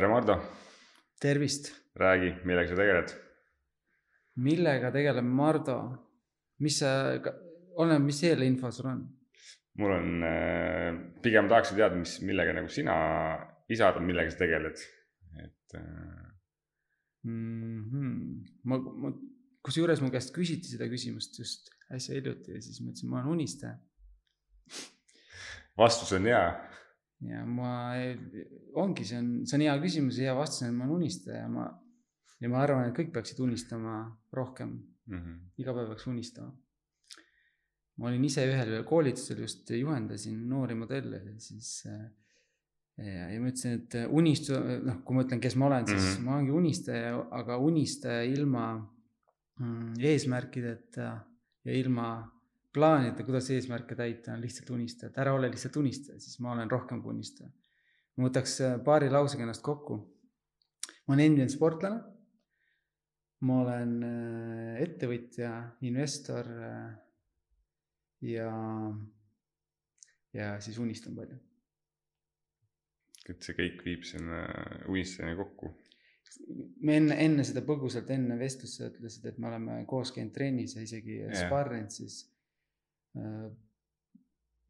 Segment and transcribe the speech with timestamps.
[0.00, 0.34] tere, Mardu,
[1.20, 1.66] tervist,
[2.00, 3.10] räägi, millega sa tegeled?
[4.40, 5.76] millega tegeleb Mardo?
[6.64, 6.92] mis sa,
[7.76, 9.02] oleneb, mis eelinfo sul on?
[9.76, 10.88] mul on äh,,
[11.20, 12.94] pigem tahaksin teada, mis, millega nagu sina,
[13.68, 14.80] isa, millega sa tegeled,
[15.44, 15.76] et.
[17.28, 18.16] Mm -hmm.
[18.64, 19.12] ma, ma,
[19.60, 23.32] kusjuures mu käest küsiti seda küsimust just äsja hiljuti ja siis ma ütlesin, ma olen
[23.36, 23.76] unistaja.
[25.76, 26.69] vastus on jaa
[27.28, 27.70] ja ma,
[28.80, 31.68] ongi, see on, see on hea küsimus ja hea vastus et ma olen unistaja, ma
[32.40, 34.00] ja ma arvan, et kõik peaksid unistama
[34.32, 35.18] rohkem mm.
[35.18, 35.38] -hmm.
[35.60, 36.52] iga päev peaks unistama.
[38.00, 43.96] ma olin ise ühel koolitusel just juhendasin noori modelle siis ja, ja ma ütlesin, et
[44.08, 46.24] unistu-, noh, kui ma ütlen, kes ma olen, siis mm -hmm.
[46.24, 48.64] ma olengi unistaja, aga unistaja ilma
[49.58, 51.08] mm, eesmärkideta
[51.64, 52.08] ja ilma
[52.74, 56.70] plaanida, kuidas eesmärke täita, on lihtsalt unistaja, et ära ole lihtsalt unistaja, siis ma olen
[56.70, 57.50] rohkem kui unistaja.
[58.16, 59.98] ma võtaks äh, paari lausega ennast kokku.
[61.06, 62.00] ma olen endine sportlane.
[63.40, 65.52] ma olen äh, ettevõtja,
[65.90, 66.90] investor äh,
[68.30, 68.50] ja,
[70.32, 71.38] ja siis unistan palju.
[73.28, 74.44] et see kõik viib sinna
[74.88, 75.74] unistajani kokku?
[76.86, 80.76] me enne, enne seda põgusalt enne vestlust sa ütlesid, et me oleme koos käinud trennis
[80.76, 81.34] ja isegi yeah.
[81.34, 82.29] sparrinud, siis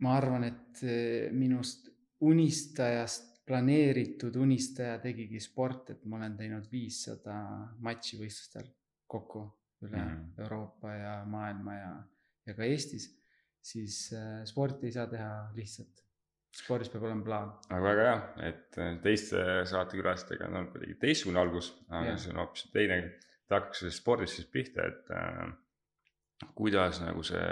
[0.01, 1.89] ma arvan, et äh, minust
[2.25, 7.37] unistajast planeeritud unistaja tegigi sport, et ma olen teinud viissada
[7.83, 8.69] matši võistlustel
[9.11, 9.47] kokku
[9.83, 10.43] üle mm -hmm.
[10.45, 11.95] Euroopa ja maailma ja,
[12.47, 13.09] ja ka Eestis,
[13.61, 16.05] siis äh, sporti ei saa teha lihtsalt.
[16.61, 17.51] spordis peab olema plaan.
[17.71, 22.71] aga väga hea, et teiste saatekülalistega on olnud kuidagi teistsugune algus, aga see on hoopis
[22.73, 23.03] teine.
[23.49, 25.53] ta hakkaks sellest spordist siis pihta, et äh,
[26.57, 27.47] kuidas nagu see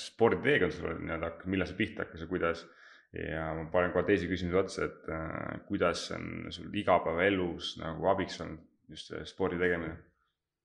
[0.00, 2.66] sporditeekond sul nii-öelda millal see pihta hakkas ja kuidas.
[3.10, 8.38] ja ma panen kohe teise küsimuse otsa, et äh, kuidas on sul igapäevaelus nagu abiks
[8.44, 9.96] olnud just see spordi tegemine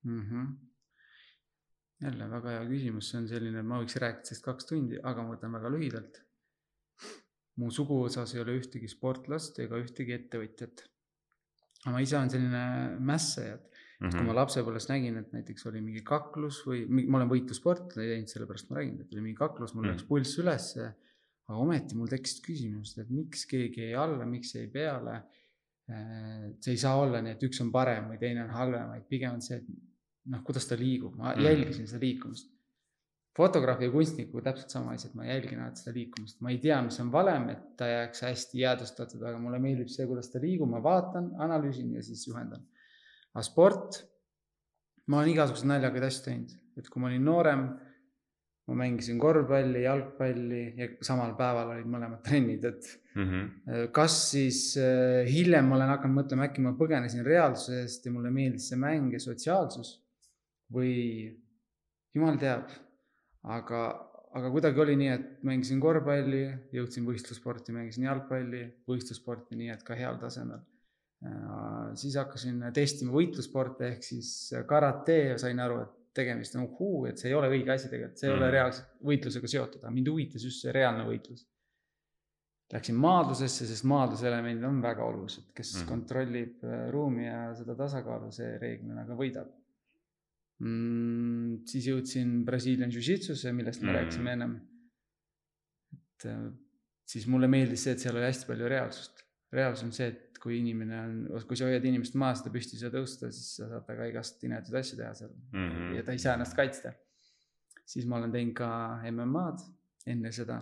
[0.06, 0.22] mm?
[0.22, 0.52] -hmm.
[2.06, 5.36] jälle väga hea küsimus, see on selline, ma võiks rääkida sellest kaks tundi, aga ma
[5.36, 6.22] võtan väga lühidalt.
[7.56, 10.86] mu suguvõsas ei ole ühtegi sportlast ega ühtegi ettevõtjat.
[11.86, 12.64] ma ise olen selline
[13.12, 13.75] mässaja, et
[14.06, 14.18] Mm -hmm.
[14.18, 14.40] kui ma mhm.
[14.40, 19.00] lapsepõlves nägin, et näiteks oli mingi kaklus või ma olen võitlussportlane teinud, sellepärast ma räägin,
[19.02, 19.94] et oli mingi kaklus, mul mm -hmm.
[19.94, 20.94] läks pulss ülesse.
[21.48, 25.16] aga ometi mul tekkisid küsimused, et miks keegi jäi alla, miks jäi peale.
[25.90, 29.04] Äh, see ei saa olla nii, et üks on parem või teine on halvem, vaid
[29.10, 29.68] pigem on see, et
[30.34, 31.46] noh, kuidas ta liigub, ma mm -hmm.
[31.46, 32.52] jälgisin seda liikumist.
[33.38, 36.82] fotograafi ja kunstnikuga täpselt sama asi, et ma jälgin alati seda liikumist, ma ei tea,
[36.82, 40.70] mis on valem, et ta jääks hästi jäädvustatud, aga mulle meeldib see, kuidas ta liigub,
[40.70, 42.64] ma vaatan, analüüsin ja siis juhendan
[43.36, 43.98] aga sport,
[45.12, 47.66] ma olen igasuguseid naljakaid asju teinud, et kui ma olin noorem,
[48.66, 53.92] ma mängisin korvpalli, jalgpalli ja samal päeval olid mõlemad trennid, et mm -hmm.
[53.94, 58.70] kas siis äh, hiljem ma olen hakanud mõtlema, äkki ma põgenesin reaalsusest ja mulle meeldis
[58.72, 60.00] see mäng ja sotsiaalsus
[60.74, 60.96] või
[62.16, 62.72] jumal teab,
[63.44, 63.82] aga,
[64.34, 69.94] aga kuidagi oli nii, et mängisin korvpalli, jõudsin võistlussporti, mängisin jalgpalli, võistlussporti, nii et ka
[69.94, 70.64] heal tasemel
[71.96, 74.30] siis hakkasin testima võitlussporte ehk siis
[74.68, 78.20] karate ja sain aru, et tegemist on uhuu, et see ei ole õige asi tegelikult,
[78.20, 78.40] see ei mm.
[78.40, 81.44] ole reaalselt võitlusega seotud, aga mind huvitas just see reaalne võitlus.
[82.74, 85.90] Läksin maadlusesse, sest maadluselemendid on väga olulised, kes mm.
[85.90, 89.52] kontrollib äh, ruumi ja seda tasakaalu, see reeglina ka võidab
[90.64, 91.66] mm,.
[91.70, 93.98] siis jõudsin Brasiilian Jiu-Jitsusse, millest me mm.
[94.00, 94.56] rääkisime ennem.
[95.94, 96.48] et äh,
[97.06, 99.26] siis mulle meeldis see, et seal oli hästi palju reaalsust.
[99.54, 101.16] reaalsus on see, et kui inimene on,
[101.50, 104.44] kui sa hoiad inimest maas, ta püsti ei saa tõusta, siis sa saad temaga igast
[104.46, 105.64] inetuid asju teha seal mm.
[105.72, 105.96] -hmm.
[105.98, 106.94] ja ta ei saa ennast kaitsta.
[107.86, 108.70] siis ma olen teinud ka
[109.12, 109.66] MM-ad
[110.14, 110.62] enne seda.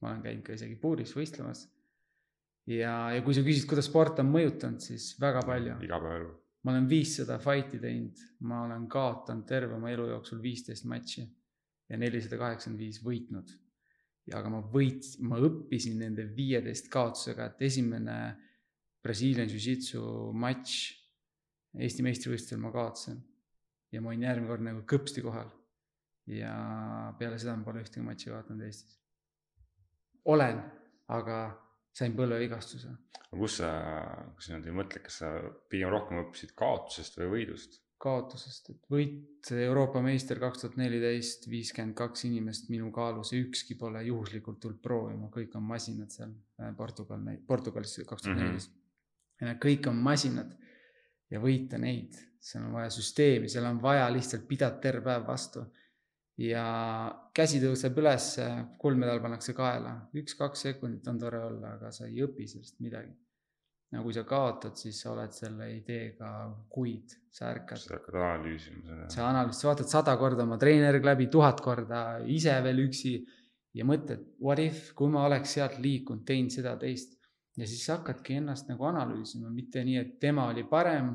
[0.00, 1.66] ma olen käinud ka isegi puuris võistlemas.
[2.66, 5.80] ja, ja kui sa küsid, kuidas sport on mõjutanud, siis väga palju.
[5.88, 6.30] igapäevaelu.
[6.64, 11.24] ma olen viissada fight'i teinud, ma olen kaotanud terve oma elu jooksul viisteist matši
[11.88, 13.54] ja nelisada kaheksakümmend viis võitnud.
[14.26, 18.36] ja aga ma võit-, ma õppisin nende viieteist kaotusega, et esimene
[19.06, 20.02] Brasiilian Jiu-Jitsu
[20.34, 20.96] matš
[21.76, 23.20] Eesti meistrivõistlustel ma kaotasin.
[23.92, 25.50] ja ma olin järgmine kord nagu kõpsti kohal.
[26.26, 26.52] ja
[27.18, 28.98] peale seda ma pole ühtegi matši kaotanud Eestis.
[30.24, 30.62] olen,
[31.08, 31.40] aga
[31.92, 32.94] sain põlvevigastuse.
[33.26, 33.72] aga kus sa,
[34.34, 35.34] kui sa niimoodi mõtled, kas sa
[35.68, 37.82] pigem rohkem õppisid kaotusest või võidust?
[38.06, 43.76] kaotusest, et võit Euroopa meister kaks tuhat neliteist, viiskümmend kaks inimest minu kaalus ja ükski
[43.80, 48.85] pole juhuslikult tulnud proovima, kõik on masinad seal äh, Portugal, Portugalis kaks tuhat neliteist mhm
[49.40, 50.54] ja need kõik on masinad
[51.32, 55.64] ja võita neid, seal on vaja süsteemi, seal on vaja lihtsalt pidada terve päev vastu.
[56.36, 56.64] ja
[57.34, 58.34] käsi tõuseb üles,
[58.78, 63.14] kuldmedal pannakse kaela, üks-kaks sekundit on tore olla, aga sa ei õpi sellest midagi.
[63.92, 66.30] no kui sa kaotad, siis sa oled selle ideega
[66.68, 67.80] kuid, sa ärkad.
[67.80, 69.08] sa hakkad analüüsima seda.
[69.14, 73.16] sa analüüsid, sa vaatad sada korda oma treeneriga läbi, tuhat korda ise veel üksi
[73.76, 77.15] ja mõtled, what if, kui ma oleks sealt liikunud, teinud seda, teist.
[77.56, 81.14] Ja siis hakkadki ennast nagu analüüsima, mitte nii, et tema oli parem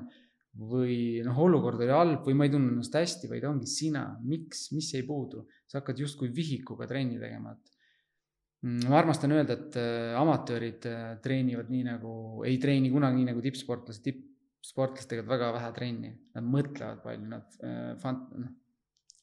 [0.72, 4.70] või noh, olukord oli halb või ma ei tundnud ennast hästi, vaid ongi sina, miks,
[4.76, 5.46] mis jäi puudu.
[5.68, 7.72] sa hakkad justkui vihikuga trenni tegema, et
[8.62, 12.12] Mm, ma armastan öelda, et äh, amatöörid äh, treenivad nii nagu,
[12.46, 17.58] ei treeni kunagi nii nagu tippsportlased, tippsportlased teevad väga vähe trenni, nad mõtlevad palju, nad
[17.66, 18.52] äh, fant-, noh,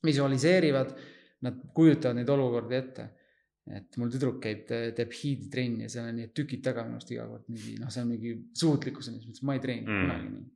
[0.03, 0.91] visualiseerivad,
[1.47, 3.06] nad kujutavad neid olukordi ette.
[3.76, 7.26] Et mul tüdruk käib, teeb hiiditrenni ja seal on need tükid taga minu arust iga
[7.29, 10.05] kord mingi, noh, see on mingi suutlikkuseni, siis ma ei treeni mm.
[10.05, 10.47] kunagi nii.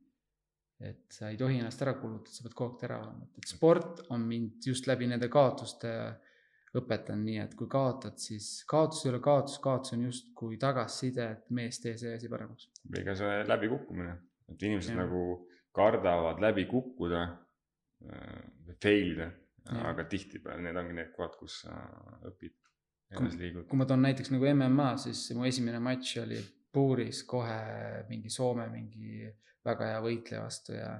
[0.89, 4.05] et sa ei tohi ennast ära kulutada, sa pead kogu aeg terav olema, et sport
[4.15, 5.93] on mind just läbi nende kaotuste
[6.79, 11.51] õpetan nii, et kui kaotad, siis kaotus ei ole kaotus, kaotus on justkui tagasiside, et
[11.53, 12.71] mees, tee see asi paremaks.
[12.97, 14.15] ega see läbikukkumine,
[14.49, 15.03] et inimesed ja.
[15.03, 15.23] nagu
[15.73, 18.41] kardavad läbi kukkuda äh,,
[18.81, 19.29] fail ida,
[19.85, 21.77] aga tihtipeale need ongi need kohad, kus sa
[22.27, 22.57] õpid,
[23.11, 23.67] edasi liigud.
[23.69, 26.41] kui ma toon näiteks nagu MMA, siis mu esimene matš oli
[26.73, 27.57] puuris kohe
[28.09, 29.27] mingi Soome mingi
[29.65, 30.93] väga hea võitleja vastu ja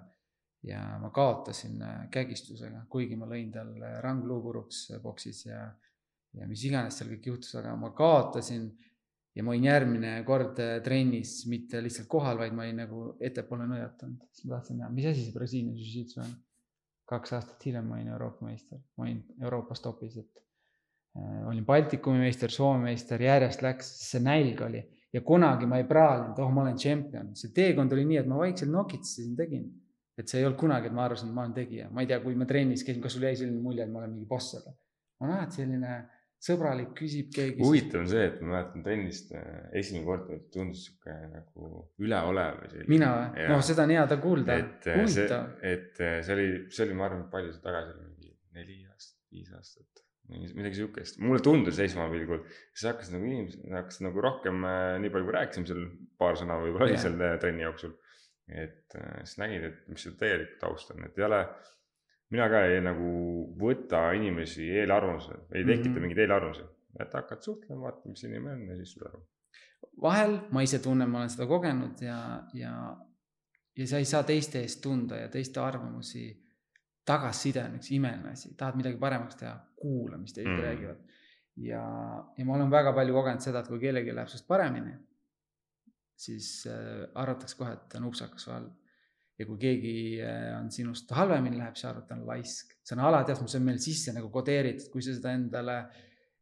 [0.64, 3.74] ja ma kaotasin äh, kägistusega, kuigi ma lõin tal
[4.04, 5.66] rangluu puruks boksis ja,
[6.40, 8.70] ja mis iganes seal kõik juhtus, aga ma kaotasin
[9.36, 13.68] ja ma olin järgmine kord äh, trennis mitte lihtsalt kohal, vaid ma olin nagu ettepoole
[13.70, 16.34] nõjatanud, siis ma tahtsin näha, mis asi see Brasiilia jiu-jitsu on.
[17.12, 20.46] kaks aastat hiljem ma olin Euroopa meister, ma olin Euroopas topis, et äh,
[21.14, 24.82] olin Baltikumi meister, Soome meister, järjest läks, see nälg oli
[25.14, 28.40] ja kunagi ma ei praalinud, oh, ma olen tšempion, see teekond oli nii, et ma
[28.42, 29.68] vaikselt nokitsesin, tegin
[30.18, 32.20] et see ei olnud kunagi, et ma arvasin, et ma olen tegija, ma ei tea,
[32.24, 34.76] kui ma trennis käisin, kas sul jäi selline mulje, et ma olen mingi boss seal?
[35.22, 35.94] ma näen, et selline
[36.44, 37.64] sõbralik, küsib keegi.
[37.64, 39.46] huvitav on see, et ma mäletan trennist äh,
[39.80, 42.60] esimene kord tundus sihuke nagu üleolev
[42.92, 43.48] mina või?
[43.54, 44.58] noh, seda on hea ta kuulda.
[44.60, 45.48] et äh, huvitav.
[45.56, 48.80] see, et äh, see oli, see oli, ma arvan, palju see tagasi oli, mingi neli
[48.92, 51.20] aastat, viis aastat, midagi sihukest.
[51.20, 54.64] mulle tundus esmapilgul, siis hakkasid nagu inimesed, hakkasid nagu rohkem,
[55.04, 55.84] nii palju kui rääkisime seal
[56.18, 57.94] paar sõna võib-olla oli seal trenni jooksul
[58.48, 61.40] et äh, siis nägid, et mis see tegelik taust on, et ei ole,
[62.34, 63.12] mina ka ei nagu
[63.60, 66.02] võta inimesi eelarvamuse, ei tekita mm -hmm.
[66.08, 66.68] mingeid eelarvamusi,
[67.00, 69.24] et hakkad suhtlema, vaatad, mis inimene on ja siis saad aru.
[70.02, 72.98] vahel ma ise tunnen, ma olen seda kogenud ja, ja,
[73.78, 76.43] ja sa ei saa teiste eest tunda ja teiste arvamusi.
[77.06, 80.62] Tagasiside on üks imeline asi, tahad midagi paremaks teha, kuula, mis teised mm.
[80.64, 81.18] räägivad.
[81.64, 81.82] ja,
[82.38, 84.96] ja ma olen väga palju kogenud seda, et kui kellelgi läheb sinust paremini
[86.24, 88.80] siis äh, arvatakse kohe, et ta on upsakas või halb.
[89.40, 92.76] ja kui keegi äh, on sinust halvemini läheb, siis arvata, on laisk.
[92.86, 95.78] see on alateadvus, see on meil sisse nagu kodeeritud, kui sa seda endale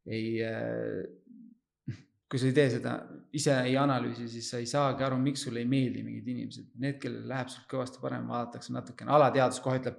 [0.06, 1.98] ei äh,,
[2.32, 2.96] kui sa ei tee seda,
[3.36, 6.70] ise ei analüüsi, siis sa ei saagi aru, miks sulle ei meeldi mingid inimesed.
[6.80, 9.98] Need, kellel läheb sul kõvasti parem, vaadatakse natukene, alateadvus kohe ütleb,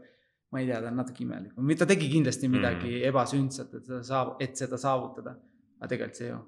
[0.52, 3.08] ma ei tea, ta on natuke imelik ta tegi kindlasti midagi mm.
[3.08, 5.34] ebasündsat, et seda saab, et seda saavutada.
[5.81, 6.40] aga tegelikult see ju,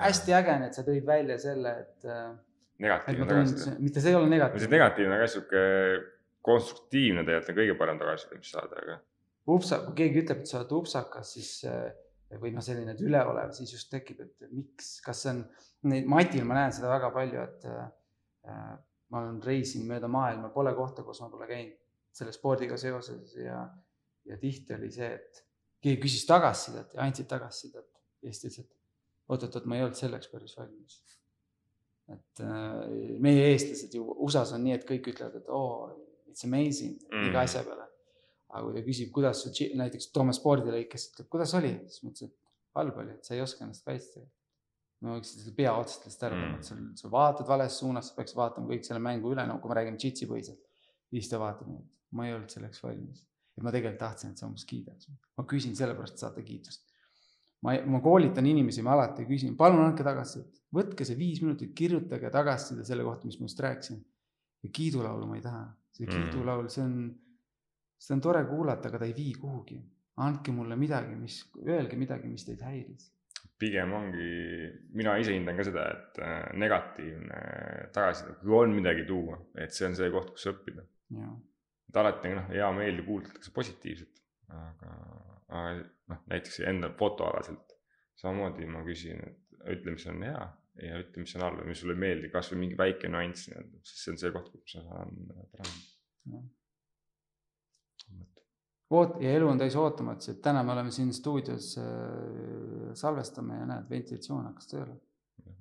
[0.00, 2.28] hästi äge on, et sa tõid välja selle, et äh,
[2.84, 3.74] negatiivne tagasiside.
[3.82, 4.64] mitte see ei ole negatiivne.
[4.64, 5.64] see negatiivne, aga sihuke
[6.44, 8.96] konstruktiivne tegelikult on kõige parem tagasiside, mis saada, aga.
[9.58, 11.84] upsa, kui keegi ütleb, et sa oled upsakas, siis äh,
[12.40, 15.44] või noh, selline üleolev, siis just tekib, et miks, kas see on,
[15.90, 17.86] neid, Matil ma näen seda väga palju, et äh,
[19.10, 21.83] ma olen reisinud mööda maailma, pole kohta, kus ma pole käinud
[22.14, 23.64] selle spordiga seoses ja,
[24.28, 25.42] ja tihti oli see, et
[25.84, 27.90] keegi küsis tagasisidet ja andsid tagasisidet
[28.22, 31.00] ja siis ta ütles, et oot-oot-oot, ma ei olnud selleks päris valmis
[32.12, 35.92] et äh, meie eestlased ju USA-s on nii, et kõik ütlevad, et oo oh,,
[36.28, 37.30] it's amazing mm.
[37.30, 37.88] iga asja peale.
[38.54, 42.30] aga kui ta küsib, kuidas su näiteks toome spordilõikes, ütleb, kuidas oli, siis ma ütlesin,
[42.30, 44.22] et halb oli, et sa ei oska ennast kaitsta.
[45.04, 48.18] ma võiksin seda pea otsast lihtsalt ära tõmmata mm., sul, sa vaatad vales suunas, sa
[48.18, 50.62] peaks vaatama kõik selle mängu üle, no kui me räägime džitsi põhiselt.
[51.14, 51.86] Siis ta vaatab et
[52.18, 53.22] ma ei olnud selleks valmis.
[53.54, 55.10] ja ma tegelikult tahtsin, et sa umbes kiidaks.
[55.38, 56.90] ma küsin sellepärast, et saada kiitust
[57.64, 62.30] ma, ma koolitan inimesi, ma alati küsin, palun andke tagasisidet, võtke see viis minutit, kirjutage
[62.32, 64.04] tagasiside selle kohta, mis ma just rääkisin.
[64.64, 66.12] ja kiidulaulu ma ei taha, see mm.
[66.14, 66.94] kiidulaul, see on,
[68.00, 69.80] seda on tore kuulata, aga ta ei vii kuhugi.
[70.24, 73.10] andke mulle midagi, mis, öelge midagi, mis teid häiris.
[73.58, 74.30] pigem ongi,
[74.98, 77.38] mina ise hindan ka seda, et äh, negatiivne
[77.94, 80.73] tagasiside, kui on midagi tuua, et see on see koht, kus õppida.
[81.94, 84.20] Et alati noh, hea meel ju kuuldatakse positiivset,
[84.50, 85.64] aga
[86.10, 87.76] noh, näiteks enda fotoalaselt
[88.18, 90.42] samamoodi ma küsin, et ütle, mis on hea
[90.82, 93.80] ja ütle, mis on halb ja mis sulle ei meeldi, kasvõi mingi väike nüanss nii-öelda,
[93.86, 95.14] siis see on see koht, kus ma saan
[95.54, 96.42] parandada.
[98.94, 103.70] oot- ja elu on täis ootamatusi, et täna me oleme siin stuudios äh,, salvestame ja
[103.70, 104.98] näed, ventilatsioon hakkas tööle.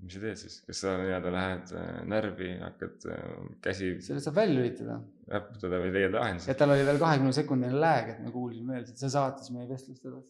[0.03, 3.25] Mis sa teed siis, kas sa nii-öelda lähed äh, närvi, hakkad äh,
[3.63, 4.97] käsi selle saab välja lülitada
[5.39, 6.49] äputada või leiad lahendusi?
[6.51, 10.05] ja tal oli veel kahekümne sekundine lag, et me kuulsime veel, see saatis meie vestlust
[10.09, 10.29] edasi.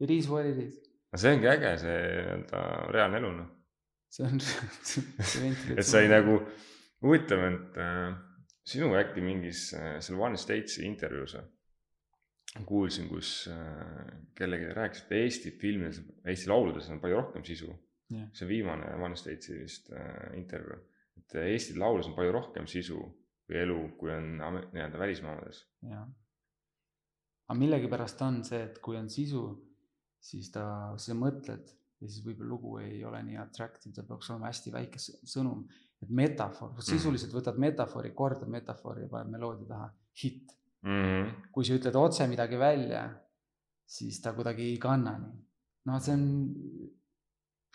[0.00, 0.80] It is what it is.
[1.12, 2.64] no see ongi äge, see nii-öelda
[2.96, 3.52] reaalne elu noh.
[4.10, 4.42] see on
[5.78, 6.40] et sai nagu,
[7.06, 8.10] huvitav, et äh,
[8.68, 11.38] sinu äkki mingis äh, seal One States'i intervjuus
[12.66, 17.70] kuulsin, kus äh, kellelegi rääkis, et Eesti filmides, Eesti lauludes on palju rohkem sisu.
[18.34, 20.78] See viimane One States'i vist äh, intervjuu,
[21.20, 23.00] et Eesti laulus on palju rohkem sisu
[23.50, 25.64] või elu, kui on nii-öelda välismaades.
[25.90, 26.06] jah.
[27.48, 29.44] aga millegipärast on see, et kui on sisu,
[30.20, 30.64] siis ta,
[30.96, 35.00] sa mõtled ja siis võib-olla lugu ei ole nii attractive, ta peaks olema hästi väike
[35.02, 35.66] sõnum.
[36.00, 36.86] et metafoor, mhm.
[36.86, 39.90] sisuliselt võtad metafoori, kordad metafoori ja paned meloodia taha,
[40.22, 40.90] hitt mm.
[40.90, 41.32] -hmm.
[41.52, 43.02] kui sa ütled otse midagi välja,
[43.84, 45.42] siis ta kuidagi ei kanna nii.
[45.90, 46.24] noh, see on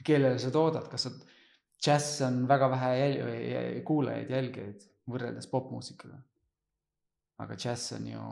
[0.03, 1.13] kellele sa toodad, kas sa,
[1.85, 6.17] džäss on väga vähe jäl, kuulajaid, jälgijaid võrreldes popmuusikaga.
[7.43, 8.25] aga džäss on ju,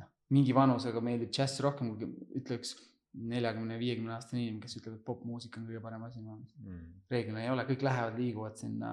[0.00, 2.08] noh, mingi vanusega meeldib džäss rohkem kui
[2.40, 2.74] ütleks
[3.12, 6.84] neljakümne, viiekümne aastane inimene, kes ütleb, et popmuusika on kõige parem asi maailmas mm..
[7.10, 8.92] reeglina ei ole, kõik lähevad, liiguvad sinna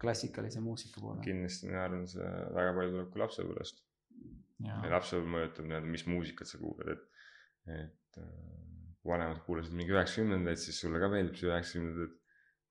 [0.00, 1.22] klassikalise muusika poole.
[1.24, 2.28] kindlasti ma arvan, see
[2.58, 3.82] väga palju tuleb ka lapsepõlvest.
[4.66, 7.24] ja lapsepõlv mõjutab nii-öelda, mis muusikat sa kuulad, et,
[7.78, 8.73] et äh,
[9.08, 12.20] vanemad kuulasid mingi üheksakümnendaid, siis sulle ka meeldib see üheksakümnendad.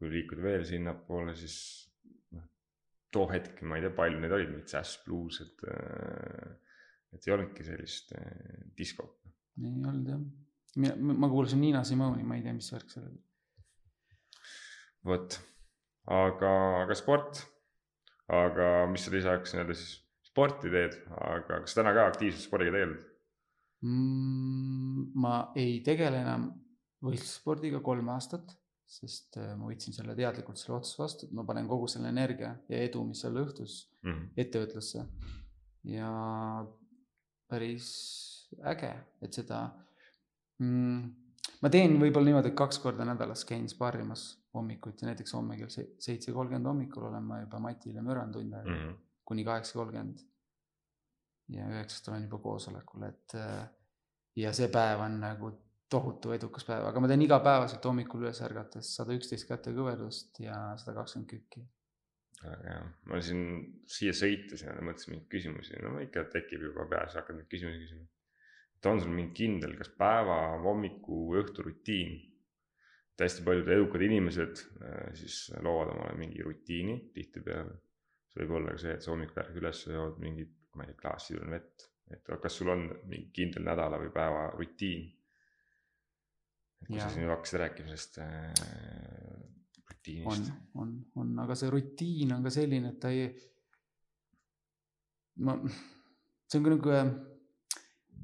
[0.01, 1.55] kui liikuda veel sinnapoole, siis
[2.35, 2.47] noh,
[3.13, 6.73] too hetk, ma ei tea, palju neid olid, mingid džäss, bluus, et, äh,
[7.13, 9.13] et ei olnudki sellist äh, diskot.
[9.61, 13.21] ei olnud jah, ma kuulasin Niina Simoni, ma ei tea, mis värk seal oli.
[15.07, 15.39] vot,
[16.17, 17.45] aga, aga sport,
[18.41, 19.95] aga mis sa lisaks nii-öelda siis
[20.33, 20.99] sporti teed,
[21.29, 23.12] aga kas täna ka aktiivselt spordiga tegeled?
[23.83, 26.45] Mm, ma ei tegele enam
[27.03, 28.53] võistlusspordiga kolm aastat,
[28.87, 32.53] sest äh, ma võtsin selle teadlikult selle otsuse vastu, et ma panen kogu selle energia
[32.71, 34.29] ja edu, mis seal õhtus mm -hmm.
[34.45, 35.05] ettevõtlusse.
[35.83, 36.11] ja
[37.49, 37.89] päris
[38.63, 39.65] äge, et seda
[40.59, 41.01] mm,,
[41.61, 46.31] ma teen võib-olla niimoodi, et kaks korda nädalas käin sparrimas hommikuti, näiteks homme kell seitse
[46.31, 48.95] kolmkümmend hommikul olen ma juba Matile müranud tund aega mm -hmm.
[49.25, 50.23] kuni kaheksa kolmkümmend
[51.51, 53.67] ja üheksast olen juba koosolekul, et äh,
[54.39, 55.51] ja see päev on nagu
[55.93, 60.95] tohutu edukas päev, aga ma teen igapäevaselt hommikul üles ärgates sada üksteist kätekõverdust ja sada
[61.01, 61.65] kakskümmend kükki.
[62.43, 62.81] väga hea,
[63.12, 63.43] ma siin
[63.97, 68.07] siia sõites mõtlesin mingeid küsimusi, no ikka tekib juba peas, hakkad neid küsimusi küsima.
[68.77, 72.17] et on sul mingi kindel, kas päeva, hommiku, õhtu rutiin?
[73.13, 77.77] et hästi paljud edukad inimesed äh, siis loovad omale mingi rutiini tihtipeale.
[78.33, 80.99] see võib olla ka see, et sa hommikul ärkad üles, jood mingit ma ei tea,
[81.01, 85.09] klaas sidunud vett, et kas sul on mingi kindel nädala või päeva rutiin?
[86.81, 87.07] et kui ja.
[87.07, 88.63] sa siin hakkasid rääkima sellest äh,
[89.89, 90.49] rutiinist.
[90.75, 93.29] on, on, on, aga see rutiin on ka selline, et ta ei,
[95.45, 95.55] ma,
[96.49, 96.97] see on ka nagu,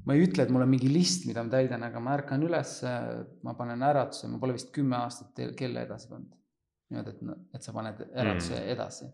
[0.04, 2.76] ma ei ütle, et mul on mingi list, mida ma täidan, aga ma ärkan üles,
[3.46, 6.36] ma panen äratuse, ma pole vist kümme aastat kella edasi pannud.
[6.90, 8.70] niimoodi, et, et sa paned äratuse mm.
[8.74, 9.10] edasi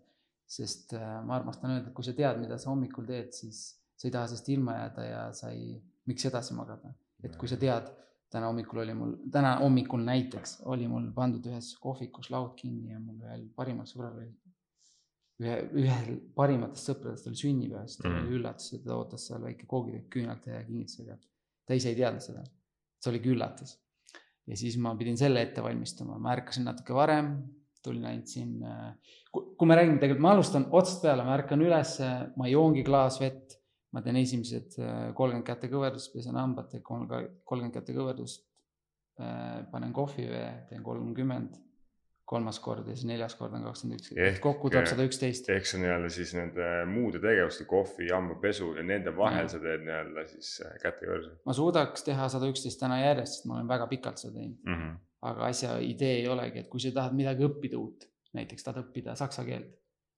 [0.47, 3.63] sest äh, ma armastan öelda, et kui sa tead, mida sa hommikul teed, siis
[3.97, 5.77] sa ei taha sellest ilma jääda ja sa ei,
[6.07, 6.93] miks edasi magada.
[7.25, 7.89] et kui sa tead,
[8.31, 13.01] täna hommikul oli mul, täna hommikul näiteks oli mul pandud ühes kohvikus laud kinni ja
[13.01, 14.29] mul ühel parimal sõbral oli,
[15.43, 18.21] ühe, ühel parimatest sõpradest oli sünnipäev, siis ta mm.
[18.23, 21.19] oli üllatus, et ta ootas seal väike koogitükk küünalt ja kingitusega.
[21.67, 22.45] ta ise ei teadnud seda,
[23.03, 23.77] see oligi üllatus.
[24.47, 27.33] ja siis ma pidin selle ette valmistama, ma ärkasin natuke varem,
[27.87, 31.97] tulin ainult siin, äh, kui me räägime tegelikult, ma alustan otsast peale, ma ärkan üles,
[32.37, 33.57] ma joongi klaas vett,
[33.97, 38.45] ma teen esimesed äh, kolmkümmend kätekõverdust, pesen hambad, teen kolmkümmend kätekõverdust,
[39.23, 41.63] äh, panen kohvivee, teen kolmkümmend,
[42.27, 45.47] kolmas kord ja siis neljas kord on kakskümmend üks, kokku tuleb sada üksteist.
[45.55, 50.27] ehk see nii-öelda siis nende muude tegevuste, kohvi, hambapesu ja nende vahel sa teed nii-öelda
[50.33, 51.37] siis kätekõverdusi?
[51.47, 54.81] ma suudaks teha sada üksteist täna järjest, sest ma olen väga pikalt seda teinud mm.
[54.81, 58.07] -hmm aga asja idee ei olegi, et kui sa tahad midagi õppida uut,
[58.37, 59.77] näiteks tahad õppida saksa keelt,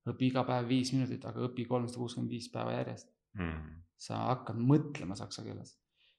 [0.09, 3.77] õpi iga päev viis minutit, aga õpi kolmsada kuuskümmend viis päeva järjest mm..
[4.01, 5.77] sa hakkad mõtlema saksa keeles.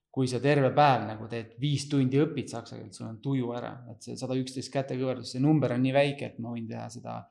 [0.10, 3.74] kui sa terve päev nagu teed viis tundi õpid saksa keelt, sul on tuju ära,
[3.92, 7.22] et see sada üksteist kätekõverdus, see number on nii väike, et ma võin teha seda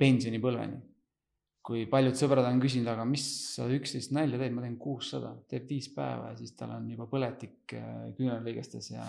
[0.00, 0.80] pensionipõlveni.
[1.70, 5.68] kui paljud sõbrad on küsinud, aga mis sada üksteist nalja teed, ma teen kuussada, teeb
[5.68, 9.04] viis päeva ja siis tal on juba põletik äh, küünarliigestes ja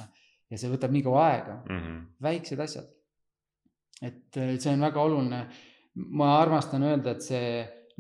[0.52, 2.00] ja see võtab nii kaua aega mm, -hmm.
[2.28, 2.90] väiksed asjad.
[4.02, 5.46] et see on väga oluline.
[5.96, 7.48] ma armastan öelda, et see,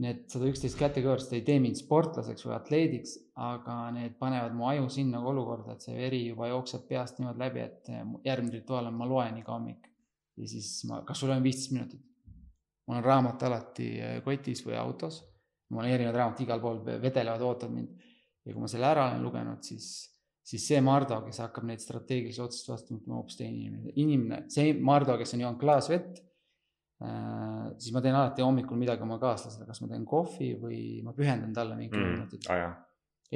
[0.01, 4.87] need sada üksteist kätekõverdust ei tee mind sportlaseks või atleediks, aga need panevad mu aju
[4.89, 7.91] sinna olukorda, et see veri juba jookseb peast niimoodi läbi, et
[8.25, 9.89] järgmine rituaal on, ma loen iga hommik.
[10.37, 12.01] ja siis ma, kas sul on viisteist minutit?
[12.87, 15.21] mul on raamat alati äh, kotis või autos.
[15.69, 18.07] mul on erinevad raamatud igal pool vedelevad, ootavad mind.
[18.45, 20.10] ja kui ma selle ära olen lugenud, siis,
[20.51, 24.75] siis see Mardo, kes hakkab neid strateegilisi otsuseid vastu võtma, hoopis teine inimene, inimene, see
[24.75, 26.19] Mardo, kes on joonud klaas vett
[27.01, 31.15] Äh, siis ma teen alati hommikul midagi oma kaaslasele, kas ma teen kohvi või ma
[31.17, 32.11] pühendan talle mingi mm.
[32.13, 32.75] minutit ah,.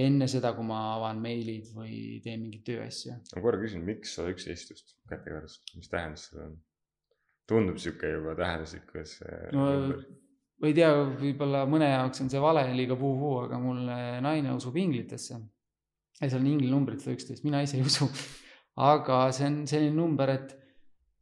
[0.05, 3.15] enne seda, kui ma avan meilid või teen mingeid tööasju.
[3.33, 6.59] ma korra küsin, miks sada üks istust kätekõrres, mis tähendus sellel on?
[7.49, 9.17] tundub sihuke juba tähenduslikkus
[9.57, 9.65] no,
[10.61, 10.91] ma ei tea,
[11.25, 13.81] võib-olla mõne jaoks on see vale, liiga puu-puu, aga mul
[14.27, 15.41] naine usub inglitesse.
[16.21, 18.07] Ja seal on ingli numbrid sada üksteist, mina ise ei usu.
[18.75, 20.53] aga see on selline number, et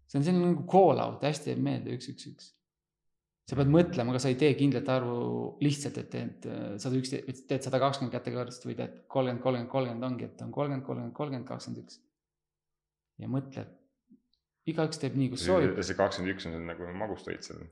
[0.10, 2.50] see on selline nagu call out, hästi jääb meelde, üks, üks, üks.
[3.50, 5.18] sa pead mõtlema, kas sa ei tee kindlat arvu
[5.66, 7.14] lihtsalt, et teed äh, sada üks,
[7.50, 11.50] teed sada kakskümmend kätekõverdust või teed kolmkümmend, kolmkümmend, kolmkümmend ongi, et on kolmkümmend, kolmkümmend, kolmkümmend,
[11.50, 12.00] kakskümmend üks.
[13.22, 13.76] ja mõtled,
[14.74, 15.82] igaüks teeb nii, kus soovib.
[15.82, 17.66] see kakskümmend üks on nagu magustoit seal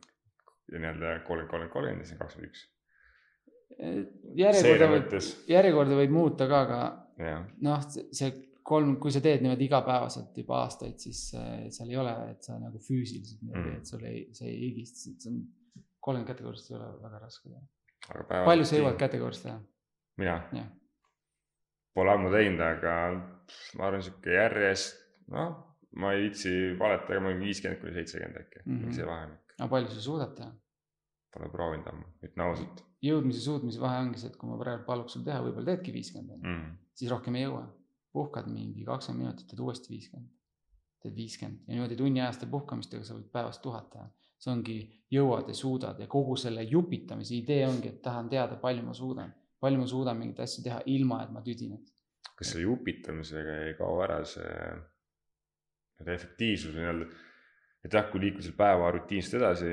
[0.71, 2.67] ja nii-öelda kolmkümmend, kolmkümmend, kolmkümmend ja siis on kakskümmend üks.
[3.81, 4.01] Äh,
[4.37, 5.15] järjekorda võib,
[5.49, 6.81] järjekorda võib muuta ka, aga
[7.67, 8.31] noh, see
[8.63, 12.57] kolm, kui sa teed niimoodi igapäevaselt juba aastaid, siis äh, seal ei ole, et sa
[12.61, 15.41] nagu füüsiliselt niimoodi mm., et sul ei, see ei higista, see on,
[16.01, 18.45] kolmkümmend kätekoorist ei ole väga raske teha.
[18.45, 19.57] palju sa jõuad kätekoorist teha?
[20.21, 20.37] mina?
[21.95, 22.95] Pole ammu teinud, aga
[23.79, 25.01] ma arvan, sihuke järjest,
[25.33, 25.57] noh,
[25.99, 28.93] ma ei viitsi valetada, aga ma olen viiskümmend kuni seitsekümmend äkki mm, -hmm.
[28.95, 29.55] see vahemik.
[29.57, 30.53] aga palju sa suudad teha?
[31.31, 32.85] Pole proovinud ammu, ütlen ausalt.
[33.03, 36.39] jõudmise, suutmise vahe ongi see, et kui ma praegu paluks sul teha, võib-olla teedki viiskümmend
[36.39, 36.77] mm, -hmm.
[37.01, 37.65] Siis rohkem ei jõua
[38.13, 40.31] puhkad mingi kakskümmend minutit, teed uuesti viiskümmend,
[41.01, 44.09] teed viiskümmend ja niimoodi tunniajaste puhkamistega sa võid päevas tuhat teha.
[44.41, 44.75] see ongi,
[45.13, 49.33] jõuad ja suudad ja kogu selle jupitamise idee ongi, et tahan teada, palju ma suudan,
[49.61, 51.93] palju ma suudan mingeid asju teha, ilma et ma tüdineks.
[52.37, 54.55] kas selle jupitamisega ei kao ära see,
[56.01, 57.09] see efektiivsus nii-öelda,
[57.85, 59.71] et jah, kui liikuda selle päeva rutiinselt edasi,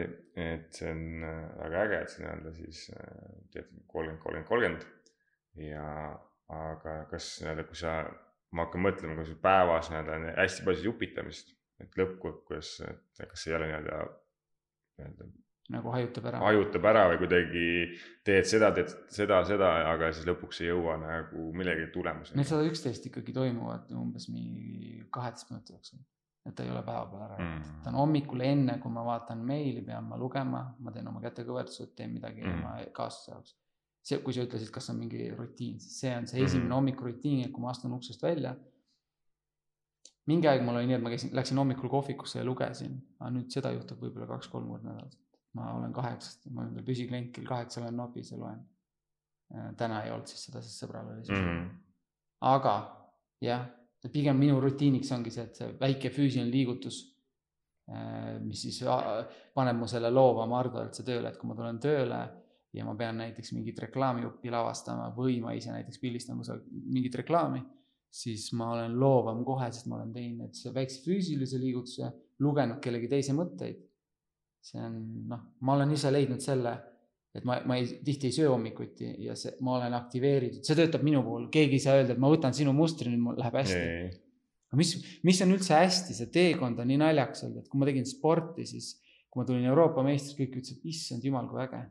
[0.49, 5.69] et see on äh, väga äge, et sa nii-öelda siis äh, teed kolmkümmend, kolmkümmend, kolmkümmend
[5.73, 5.87] ja
[6.49, 7.99] aga kas nii-öelda, kui sa
[8.57, 13.47] ma hakkan mõtlema, kui sul päevas nii-öelda on hästi palju jupitamist, et lõppkokkuvõttes, et kas
[13.49, 14.01] ei ole nii-öelda,
[14.99, 15.29] nii-öelda.
[15.75, 16.43] nagu hajutab ära.
[16.47, 17.65] hajutab ära või kuidagi
[18.25, 22.41] teed seda, teed seda, seda, aga siis lõpuks ei jõua nagu millegi tulemuseni.
[22.41, 26.01] Need sada üksteist ikkagi toimuvad umbes mingi kaheteist minuti jooksul.
[26.49, 29.43] et ta ei ole päeva peal ära mm., ta on hommikul enne, kui ma vaatan
[29.45, 32.55] meili, pean ma lugema, ma teen oma kätekõverdused, teen midagi mm.
[32.55, 33.59] oma kaaslase jaoks
[34.09, 36.75] see, kui sa ütlesid, kas on mingi rutiin, siis see on see esimene mm -hmm.
[36.81, 38.57] hommikurutiin, et kui ma astun uksest välja.
[40.29, 43.51] mingi aeg mul oli nii, et ma käisin, läksin hommikul kohvikusse ja lugesin, aga nüüd
[43.53, 45.19] seda juhtub võib-olla kaks-kolm korda nädalas.
[45.53, 48.59] ma olen kaheksast, ma olen püsiklient kell kaheksa olen nopis ja loen.
[49.55, 51.47] Äh, täna ei olnud siis seda, sest sõbral oli siis mm.
[51.47, 51.71] -hmm.
[52.41, 52.75] aga
[53.41, 53.67] jah,
[54.13, 56.99] pigem minu rutiiniks ongi see, et see väike füüsiline liigutus
[57.91, 61.81] äh, mis siis äh, paneb mu selle loova Mardu üldse tööle, et kui ma tulen
[61.81, 62.21] tööle
[62.77, 67.63] ja ma pean näiteks mingit reklaamijuppi lavastama või ma ise näiteks pildistan kusagil mingit reklaami,
[68.13, 72.11] siis ma olen loovam kohe, sest ma olen teinud see väikse füüsilise liigutuse,
[72.45, 73.85] lugenud kellegi teise mõtteid.
[74.69, 74.97] see on
[75.31, 76.73] noh, ma olen ise leidnud selle,
[77.33, 81.05] et ma, ma ei, tihti ei söö hommikuti ja see, ma olen aktiveeritud, see töötab
[81.07, 83.85] minu puhul, keegi ei saa öelda, et ma võtan sinu mustri, nüüd mul läheb hästi.
[84.69, 87.89] aga mis, mis on üldse hästi, see teekond on nii naljakas olnud, et kui ma
[87.89, 88.97] tegin sporti, siis
[89.31, 91.87] kui ma tulin Euroopa meistriks, kõik ütlesid, issand jumal, kui äge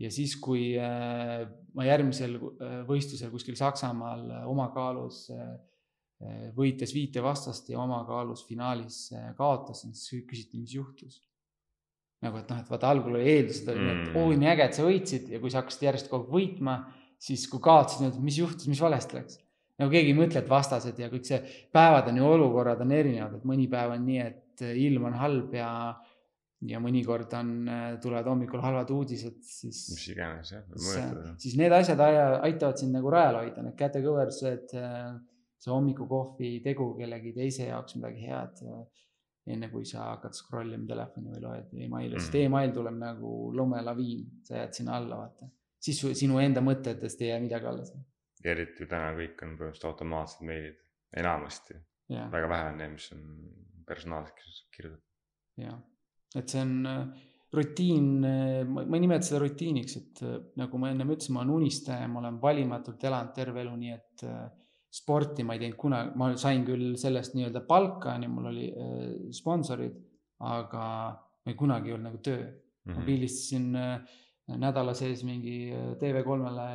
[0.00, 1.42] ja siis, kui äh,
[1.76, 5.28] ma järgmisel äh, võistlusel kuskil Saksamaal äh, omakaalus
[6.54, 11.16] võites viite vastast ja omakaalus finaalis kaotasin, siis küsiti, mis juhtus.
[12.22, 14.76] nagu, et noh, et vaata algul oli eeldused olid mm., et oo nii äge, et
[14.78, 16.76] sa võitsid ja kui sa hakkasid järjest kogu aeg võitma,
[17.18, 19.40] siis kui kaotasid, mis juhtus, mis valesti läks.
[19.82, 21.40] nagu keegi ei mõtle, et vastased ja kõik see,
[21.74, 25.58] päevad on ju, olukorrad on erinevad, et mõni päev on nii, et ilm on halb
[25.58, 25.72] ja
[26.68, 29.82] ja mõnikord on, äh, tulevad hommikul halvad uudised, siis.
[29.94, 31.34] mis iganes jah, võib mõjutada.
[31.42, 35.16] siis need asjad aitavad sind nagu rajal hoida, need kätekõverdused, äh,
[35.62, 38.62] see hommikukohvi tegu kellegi teise jaoks midagi head.
[38.66, 38.84] Äh,
[39.52, 43.32] enne kui sa hakkad scroll ima telefoni või loed emaili mm., sest email tuleb nagu
[43.58, 45.48] lumelaviin, sa jääd sinna alla, vaata.
[45.82, 47.90] siis su, sinu enda mõtetest ei jää midagi alles.
[48.44, 50.78] eriti täna kõik on põhimõtteliselt automaatsed meilid,
[51.24, 51.74] enamasti.
[52.06, 53.24] väga vähe on neid, mis on
[53.88, 55.08] personaalselt kirjutatud.
[55.58, 55.82] jah
[56.38, 57.02] et see on äh,
[57.52, 61.56] rutiin, äh, ma ei nimeta seda rutiiniks, et äh, nagu ma ennem ütlesin, ma olen
[61.58, 64.26] unistaja, ma olen valimatult elanud terve elu, nii et
[64.92, 68.66] sporti ma ei teinud kunagi, ma sain küll sellest nii-öelda palka, onju, mul oli
[69.32, 69.94] sponsorid,
[70.44, 70.84] aga
[71.16, 72.50] ma ei kunagi ei olnud nagu töö mm.
[72.50, 72.92] -hmm.
[72.92, 73.06] ma mhm.
[73.06, 76.68] pildistasin nädala sees mingi TV3-le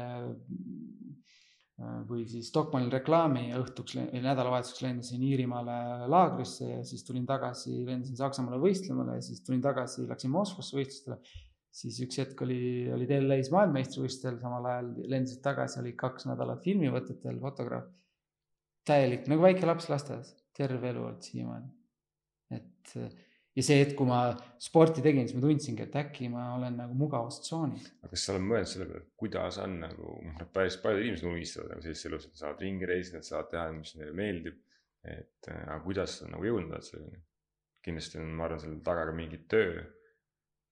[1.78, 8.58] või siis Stockmannil reklaami õhtuks, nädalavahetuseks lendasin Iirimaale laagrisse ja siis tulin tagasi, lendasin Saksamaale
[8.62, 11.20] võistlemale ja siis tulin tagasi, läksin Moskvasse võistlustele.
[11.78, 17.38] siis üks hetk oli, olid LA-s maailmameistrivõistlustel, samal ajal lendasid tagasi, oli kaks nädalat filmivõtetel,
[17.44, 17.86] fotograaf.
[18.88, 21.70] täielik nagu väike laps lasteaias, terve elu olnud siiamaani.
[22.58, 22.98] et
[23.58, 24.20] ja see hetk, kui ma
[24.62, 27.88] sporti tegin, siis ma tundsingi, et äkki ma olen nagu mugavustsoonis.
[28.04, 31.74] aga kas sa oled mõelnud selle peale, kuidas on nagu, noh, päris paljud inimesed unistavad
[31.74, 34.64] nagu sellises elus, et saavad ringi reisida, nad saavad teha, mis neile meeldib.
[35.08, 37.22] et äh, aga kuidas sa nagu jõudnud oled selleni?
[37.88, 39.86] kindlasti on, ma arvan, selle taga ka mingi töö,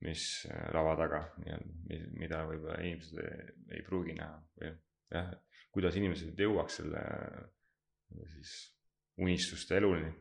[0.04, 4.74] mis äh, lava taga nii-öelda, mida võib-olla inimesed ei, ei pruugi näha või
[5.15, 5.34] jah,
[5.74, 7.04] kuidas inimesed jõuaks selle
[8.36, 8.56] siis
[9.24, 10.12] unistuste eluni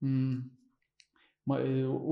[0.00, 0.63] mm
[1.48, 1.58] ma,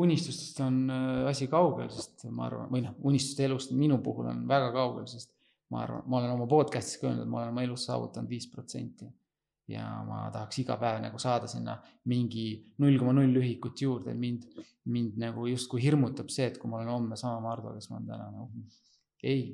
[0.05, 4.45] unistustest on äh, asi kaugel, sest ma arvan, või noh, unistuste elust minu puhul on
[4.49, 5.33] väga kaugel, sest
[5.73, 9.09] ma arvan, ma olen oma podcast'is ka öelnud, ma olen oma elus saavutanud viis protsenti.
[9.71, 11.77] ja ma tahaks iga päev nagu saada sinna
[12.11, 14.43] mingi null koma null ühikut juurde, mind,
[14.91, 18.09] mind nagu justkui hirmutab see, et kui ma olen homme sama Mardu, kes ma olen
[18.11, 18.67] täna nagu no,.
[19.23, 19.47] ei,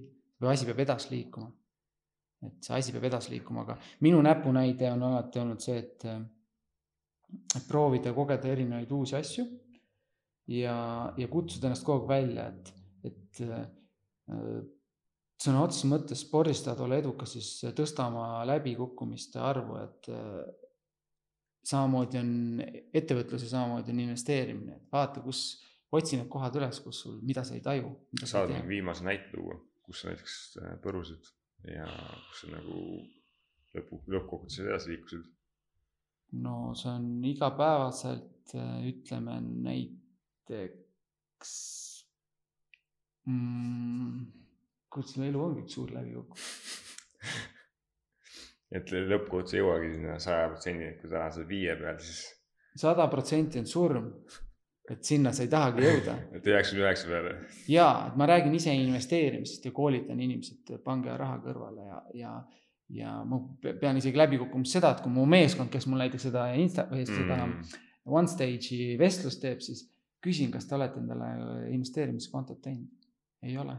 [0.48, 1.52] asi peab edasi liikuma.
[2.48, 6.08] et see asi peab edasi liikuma, aga minu näpunäide on alati olnud see, et,
[7.60, 9.46] et proovida kogeda erinevaid uusi asju
[10.48, 10.78] ja,
[11.16, 12.72] ja kutsuda ennast kogu aeg välja, et,
[13.10, 13.66] et äh,
[15.38, 20.42] sõna otseses mõttes spordis tahad olla edukas, siis tõsta oma läbikukkumiste arvu, et äh,
[21.68, 22.34] samamoodi on
[22.96, 27.44] ettevõtlus ja samamoodi on investeerimine, et vaata, kus, otsi need kohad üles, kus sul, mida
[27.44, 27.94] sa ei taju.
[28.24, 31.32] saad mingi viimase näite tuua, kus sa näiteks äh, põrusid
[31.68, 31.86] ja
[32.30, 32.82] kus sa nagu
[33.76, 35.28] lõpu, lõppkokkuvõttes edasi liikusid?
[36.38, 38.52] no see on igapäevaselt,
[38.88, 39.96] ütleme neid
[40.52, 41.54] näiteks
[43.28, 44.26] mm,,
[44.88, 47.56] kurat, selle elu ongi üks suur läbikukkumine
[48.76, 52.20] et lõppkokkuvõttes ei jõuagi sinna saja protsendini, et kui sa oled viie peal, siis.
[52.78, 54.10] sada protsenti on surm,
[54.88, 56.14] et sinna sa ei tahagi jõuda.
[56.36, 57.34] et üheksakümne üheksa peale.
[57.72, 62.34] ja, et ma räägin ise investeerimisest ja koolitan inimesi, et pange raha kõrvale ja, ja,
[63.00, 63.40] ja ma
[63.80, 67.40] pean isegi läbi kukkuma seda, et kui mu meeskond, kes mul näiteks seda insta seda
[67.44, 67.78] mm.
[68.08, 69.86] one stage'i vestlust teeb, siis
[70.24, 71.30] küsin, kas te olete endale
[71.74, 73.08] investeerimiskontot teinud?
[73.42, 73.76] ei ole.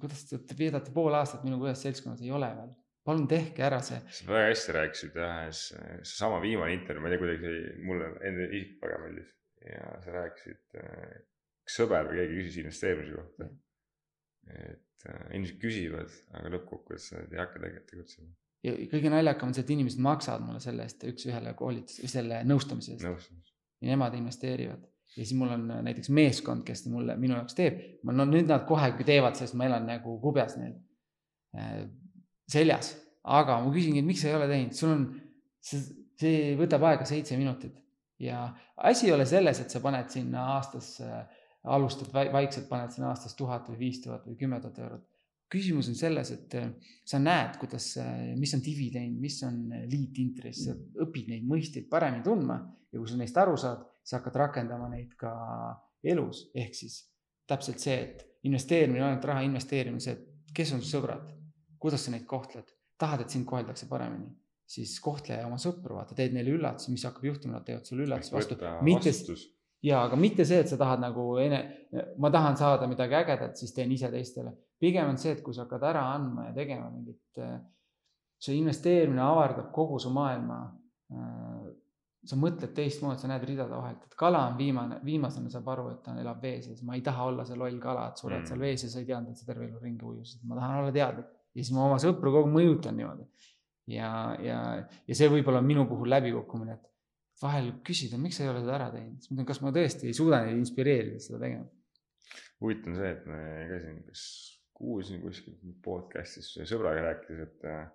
[0.00, 2.70] kuidas te, te veedate pool aastat minuga ühes seltskonnas, ei ole veel.
[3.04, 3.98] palun tehke ära see.
[4.18, 8.86] sa väga hästi rääkisid jah, seesama viimane intervjuu, ma ei tea, kuidagi mulle enda isiklikult
[8.86, 9.34] väga meeldis
[9.64, 10.78] ja sa rääkisid,
[11.64, 13.50] üks sõber või keegi küsis investeerimise kohta.
[14.54, 18.34] et äh, inimesed küsivad, aga lõppkokkuvõttes nad ei hakka tegelikult tegutsema
[18.64, 22.94] ja kõige naljakam on see, et inimesed maksavad mulle selle eest üks-ühele koolituse, selle nõustamise
[22.94, 23.32] eest.
[23.80, 27.78] ja nemad investeerivad ja siis mul on äh, näiteks meeskond, kes mulle, minu jaoks teeb.
[28.10, 30.74] no nüüd nad kohe teevad, sest ma elan nagu kubjas neil
[31.56, 31.84] äh,
[32.50, 32.94] seljas.
[33.24, 35.06] aga ma küsingi, et miks sa ei ole teinud, sul on,
[35.64, 37.78] see, võtab aega seitse minutit
[38.20, 40.98] ja asi ei ole selles, et sa paned sinna aastas,
[41.64, 45.08] alustad vaikselt, paned sinna aastas tuhat või viis tuhat või kümme tuhat eurot.
[45.54, 46.70] küsimus on selles, et äh,
[47.06, 47.92] sa näed, kuidas,
[48.36, 50.74] mis on dividend, mis on liitintress, sa
[51.06, 52.58] õpid neid mõisteid paremini tundma
[52.90, 55.32] ja kui sa neist aru saad sa hakkad rakendama neid ka
[56.04, 57.00] elus, ehk siis
[57.48, 61.26] täpselt see, et investeerimine, ainult raha investeerimine, see, et kes on su sõbrad,
[61.80, 62.68] kuidas sa neid kohtled,
[63.00, 64.28] tahad, et sind koheldakse paremini,
[64.68, 68.36] siis kohtle oma sõpru, vaata, teed neile üllatusi, mis hakkab juhtuma, nad teevad sulle üllatusi
[68.36, 68.58] vastu.
[68.84, 69.12] mitte,
[69.84, 71.60] ja aga mitte see, et sa tahad nagu ene,
[72.20, 74.54] ma tahan saada midagi ägedat, siis teen ise teistele.
[74.80, 77.40] pigem on see, et kui sa hakkad ära andma ja tegema mingit,
[78.40, 80.58] see investeerimine avardab kogu su maailma
[82.28, 86.00] sa mõtled teistmoodi, sa näed ridade vahelt, et kala on viimane, viimasena saab aru, et
[86.06, 88.48] ta elab vee sees, ma ei taha olla see loll kala, et sured mm.
[88.50, 90.94] seal vees ja sa ei teadnud, et sa terve elu ringi ujusid, ma tahan olla
[90.94, 91.28] teadlik.
[91.54, 93.28] ja siis ma oma sõpru kogu aeg mõjutan niimoodi.
[93.92, 94.08] ja,
[94.40, 94.58] ja,
[95.08, 98.76] ja see võib-olla on minu puhul läbikukkumine, et vahel küsida, miks sa ei ole seda
[98.78, 101.68] ära teinud, siis ma ütlen, kas ma tõesti ei suuda neid inspireerida seda tegema.
[102.64, 104.24] huvitav on see, et me käisin, kas
[104.74, 107.86] kuulsin kuskil podcast'is sõbraga rääkides, et äh,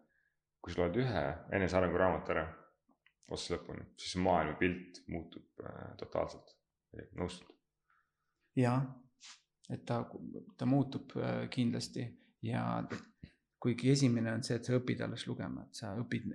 [0.62, 2.46] kui sa loed ühe enesearengu raamatu ära
[3.30, 6.56] otsast lõpuni, siis maailmapilt muutub äh, totaalselt,
[7.18, 7.54] nõustud?
[8.60, 8.84] jah,
[9.70, 10.02] et ta,
[10.58, 12.06] ta muutub äh, kindlasti
[12.46, 12.64] ja
[13.60, 16.30] kuigi esimene on see, et sa õpid alles lugema, et sa õpid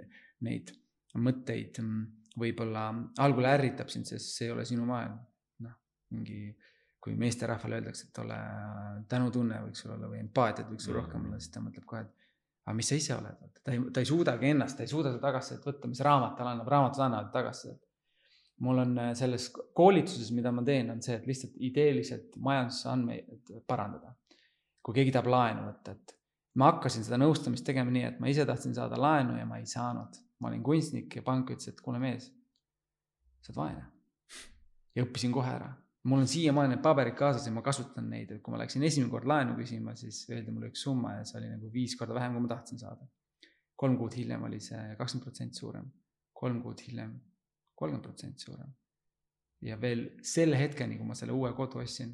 [0.44, 0.72] neid
[1.14, 2.04] mõtteid, mm,
[2.40, 2.88] võib-olla
[3.22, 5.18] algul ärritab sind, sest see ei ole sinu maailm.
[5.64, 5.74] noh,
[6.12, 6.50] mingi,
[7.00, 8.38] kui meesterahvale öeldakse, et ole
[9.08, 12.23] tänutunne võiks sul olla või empaatiat võiks sul rohkem olla, siis ta mõtleb kohe, et
[12.64, 15.22] aga mis sa ise oled, ta ei, ta ei suudagi ennast, ta ei suuda seda
[15.26, 17.80] tagasisidet võtta, mis raamat talle annab, raamatud annavad tagasisidet.
[18.64, 24.14] mul on äh, selles koolituses, mida ma teen, on see, et lihtsalt ideeliselt majandusandmeid parandada.
[24.84, 26.16] kui keegi tahab laenu võtta, et
[26.60, 29.66] ma hakkasin seda nõustamist tegema nii, et ma ise tahtsin saada laenu ja ma ei
[29.66, 30.20] saanud.
[30.40, 32.28] ma olin kunstnik ja pank ütles, et kuule mees,
[33.40, 33.86] sa oled vaene.
[34.94, 35.72] ja õppisin kohe ära.
[36.04, 39.10] Mul on siiamaani need paberid kaasas ja ma kasutan neid, et kui ma läksin esimene
[39.12, 42.36] kord laenu küsima, siis öeldi mulle üks summa ja see oli nagu viis korda vähem,
[42.36, 43.06] kui ma tahtsin saada.
[43.76, 45.86] kolm kuud hiljem oli see kakskümmend protsenti suurem,
[46.32, 47.14] kolm kuud hiljem
[47.74, 48.72] kolmkümmend protsenti suurem.
[49.60, 52.10] ja veel selle hetkeni, kui ma selle uue kodu ostsin,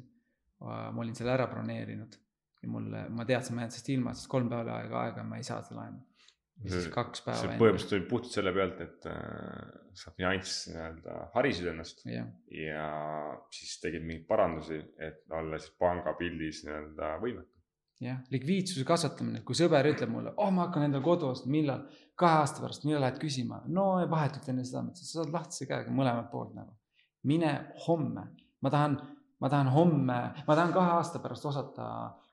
[0.61, 2.15] ma olin selle ära broneerinud
[2.61, 5.43] ja mul, ma teadsin, ma jään sellest ilma, sest kolm päeva aega aega ma ei
[5.43, 5.99] saa seda laenu.
[6.65, 7.39] Ja siis kaks päeva.
[7.39, 9.71] see põhimõtteliselt oli puhtalt selle pealt, et äh,
[10.01, 12.25] sa finants nii-öelda harisid ennast ja.
[12.55, 12.89] ja
[13.53, 17.49] siis tegid mingeid parandusi, et olla siis pangapildis nii-öelda võimetu.
[18.01, 21.87] jah, likviidsuse kasvatamine, kui sõber ütleb mulle, oh, ma hakkan endale kodu ostma, millal,
[22.19, 25.69] kahe aasta pärast, millal lähed küsima, no vahetult enne seda, ma ütlesin, sa saad lahtise
[25.69, 26.77] käega mõlemalt poolt nagu.
[27.29, 27.51] mine
[27.87, 28.29] homme,
[28.61, 28.97] ma tahan
[29.41, 31.85] ma tahan homme, ma tahan kahe aasta pärast osata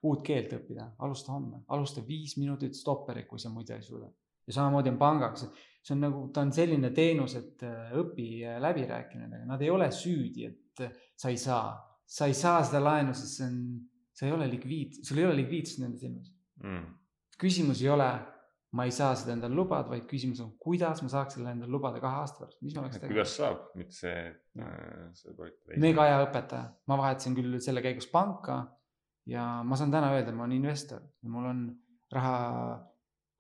[0.04, 4.10] uut keelt õppida, alusta homme, alusta viis minutit stopperit, kui sa muidu ei suuda.
[4.48, 8.56] ja samamoodi on pangaga, see on nagu, ta on selline teenus, et äh, õpi äh,
[8.64, 11.74] läbirääkimine, nad ei ole süüdi, et äh, sa ei saa,
[12.08, 13.58] sa ei saa seda laenu, sest see on,
[14.16, 16.32] sa ei ole likviid, sul ei ole likviidsust nende silmis.
[16.64, 16.86] Mm..
[17.38, 18.08] küsimus ei ole
[18.78, 22.00] ma ei saa seda endale lubada, vaid küsimus on, kuidas ma saaks selle endale lubada
[22.02, 23.14] kahe aasta pärast, mis ma peaks tegema.
[23.14, 24.20] kuidas saab, mitte see,
[24.62, 25.56] äh, sa tohid.
[25.82, 28.60] mega hea õpetaja, ma vahetasin küll selle käigus panka
[29.28, 31.02] ja ma saan täna öelda, ma olen investor
[31.34, 31.64] mul on
[32.14, 32.36] raha,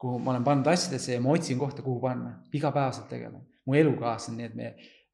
[0.00, 3.46] kuhu ma olen pannud asjadesse ja ma otsin kohta, kuhu panna, igapäevaselt tegelen.
[3.68, 4.68] mu elukaaslane, nii et me,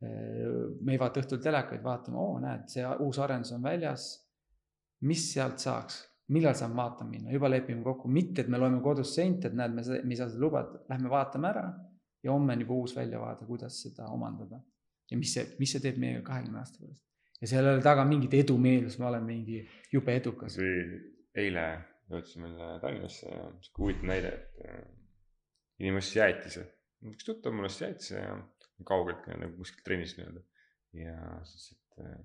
[0.07, 0.49] äh,
[0.81, 4.09] me ei vaata õhtul telekaid, vaatame, oo, näed, see uus arendus on väljas.
[5.05, 5.99] mis sealt saaks
[6.33, 9.75] millal saab vaatama minna, juba lepime kokku, mitte et me loeme kodus sente, et näed,
[9.77, 11.65] me ei saa seda lubada, lähme vaatame ära
[12.25, 14.61] ja homme on juba uus väljavaade, kuidas seda omandada.
[15.11, 17.05] ja mis see, mis see teeb meiega kahekümne aasta pärast.
[17.41, 19.61] ja seal ei ole taga mingit edumeelust, ma olen mingi
[19.93, 20.57] jube edukas.
[21.45, 21.67] eile
[22.09, 24.81] jõudsime Tallinnasse ja sihuke huvitav näide, et äh,
[25.83, 26.67] inimene ostis jäätise,
[27.13, 28.35] üks tuttav mul ostis jäätise ja
[28.89, 30.45] kaugelt nagu kuskilt trennist nii-öelda.
[31.05, 32.21] ja siis, et äh,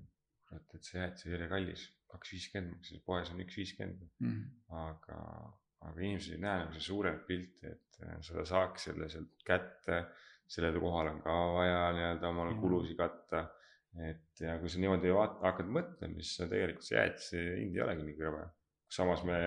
[0.47, 4.41] kurat, et see jäätis oli kallis kaks viiskümmend maksis, poes on üks viiskümmend mm..
[4.81, 5.19] aga,
[5.85, 10.03] aga inimesed ei näe nagu seda suuremat pilti, et äh, seda saaks selle sealt kätte.
[10.49, 12.61] sellel kohal on ka vaja nii-öelda omal mm.
[12.61, 13.43] kulusid katta.
[14.05, 18.07] et ja kui sa niimoodi vaat-, hakkad mõtlema, siis tegelikult see jäätise hind ei olegi
[18.07, 18.47] nii kõrge.
[18.99, 19.37] samas me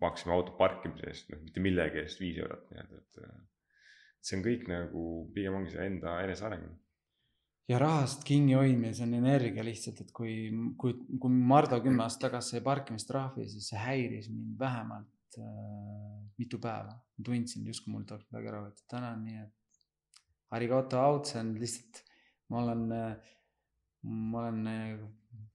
[0.00, 3.24] maksime auto parkimise eest, noh mitte millegi eest viis eurot nii-öelda, et.
[3.24, 3.40] Äh,
[4.20, 6.68] see on kõik nagu pigem ongi see enda eneseareng
[7.70, 10.34] ja rahast kinnihoidmine, see on energia lihtsalt, et kui,
[10.80, 16.58] kui, kui Mardu kümme aastat tagasi sai parkimistrahvi, siis see häiris mind vähemalt äh, mitu
[16.62, 16.96] päeva.
[16.98, 20.16] ma tundsin justkui mul tuleb midagi ära võtta, täna on nii, et
[20.56, 22.02] arigato out, see on lihtsalt,
[22.50, 22.86] ma olen
[24.02, 25.02] ma olen äh,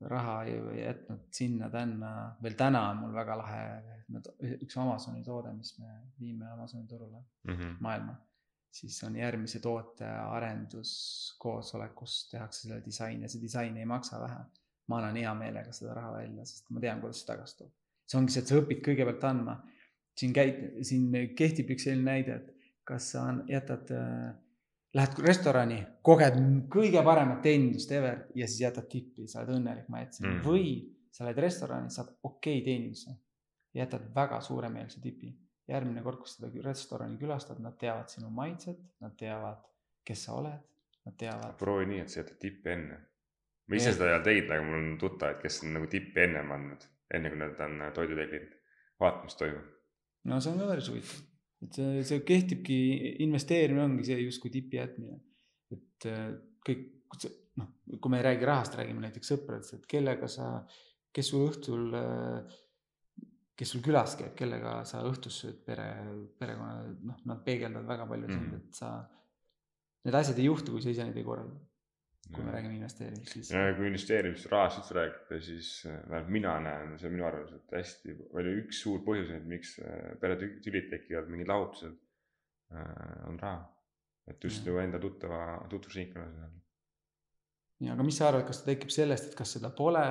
[0.06, 0.36] raha
[0.78, 2.12] jätnud sinna-tänna,
[2.44, 3.64] veel täna on mul väga lahe,
[4.62, 7.76] üks Amazoni toode, mis me viime Amazoni turule mm -hmm.
[7.80, 8.16] maailma
[8.76, 14.44] siis on järgmise toote arenduskoosolekus tehakse selle disain ja see disain ei maksa vähe.
[14.88, 17.72] ma annan hea meelega seda raha välja, sest ma tean, kuidas see tagasi tuleb.
[18.06, 19.56] see ongi see, et sa õpid kõigepealt andma.
[20.20, 20.56] siin käid,
[20.88, 22.48] siin kehtib üks selline näide, et
[22.88, 24.34] kas sa jätad äh,,
[24.96, 26.36] lähed restorani, koged
[26.72, 30.44] kõige paremat teenindust ever ja siis jätad tippi, sa oled õnnelik, ma jätsin mm.
[30.46, 30.68] või
[31.16, 33.12] sa lähed restorani, saad okei okay teeninduse,
[33.76, 35.30] jätad väga suuremeelse tipi
[35.70, 39.62] järgmine kord, kui seda restorani külastad, nad teavad sinu maitset, nad teavad,
[40.06, 40.66] kes sa oled,
[41.06, 41.56] nad teavad.
[41.60, 43.00] proovi nii, et sa jätad tippi enne.
[43.66, 46.52] ma ise seda ei ole teinud, aga mul on tuttavad, kes on nagu tippi ennem
[46.54, 46.86] andnud,
[47.18, 48.58] enne kui nad on toidu tellinud.
[49.02, 49.72] vaata, mis toimub.
[50.30, 51.24] no see on ka päris huvitav,
[51.66, 52.80] et see, see kehtibki,
[53.26, 55.18] investeerimine ongi see justkui tipi jätmine.
[55.74, 56.28] et äh,
[56.66, 56.92] kõik,
[57.58, 60.60] noh, kui me ei räägi rahast, räägime näiteks sõpradest, et kellega sa,
[61.16, 62.62] kes sul õhtul äh,
[63.56, 65.88] kes sul külas käib, kellega sa õhtus sööd pere,
[66.40, 68.66] perekonna, noh, nad peegeldavad väga palju sind mm, -hmm.
[68.68, 68.90] et sa,
[70.08, 71.62] need asjad ei juhtu, kui sa ise neid ei korralda.
[72.26, 72.46] kui ja.
[72.46, 73.50] me räägime investeerimisest, siis.
[73.78, 78.54] kui investeerimisest, rahast rääkida, siis vähemalt mina näen, see on minu arvamus, et hästi palju
[78.64, 82.00] üks suur põhjuseid, miks äh, peretülid tekivad, mingid lahutused,
[82.74, 83.72] äh, on raha.
[84.28, 86.65] et just nagu enda tuttava, tutvusringkonnas
[87.84, 90.04] ja aga mis sa arvad, kas ta tekib sellest, et kas seda pole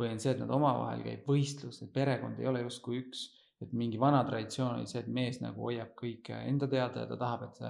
[0.00, 3.26] või on see, et nad omavahel käib võistlus, et perekond ei ole justkui üks,
[3.60, 7.18] et mingi vana traditsioon oli see, et mees nagu hoiab kõike enda teada ja ta
[7.20, 7.60] tahab, et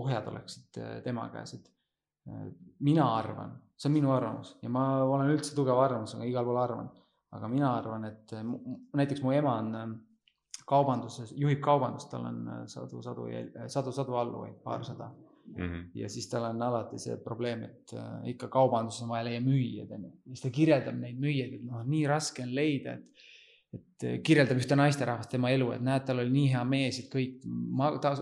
[0.00, 1.70] ohjad oleksid äh, tema käes, et
[2.30, 2.50] äh,
[2.86, 6.90] mina arvan, see on minu arvamus ja ma olen üldse tugeva arvamusega, igal pool arvan,
[7.36, 8.46] aga mina arvan, et äh,
[8.98, 9.98] näiteks mu ema on
[10.70, 13.26] kaubanduses, juhib kaubandust, tal on sadu, sadu,
[13.70, 15.29] sadu, sadu alluvaid, paarsada Mm -hmm.
[15.94, 19.90] Ja siis tal on alati see probleem, et äh, ikka kaubanduses on vaja leia müüjaid,
[19.96, 20.12] onju.
[20.30, 23.26] siis ta kirjeldab neid müüjaid, et noh, nii raske on leida, et
[23.70, 27.44] et kirjeldab ühte naisterahvast, tema elu, et näed, tal oli nii hea mees, et kõik
[27.46, 28.14] ma, ta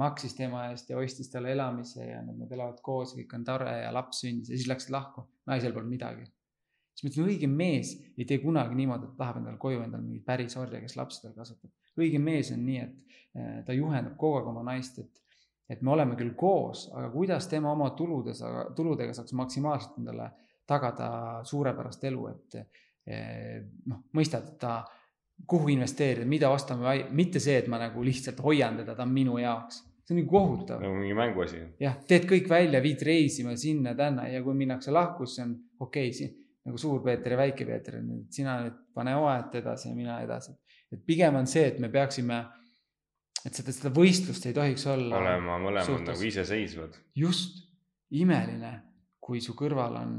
[0.00, 3.76] maksis tema eest ja ostis talle elamise ja nüüd nad elavad koos, kõik on tore
[3.84, 5.26] ja laps sündis ja siis läksid lahku.
[5.46, 6.26] naisel polnud midagi.
[6.94, 10.24] siis ma ütlesin, õige mees ei tee kunagi niimoodi, et tahab endale koju endale mingit
[10.26, 11.70] pärisorja, kes lapsi tal kasvatab.
[12.00, 15.22] õige mees on nii, et eh, ta juhendab kogu aeg oma naist, et,
[15.68, 18.42] et me oleme küll koos, aga kuidas tema oma tuludes,
[18.76, 20.30] tuludega saaks maksimaalselt endale
[20.66, 21.08] tagada
[21.46, 22.56] suurepärast elu, et
[23.06, 24.80] eh, noh, mõistad, ta
[25.46, 29.38] kuhu investeerida, mida ostame, mitte see, et ma nagu lihtsalt hoian teda, ta on minu
[29.38, 29.82] jaoks.
[30.06, 30.80] see on nagu kohutav.
[30.80, 31.62] nagu mingi mänguasi.
[31.82, 36.30] jah, teed kõik välja, viid reisima sinna-tänna ja kui minnakse lahku, siis on okei okay,,
[36.66, 37.98] nagu Suur-Peeter ja Väike-Peeter,
[38.30, 40.56] sina nüüd pane oet edasi ja mina edasi.
[40.92, 42.44] et pigem on see, et me peaksime,
[43.44, 45.20] et seda, seda võistlust ei tohiks olla.
[45.20, 46.96] olema mõlemad nagu iseseisvad.
[47.18, 47.62] just,
[48.16, 48.72] imeline,
[49.20, 50.16] kui su kõrval on,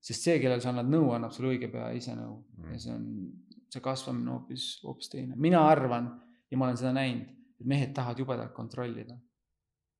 [0.00, 2.72] sest see, kellel sa annad nõu, annab sulle õige pea ise nõu mm.
[2.72, 3.08] ja see on
[3.74, 5.36] see kasvamine hoopis, hoopis teine.
[5.36, 6.08] mina arvan
[6.50, 9.16] ja ma olen seda näinud, et mehed tahavad jubedalt kontrollida.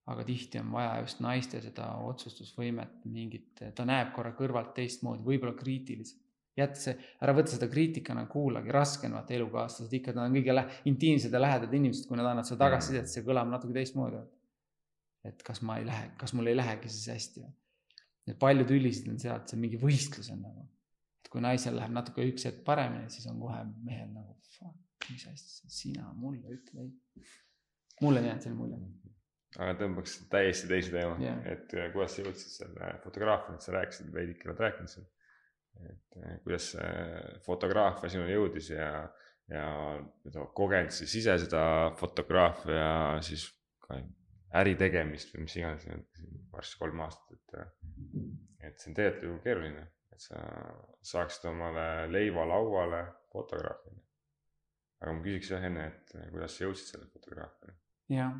[0.04, 5.54] aga tihti on vaja just naiste seda otsustusvõimet, mingit, ta näeb korra kõrvalt teistmoodi, võib-olla
[5.56, 6.20] kriitiliselt.
[6.56, 10.66] Jäta see, ära võta seda kriitikana, kuulagi, raske on vaata elukaaslased, ikka nad on kõige
[10.90, 14.22] intiimsed ja lähedad inimesed, kui nad annavad seda tagasisidet, see kõlab natuke teistmoodi.
[15.24, 17.48] et kas ma ei lähe, kas mul ei lähegi siis hästi.
[18.28, 20.68] et paljud ülised on sealt, see mingi võistlus on nagu
[21.34, 25.70] kui naisel läheb natuke üks hetk paremini, siis on kohe mehel nagu fuck, mis asja,
[25.80, 26.92] sina mulle ütle ei.
[28.04, 28.78] mulle on jäänud selline mulje.
[29.58, 33.74] aga tõmbaks täiesti teise teema yeah., et äh, kuidas sa jõudsid selle fotograafiani, et sa
[33.74, 35.08] rääkisid veidike, oled rääkinud seal.
[35.82, 36.90] Et äh, kuidas see
[37.46, 38.90] fotograafia sinuni jõudis ja,
[39.50, 39.66] ja
[40.56, 41.64] kogenud siis ise seda
[41.98, 43.48] fotograafia siis
[43.84, 43.98] ka
[44.60, 45.88] äri tegemist või mis iganes,
[46.54, 47.58] varsti kolm aastat, et,
[48.68, 50.40] et see on tegelikult ju keeruline et sa
[51.02, 54.00] saaksid omale leiva lauale fotograafina.
[55.02, 57.76] aga ma küsiks jah enne, et kuidas sa jõudsid selle fotograafiani?
[58.14, 58.36] jah,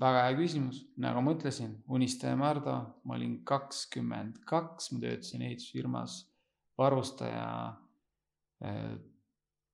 [0.00, 6.22] väga hea küsimus, nagu ma ütlesin, unistaja Mardo, ma olin kakskümmend kaks, ma töötasin ehitusfirmas
[6.78, 7.46] varustaja,
[8.64, 8.90] äh,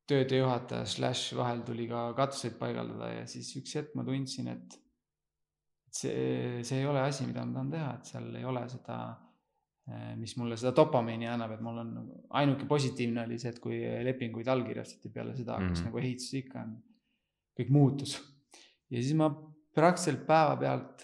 [0.08, 4.78] töödejuhataja slaš vahel tuli ka katuseid paigaldada ja siis üks hetk ma tundsin, et
[5.90, 8.98] see, see ei ole asi, mida ma tahan teha, et seal ei ole seda
[9.90, 11.88] Äh, mis mulle seda dopamiini annab, et mul on
[12.38, 15.88] ainuke positiivne oli see, et kui lepinguid allkirjastati peale seda hakkas mm -hmm.
[15.88, 16.76] nagu ehitus ikka on,
[17.58, 18.12] kõik muutus.
[18.90, 19.26] ja siis ma
[19.74, 21.02] praktiliselt päevapealt,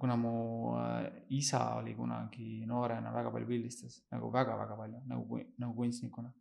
[0.00, 0.32] kuna mu
[0.78, 6.32] äh, isa oli kunagi noorena väga palju pildistas nagu väga-väga palju nagu, nagu kunstnikuna.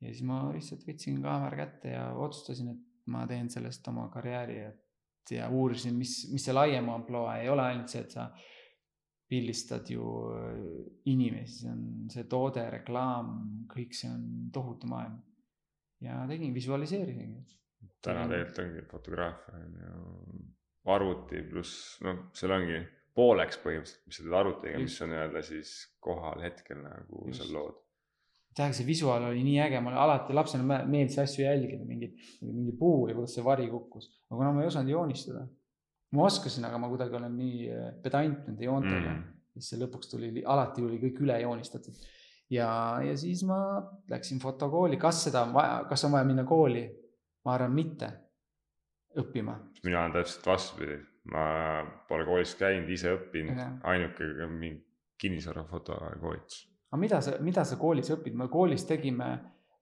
[0.00, 4.58] ja siis ma lihtsalt võtsin kaamera kätte ja otsustasin, et ma teen sellest oma karjääri,
[4.68, 8.30] et ja uurisin, mis, mis see laiem ampluaa ei ole ainult see, et sa
[9.30, 10.62] pildistad ju äh,
[11.12, 13.34] inimesi, see on see toode, reklaam,
[13.70, 15.20] kõik see on tohutu maailm.
[16.00, 17.44] ja tegin, visualiseerisingi.
[18.02, 20.48] täna tegelikult ongi fotograafia on ju
[20.88, 22.80] arvuti pluss noh, seal ongi
[23.16, 27.42] pooleks põhimõtteliselt, mis sa teed arvutiga, mis on nii-öelda siis kohal hetkel nagu Just.
[27.42, 27.78] seal lood.
[28.56, 32.12] tähendab, see visuaal oli nii äge, mulle alati lapsena meeldis asju jälgida, mingi,
[32.46, 35.44] mingi puu ja kuidas see vari kukkus, aga kuna ma ei osanud joonistada
[36.10, 40.10] ma oskasin, aga ma kuidagi olen nii äh, pedant nende joontega mm., siis see lõpuks
[40.10, 42.08] tuli, alati oli kõik üle joonistatud.
[42.50, 42.70] ja,
[43.04, 43.60] ja siis ma
[44.10, 46.84] läksin fotokooli, kas seda on vaja, kas on vaja minna kooli?
[47.46, 48.10] ma arvan, mitte
[49.18, 49.56] õppima.
[49.84, 50.98] mina olen täpselt vastupidi,
[51.32, 51.44] ma
[52.08, 54.84] pole koolis käinud, ise õppinud, ainuke mingi
[55.20, 56.66] kinnisvarafoto koolitus.
[56.90, 59.32] aga mida sa, mida sa koolis õpid, me koolis tegime,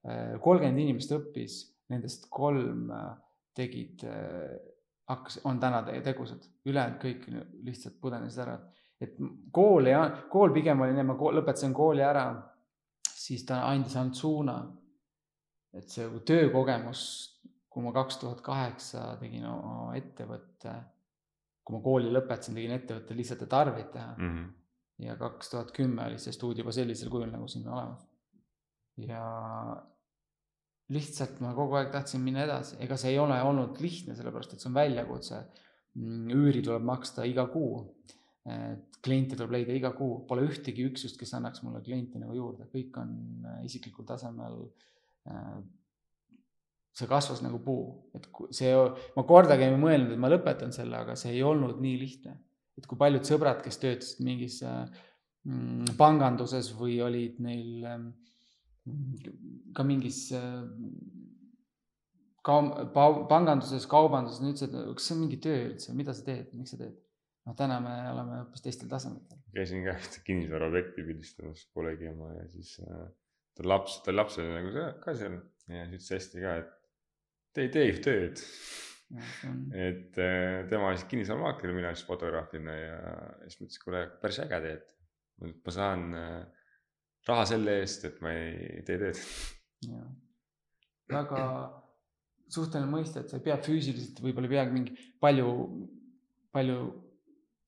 [0.08, 3.12] äh, kolmkümmend inimest õppis, nendest kolm äh,
[3.58, 4.04] tegid
[5.08, 7.24] hakkas, on täna tegusad, ülejäänud kõik
[7.64, 8.58] lihtsalt pudenesid ära.
[9.00, 9.14] et
[9.54, 9.94] kool ei,
[10.30, 12.26] kool pigem oli ma lõpetasin kooli ära,
[13.08, 14.58] siis ta andis ainult suuna.
[15.72, 17.37] et see töökogemus,
[17.78, 20.72] kui ma kaks tuhat kaheksa tegin oma ettevõtte,
[21.62, 24.32] kui ma kooli lõpetasin, tegin ettevõtte lihtsalt, et arveid teha mm.
[24.32, 24.48] -hmm.
[25.04, 28.02] ja kaks tuhat kümme oli see stuudio juba sellisel kujul, nagu siin on olemas.
[28.98, 29.22] ja
[30.90, 34.64] lihtsalt ma kogu aeg tahtsin minna edasi, ega see ei ole olnud lihtne, sellepärast et
[34.64, 35.40] see on väljakutse.
[36.02, 37.86] Mm, üüri tuleb maksta iga kuu.
[38.48, 42.64] et kliente tuleb leida iga kuu, pole ühtegi üksust, kes annaks mulle klienti nagu juurde,
[42.72, 43.10] kõik on
[43.44, 44.64] äh, isiklikul tasemel.
[46.98, 47.82] See kasvas nagu puu,
[48.16, 48.24] et
[48.56, 48.70] see,
[49.14, 52.32] ma kordagi ei mõelnud, et ma lõpetan selle, aga see ei olnud nii lihtne.
[52.78, 58.08] et kui paljud sõbrad, kes töötasid mingis mm, panganduses või olid neil ähm,
[59.74, 60.62] ka mingis äh,
[62.46, 66.74] ka-, panganduses, kaubanduses, nüüd sa, kas see on mingi töö üldse, mida sa teed, miks
[66.74, 66.96] sa teed?
[67.48, 69.38] noh, täna me oleme hoopis teistel tasemetel.
[69.56, 73.06] käisin ka ühte kinnisvaraobjekti pildistamas Kolegi oma ja siis äh,
[73.56, 75.38] tal laps, tal laps oli nagu see- ka seal
[75.72, 76.74] ja siis ütles hästi ka, et
[77.54, 78.42] te ei tee tööd.
[79.48, 82.98] on et äh, tema siis kinnisvaramaakler, mina siis fotograafina ja
[83.46, 84.94] siis mõtlesin, kuule, päris äge teed.
[85.64, 86.70] ma saan äh,
[87.28, 89.22] raha selle eest, et ma ei tee tööd.
[91.08, 91.42] väga
[92.52, 95.50] suhteline mõiste, et sa ei pea füüsiliselt, võib-olla ei peagi mingi palju,
[96.52, 96.78] palju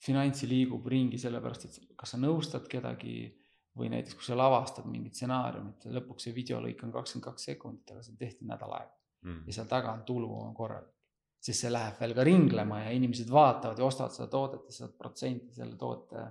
[0.00, 3.28] finantsi liigub ringi sellepärast, et kas sa nõustad kedagi
[3.76, 8.02] või näiteks kui sa lavastad mingit stsenaariumit lõpuks see videolõik on kakskümmend kaks sekundit, aga
[8.04, 9.42] see tehti nädal aega Mm.
[9.46, 10.94] ja seal taga on tulu on korralik.
[11.40, 14.92] siis see läheb veel ka ringlema ja inimesed vaatavad ja ostavad seda toodet ja saad
[14.98, 16.24] protsenti selle toote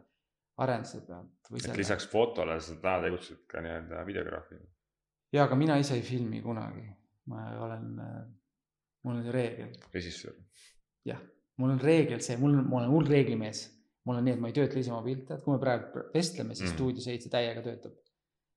[0.57, 1.77] arenduse pealt et selle.
[1.77, 4.67] lisaks fotole sa täna tegutsed ka nii-öelda videograafina.
[5.33, 6.85] ja, aga mina ise ei filmi kunagi,
[7.31, 7.89] ma olen,
[9.03, 10.37] mul on reegel, režissöör.
[11.05, 11.21] jah,
[11.57, 13.65] mul on reegel see, mul on, ma olen hull reeglimees.
[14.05, 16.55] mul on nii, et ma ei töötle ise oma pilte, et kui me praegu vestleme,
[16.55, 16.75] siis Mm.
[16.75, 17.97] stuudio seitse täiega töötab.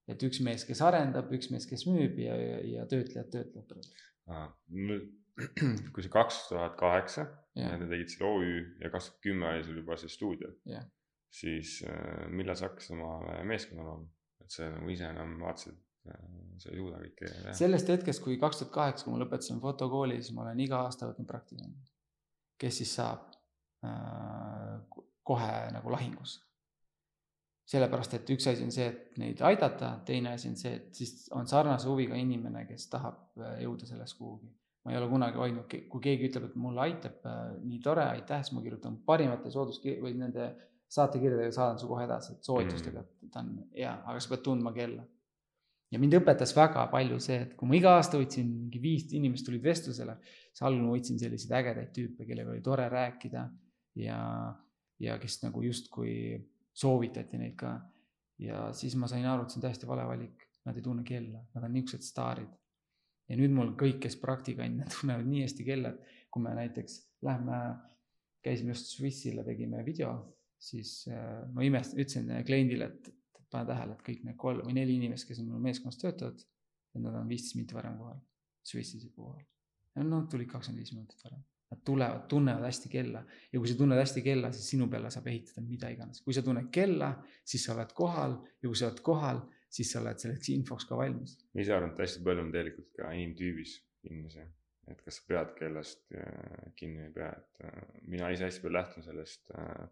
[0.08, 3.92] et üks mees, kes arendab, üks mees, kes müüb ja, ja, ja töötlejad töötlevad.
[5.92, 7.24] kui see kaks tuhat kaheksa,
[7.56, 10.84] te tegid selle OÜ ja kaks tuhat kümme oli sul juba see stuudio Jah.,
[11.32, 14.10] siis äh, millal sa hakkasid omale meeskonna looma,
[14.44, 15.78] et sa nagu ise enam vaatasid,
[16.60, 17.54] sa ei suuda kõike teha.
[17.56, 21.08] sellest hetkest, kui kaks tuhat kaheksa, kui ma lõpetasin fotokooli, siis ma olen iga aasta
[21.08, 21.92] võtnud praktikanti,
[22.60, 23.30] kes siis saab
[23.86, 26.42] äh, kohe nagu lahingusse.
[27.68, 31.28] sellepärast, et üks asi on see, et neid aidata, teine asi on see, et siis
[31.36, 34.50] on sarnase huviga inimene, kes tahab äh, jõuda sellest kuhugi.
[34.82, 38.42] ma ei ole kunagi hoidnud, kui keegi ütleb, et mulle aitab äh,, nii tore, aitäh,
[38.42, 40.48] siis ma kirjutan parimate sooduskir- või nende
[40.90, 44.74] saatekirjadega saadan su kohe edasi, et soovitustega, et ta on hea, aga sa pead tundma
[44.74, 45.06] kella
[45.92, 49.46] ja mind õpetas väga palju see, et kui ma iga aasta võtsin mingi viis inimest
[49.48, 53.44] tulid vestlusele, siis algul ma võtsin selliseid ägedaid tüüpe, kellega oli tore rääkida
[54.00, 54.20] ja,
[55.02, 56.14] ja kes nagu justkui
[56.72, 57.76] soovitati neid ka.
[58.42, 61.42] ja siis ma sain aru, et see on täiesti vale valik, nad ei tunne kella,
[61.54, 62.50] nad on niisugused staarid.
[63.28, 66.98] ja nüüd mul kõik, kes praktikandid tunnevad nii hästi kella, et kui me näiteks
[67.28, 67.58] lähme,
[68.42, 70.14] käisime just Swissile, tegime video,
[70.58, 73.12] siis äh, ma imestasin, ütlesin kliendile, et
[73.42, 76.40] et pane tähele, et kõik need kolm või neli inimest, kes on mul meeskonnas töötavad,
[76.94, 78.20] et nad on viisteist minutit varem kohal,
[78.64, 79.42] Swissis kohal.
[79.96, 81.42] ja nad tulid kakskümmend viis minutit varem.
[81.72, 85.30] Nad tulevad, tunnevad hästi kella ja kui sa tunned hästi kella, siis sinu peale saab
[85.32, 86.20] ehitada mida iganes.
[86.20, 87.14] kui sa tunned kella,
[87.48, 89.40] siis sa oled kohal ja kui sa oled kohal,
[89.72, 91.38] siis sa oled selleks infoks ka valmis.
[91.54, 93.78] ma ise arvan, et hästi palju on tegelikult ka inimtüübis
[94.10, 94.44] inimesi,
[94.92, 97.82] et kas sa pead kellast äh, kinni või ei pea, et äh,
[98.14, 99.82] mina ise hästi palju lähtun sellest äh,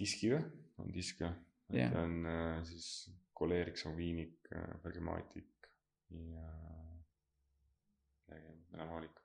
[0.00, 0.42] diski või,
[0.82, 1.32] on disk või?
[1.72, 1.94] et Jah.
[2.02, 2.26] on
[2.68, 2.86] siis
[3.38, 4.50] koleerik, sanguiinik,
[4.82, 5.70] pragmaatik
[6.10, 6.50] ja
[8.72, 9.21] melankoolik.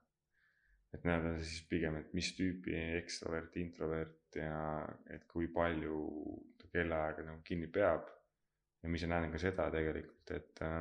[0.93, 5.97] Et on siis pigem, et mis tüüpi ekstrovert, introvert ja et kui palju
[6.59, 8.07] ta kellaaega nagu kinni peab
[8.83, 10.79] ja mis ma näen ka seda tegelikult, et äh,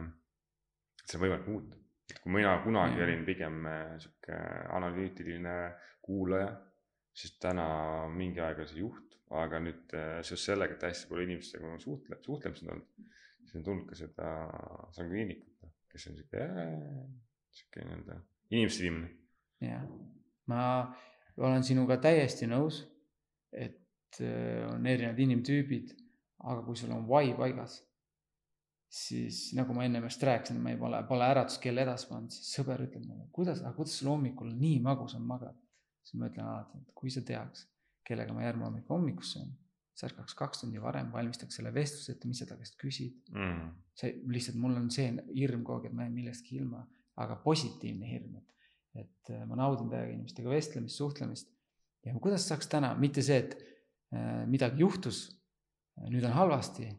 [1.03, 1.83] et see on võimalik muuta.
[2.11, 4.39] et kui mina kunagi olin pigem äh, sihuke
[4.79, 5.57] analüütiline
[6.07, 6.53] kuulaja,
[7.17, 7.67] siis täna
[8.13, 11.83] mingi aeg oli see juht, aga nüüd äh, seoses sellega, et hästi palju inimestega on
[11.83, 14.33] suhtle-, suhtlemised olnud, siis on tulnud ka seda
[14.95, 16.49] sanguiinikut, kes on sihuke,
[17.59, 18.21] sihuke nii-öelda
[18.55, 19.15] inimeste inimene.
[19.65, 19.85] jah,
[20.51, 20.63] ma
[21.43, 22.83] olen sinuga täiesti nõus,
[23.53, 25.93] et äh, on erinevad inimtüübid,
[26.47, 27.81] aga kui sul on why paigas,
[28.93, 32.85] siis nagu ma ennem just rääkisin, ma ei pole, pole äratuskella edasi pannud, siis sõber
[32.87, 35.57] ütleb mulle, kuidas, aga kuidas sul hommikul nii magus on magada.
[36.07, 37.65] siis ma ütlen alati, et kui sa teaks,
[38.07, 39.49] kellega ma järgmine hommik hommikusse söön,
[39.97, 43.17] sa ärkaks kaks tundi varem, valmistaks selle vestluse ette, mis sa ta käest küsid.
[43.33, 43.73] Mm.
[43.97, 46.83] see lihtsalt mul on see hirm kogu aeg, et ma jään millestki ilma,
[47.25, 48.56] aga positiivne hirm, et,
[49.03, 51.53] et äh, ma naudin täiega inimestega vestlemist, suhtlemist.
[52.07, 53.57] ja kuidas saaks täna, mitte see, et
[54.15, 55.25] äh, midagi juhtus,
[56.11, 56.91] nüüd on halvasti,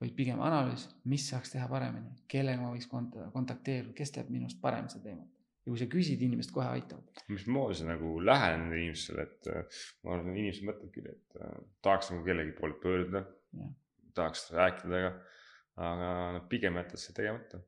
[0.00, 4.60] vaid pigem analüüs, mis saaks teha paremini, kellega ma võiks kont-, kontakteeruda, kes teeb minust
[4.62, 5.28] parem seda teemat.
[5.60, 7.24] ja kui sa küsid, inimesed kohe aitavad.
[7.28, 11.60] mismoodi sa nagu lähened inimestele, et äh, ma arvan, et inimesed mõtlevad küll, et äh,
[11.84, 13.26] tahaks nagu kellegi poole pöörduda
[14.14, 15.12] tahaks rääkida temaga,
[15.80, 17.60] aga pigem jätavad see tegemata.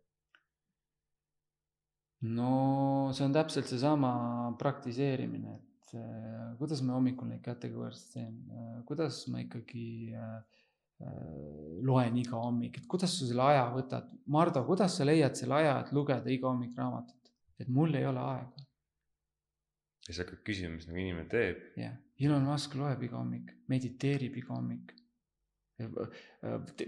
[2.22, 4.12] No see on täpselt seesama
[4.60, 10.36] praktiseerimine, et äh, kuidas ma hommikul neid kategooriasid teen äh,, kuidas ma ikkagi äh,
[11.82, 15.80] loen iga hommik, et kuidas sa selle aja võtad, Mardo, kuidas sa leiad selle aja,
[15.82, 18.66] et lugeda iga hommik raamatut, et mul ei ole aega,
[20.02, 21.62] ja siis hakkad küsima, mis nagu inimene teeb.
[21.78, 24.92] jah, Elon Musk loeb iga hommik, mediteerib iga hommik,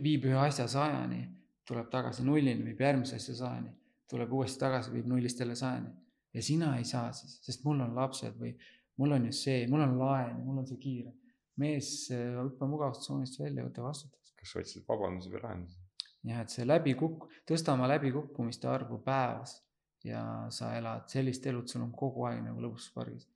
[0.02, 1.22] viib ühe asja sajani,
[1.66, 3.70] tuleb tagasi nullini, viib järgmise asja sajani,
[4.10, 5.92] tuleb uuesti tagasi, viib nullist jälle sajani
[6.34, 8.54] ja sina ei saa siis, sest mul on lapsed või
[9.00, 11.14] mul on ju see, mul on laen mul on see kiire.
[11.56, 14.32] mees, hüppa mugavustsoonist välja, võta vastutus.
[14.38, 15.78] kas sa otsisid vabandusi või lahendusi?
[16.30, 19.60] jah, et see läbikukk-, tõsta oma läbikukkumiste arvu päevas
[20.04, 23.28] ja sa elad sellist elu, et sul on kogu aeg nagu lõbustuspargis.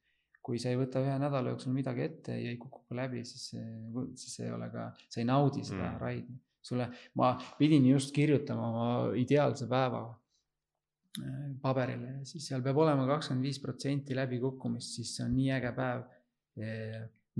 [0.42, 3.50] kui sa ei võta ühe nädala jooksul midagi ette ja ei kuku ka läbi, siis,
[4.16, 5.98] siis ei ole ka, sa ei naudi seda mm.
[6.02, 6.38] raidi.
[6.68, 10.17] sulle, ma pidin just kirjutama oma ideaalse päeva äh,
[11.62, 16.08] paberile siis seal peab olema kakskümmend viis protsenti läbikukkumist, siis see on nii äge päev.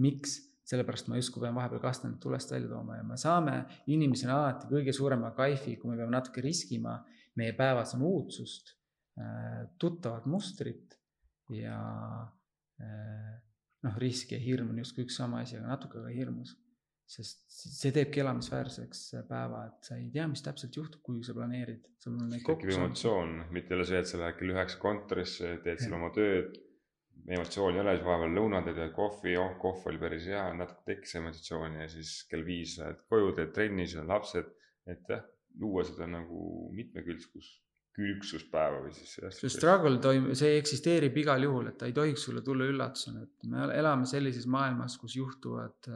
[0.03, 0.39] miks?
[0.69, 3.55] sellepärast ma justkui pean vahepeal kastanid tulest välja tooma ja me saame
[3.89, 6.99] inimesena alati kõige suurema kaifi, kui me peame natuke riskima.
[7.39, 8.73] meie päevas on uudsust,
[9.21, 10.97] äh, tuttavat mustrit
[11.55, 11.79] ja
[12.83, 13.37] äh,
[13.87, 16.57] noh, risk ja hirm on justkui üks sama asi, aga natuke ka hirmus.
[17.09, 21.87] Sest see teebki elamisväärseks päeva, et sa ei tea, mis täpselt juhtub, kui sa planeerid.
[22.05, 26.59] tekib emotsioon, mitte jälle see, et sa lähed kell üheksa kontorisse, teed seal oma tööd
[27.29, 30.85] emotsiooni ei ole, siis vahepeal lõuna teed ühe kohvi, oh kohv oli päris hea, natuke
[30.93, 34.55] tekkis emotsiooni ja siis kell viis lähed koju, teed trenni, siis on lapsed.
[34.89, 35.25] et jah,
[35.61, 37.49] luua seda nagu mitmekülgskus,
[37.99, 39.17] külgsuspäeva või siis.
[39.35, 43.51] see struggle toimub, see eksisteerib igal juhul, et ta ei tohiks sulle tulla üllatusena, et
[43.51, 45.91] me elame sellises maailmas, kus juhtuvad,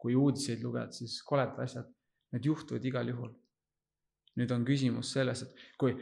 [0.00, 1.92] kui uudiseid lugeda, siis koledad asjad,
[2.32, 3.32] need juhtuvad igal juhul
[4.40, 5.92] nüüd on küsimus selles, et kui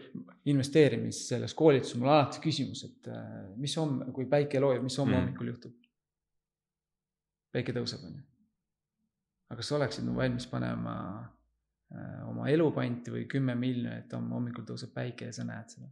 [0.51, 3.25] investeerimis selles koolituses, mul alati küsimus, et äh,
[3.59, 5.23] mis homme, kui päike loojub, mis homme mm.
[5.25, 5.77] hommikul juhtub?
[7.51, 8.23] päike tõuseb, on ju.
[9.51, 11.25] aga kas sa oleksid nagu valmis panema äh,
[12.31, 15.89] oma elupanti või kümme miljonit, homme hommikul tõuseb päike ja sa näed seda?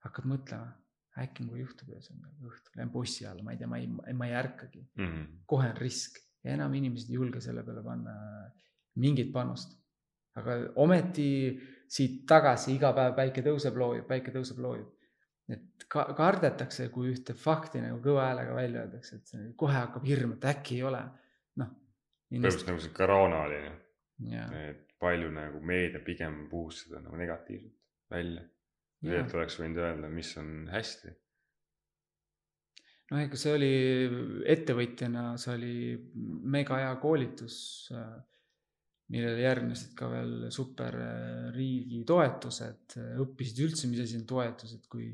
[0.00, 0.70] hakkad mõtlema,
[1.20, 4.32] äkki mul juhtub öösel õhtul, lähen bussi alla, ma ei tea, ma ei, ma ei
[4.38, 5.06] ärkagi mm.
[5.06, 5.26] -hmm.
[5.46, 8.14] kohe on risk ja enam inimesed ei julge selle peale panna
[8.96, 9.76] mingit panust
[10.38, 11.28] aga ometi
[11.90, 14.96] siit tagasi iga päev päike tõuseb, loojub, päike tõuseb, loojub.
[15.50, 20.36] et ka kardetakse, kui ühte fakti nagu kõva häälega välja öeldakse, et kohe hakkab hirm,
[20.36, 21.00] et äkki ei ole,
[21.58, 21.72] noh.
[22.30, 23.58] põhimõtteliselt nagu see koroona oli,
[24.70, 27.76] et palju nagu meedia pigem puhus seda nagu negatiivselt
[28.10, 28.44] välja.
[29.00, 31.14] tegelikult oleks võinud öelda, mis on hästi.
[33.10, 33.70] Noh, ega see oli
[34.52, 35.76] ettevõtjana, see oli
[36.52, 37.56] mega hea koolitus
[39.10, 45.10] millele järgnesid ka veel super äh, riigi toetused, õppisid üldse, mis asi on toetused, kui,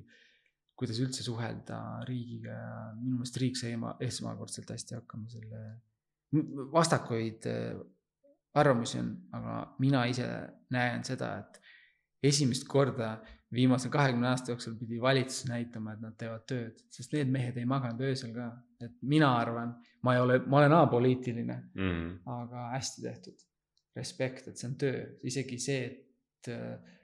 [0.77, 2.57] kuidas üldse suhelda riigiga.
[2.57, 3.73] Ja minu meelest riik sai
[4.05, 5.63] esmakordselt hästi hakkama selle,
[6.75, 7.79] vastakuid äh,
[8.57, 10.27] arvamusi on, aga mina ise
[10.75, 11.61] näen seda, et
[12.27, 13.17] esimest korda
[13.53, 17.69] viimase kahekümne aasta jooksul pidi valitsus näitama, et nad teevad tööd, sest need mehed ei
[17.69, 18.51] maganud öösel ka.
[18.83, 19.71] et mina arvan,
[20.05, 22.17] ma ei ole, ma olen apoliitiline mm, -hmm.
[22.41, 23.47] aga hästi tehtud
[23.97, 26.97] respekt, et see on töö, isegi see, et äh,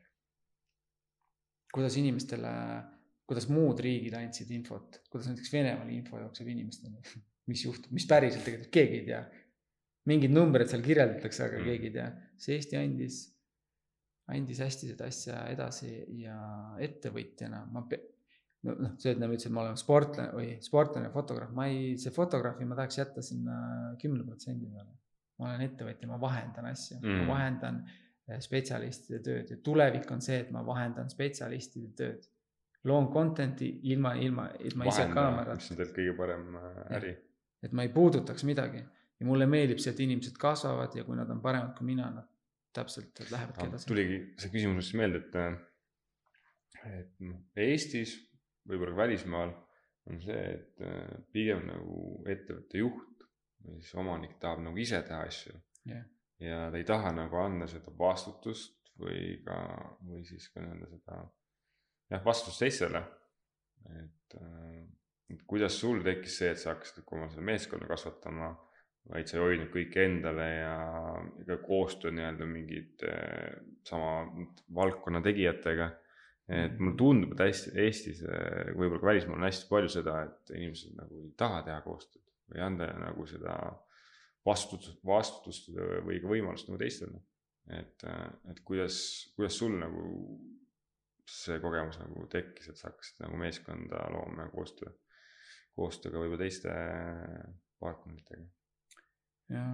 [1.73, 2.53] kuidas inimestele,
[3.29, 7.01] kuidas muud riigid andsid infot, kuidas näiteks Venemaal info jookseb inimesteni,
[7.51, 9.23] mis juhtub, mis päriselt tegelikult keegi ei tea.
[10.11, 11.69] Mingid numbrid seal kirjeldatakse, aga mm.
[11.69, 12.09] keegi ei tea,
[12.43, 13.21] see Eesti andis,
[14.33, 15.93] andis hästi seda asja edasi
[16.23, 16.39] ja
[16.83, 17.85] ettevõtjana ma
[18.63, 22.15] no noh, see, et nagu ütlesid, ma olen sportlane või sportlane, fotograaf, ma ei, see
[22.15, 23.57] fotograafi ma tahaks jätta sinna
[24.03, 24.93] kümne protsendi peale
[25.43, 30.23] ma olen ettevõtja, ma vahendan asju mm., ma vahendan äh, spetsialistide tööd ja tulevik on
[30.25, 32.31] see, et ma vahendan spetsialistide tööd.
[32.85, 35.61] loon content'i ilma, ilma, ilma ise kaamerat.
[35.61, 37.15] mis on tegelikult kõige parem äh, äri.
[37.63, 38.83] et ma ei puudutaks midagi
[39.23, 42.29] ja mulle meeldib see, et inimesed kasvavad ja kui nad on paremad kui mina, nad
[42.75, 43.87] täpselt lähevadki edasi.
[43.87, 48.17] tuligi see küsimus just meelde, et, äh, et noh, Eestis,
[48.69, 49.55] võib-olla ka välismaal
[50.11, 50.83] on see, et
[51.35, 53.27] pigem nagu ettevõtte juht
[53.63, 55.55] või siis omanik tahab nagu ise teha asju
[55.87, 56.03] yeah..
[56.43, 59.61] ja ta ei taha nagu anda seda vastutust või ka,
[60.09, 61.21] või siis ka nii-öelda seda
[62.11, 63.05] jah, vastutust teistele.
[64.01, 64.83] et, äh,
[65.31, 68.53] et kuidas sul tekkis see, et sa hakkasid oma seda meeskonda kasvatama,
[69.11, 70.77] vaid sa hoidnud kõike endale ja
[71.49, 74.23] ka koostöö nii-öelda mingid äh, sama
[74.75, 75.91] valdkonna tegijatega
[76.53, 80.53] et mulle tundub, et hästi Eestis, äh, võib-olla ka välismaal on hästi palju seda, et
[80.57, 82.23] inimesed nagu ei taha teha koostööd
[82.53, 83.57] või anda nagu seda
[84.47, 85.71] vastutust, vastutust
[86.07, 87.23] või ka võimalust nagu teistele.
[87.71, 88.05] et,
[88.51, 88.97] et kuidas,
[89.37, 90.03] kuidas sul nagu
[91.31, 94.91] see kogemus nagu tekkis, et sa hakkasid nagu meeskonda looma ja koostöö,
[95.79, 96.75] koostööga võib-olla teiste
[97.81, 98.49] partneritega?
[99.53, 99.67] Ja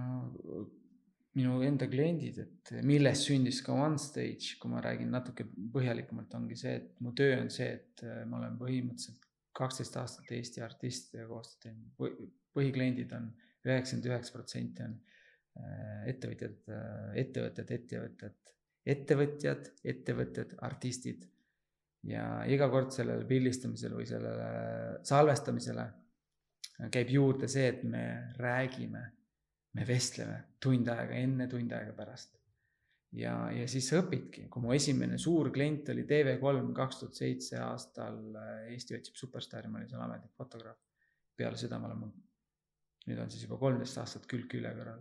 [1.37, 6.75] minu enda kliendid, et millest sündis ka OneStage, kui ma räägin natuke põhjalikumalt, ongi see,
[6.81, 12.35] et mu töö on see, et ma olen põhimõtteliselt kaksteist aastat Eesti artistidega koostööd teinud
[12.55, 13.29] põhikliendid on
[13.67, 14.95] üheksakümmend üheksa protsenti on
[15.59, 18.53] äh, ettevõtjad, äh, ettevõtted, ettevõtted,
[18.95, 21.27] ettevõtjad, ettevõtted, artistid.
[22.07, 24.45] ja iga kord sellele pildistamisele või sellele
[25.03, 25.83] salvestamisele
[26.93, 28.03] käib juurde see, et me
[28.37, 29.01] räägime,
[29.77, 32.37] me vestleme tund aega enne, tund aega pärast.
[33.17, 37.57] ja, ja siis sa õpidki, kui mu esimene suur klient oli TV3 kaks tuhat seitse
[37.61, 40.77] aastal äh, Eesti otsib superstaari, ma olin seal ametlik fotograaf.
[41.39, 42.09] peale seda me oleme,
[43.07, 44.99] nüüd on siis juba kolmteist aastat külg külje kõrval.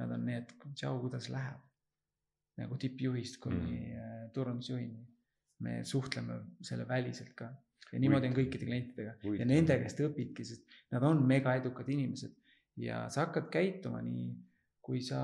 [0.00, 1.60] Nad on need, tšau, kuidas läheb.
[2.58, 3.60] nagu tippjuhist kuni
[3.94, 4.30] mm.
[4.34, 5.06] turundusjuhini.
[5.64, 7.46] me suhtleme selle väliselt ka
[7.92, 9.38] ja niimoodi on kõikide klientidega Uit.
[9.40, 12.34] ja nende käest õpidki, sest nad on mega edukad inimesed
[12.80, 14.32] ja sa hakkad käituma nii,
[14.84, 15.20] kui sa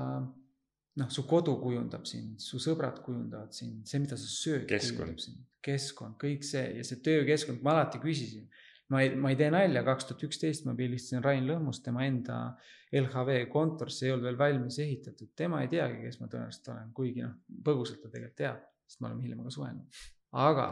[0.99, 5.45] noh, su kodu kujundab sind, su sõbrad kujundavad sind, see, mida sa sööd, kujundab sind,
[5.63, 8.49] keskkond, kõik see ja see töökeskkond, ma alati küsisin.
[8.91, 12.57] ma ei, ma ei tee nalja, kaks tuhat üksteist ma pildistasin Rain Lõhmust, tema enda
[12.91, 16.89] LHV kontor, see ei olnud veel valmis ehitatud, tema ei teagi, kes ma tõenäoliselt olen,
[16.97, 20.01] kuigi noh, põgusalt ta tegelikult teab, sest me oleme hiljem ka suhelnud.
[20.43, 20.67] aga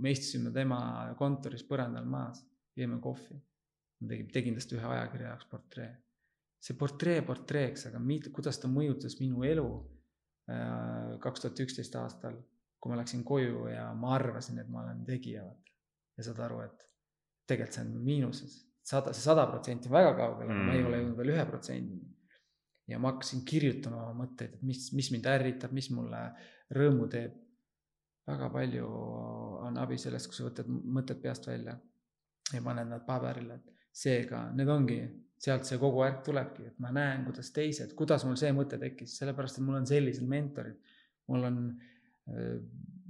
[0.00, 0.80] me istusime tema
[1.18, 2.42] kontoris põrandal maas,
[2.74, 3.38] jõime kohvi.
[4.00, 5.92] ma tegin, tegin tast ühe ajakirja jaoks portree
[6.64, 9.66] see portree portreeks, aga mit, kuidas ta mõjutas minu elu
[10.48, 12.38] äh, kaks tuhat üksteist aastal,
[12.80, 15.74] kui ma läksin koju ja ma arvasin, et ma olen tegija, vaata.
[16.16, 16.88] ja saad aru, et
[17.48, 20.84] tegelikult see on miinuses, sada, see sada protsenti on väga kaugel mm., aga ma ei
[20.88, 22.12] ole jõudnud veel ühe protsendini.
[22.88, 26.22] ja ma hakkasin kirjutama oma mõtteid, et mis, mis mind ärritab, mis mulle
[26.76, 27.40] rõõmu teeb.
[28.24, 28.88] väga palju
[29.68, 31.76] on abi sellest, kui sa võtad mõtted peast välja
[32.52, 34.98] ja paned nad paberile, et seega need ongi
[35.44, 39.18] sealt see kogu värk tulebki, et ma näen, kuidas teised, kuidas mul see mõte tekkis,
[39.20, 40.76] sellepärast et mul on sellised mentorid.
[41.32, 41.58] mul on,
[42.28, 42.58] äh,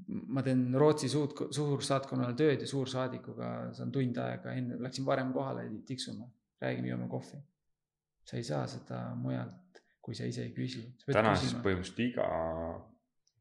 [0.06, 5.66] ma teen Rootsi suud, suursaatkonnale tööd ja suursaadikuga saan tund aega enne, läksin varem kohale
[5.86, 6.28] tiksuma,
[6.62, 7.42] räägime, joome kohvi.
[8.24, 10.84] sa ei saa seda mujalt, kui sa ise ei küsi.
[11.06, 12.28] täna siis põhimõtteliselt iga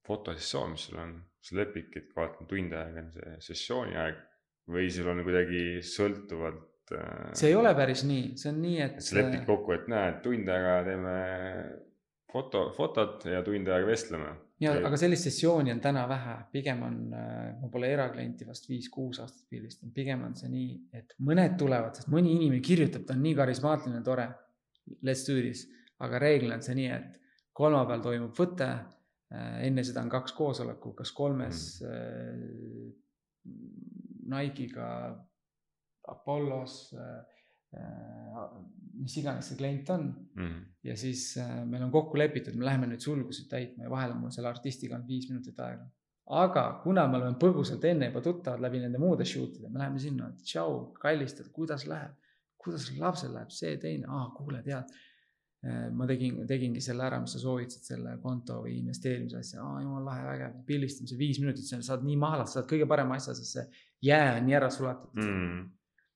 [0.07, 4.19] fotosessioon, mis sul on, sa lepidki, et vaatan tund aega on see sessiooni aeg
[4.73, 7.01] või sul on kuidagi sõltuvalt et.
[7.01, 9.01] Äh, see ei ole päris nii, see on nii, et.
[9.03, 11.17] sa lepid kokku, et näed, tund aega teeme
[12.33, 14.31] foto, fotot ja tund aega vestleme.
[14.63, 19.19] ja, aga sellist sessiooni on täna vähe, pigem on, äh, ma pole eraklienti vast viis-kuus
[19.23, 23.23] aastat pildistanud, pigem on see nii, et mõned tulevad, sest mõni inimene kirjutab, ta on
[23.25, 24.29] nii karismaatiline, tore.
[25.07, 25.67] Let's do this,
[26.03, 27.19] aga reeglina on see nii, et
[27.55, 28.69] kolmapäeval toimub võte.
[29.33, 32.91] Äh, enne seda on kaks koosoleku, kas kolmes mm.
[34.33, 34.87] Nike'iga
[36.07, 37.19] Apollos äh,
[37.77, 38.45] äh,,
[38.93, 40.45] mis iganes see klient on mm.
[40.45, 40.63] -hmm.
[40.83, 44.23] ja siis äh, meil on kokku lepitud, me läheme nüüd sulgusid täitma ja vahel on
[44.23, 45.87] mul selle artistiga on viis minutit aega.
[46.25, 49.99] aga kuna me oleme põgusalt enne juba tuttavad läbi nende muude shoot ide, me läheme
[49.99, 52.13] sinna, tšau, kallistada, kuidas läheb,
[52.57, 54.93] kuidas lapsel läheb, see, teine, aa, kuule, tead
[55.95, 60.09] ma tegin, tegingi selle ära, mis sa soovitasid, selle konto või investeerimise asja, aa, jumala
[60.09, 63.63] lahe, vägev, pildistamise viis minutit, saad nii maha lasta, saad kõige parema asja, sest see
[64.09, 65.29] jää on nii ära sulatud mm.
[65.29, 65.71] -hmm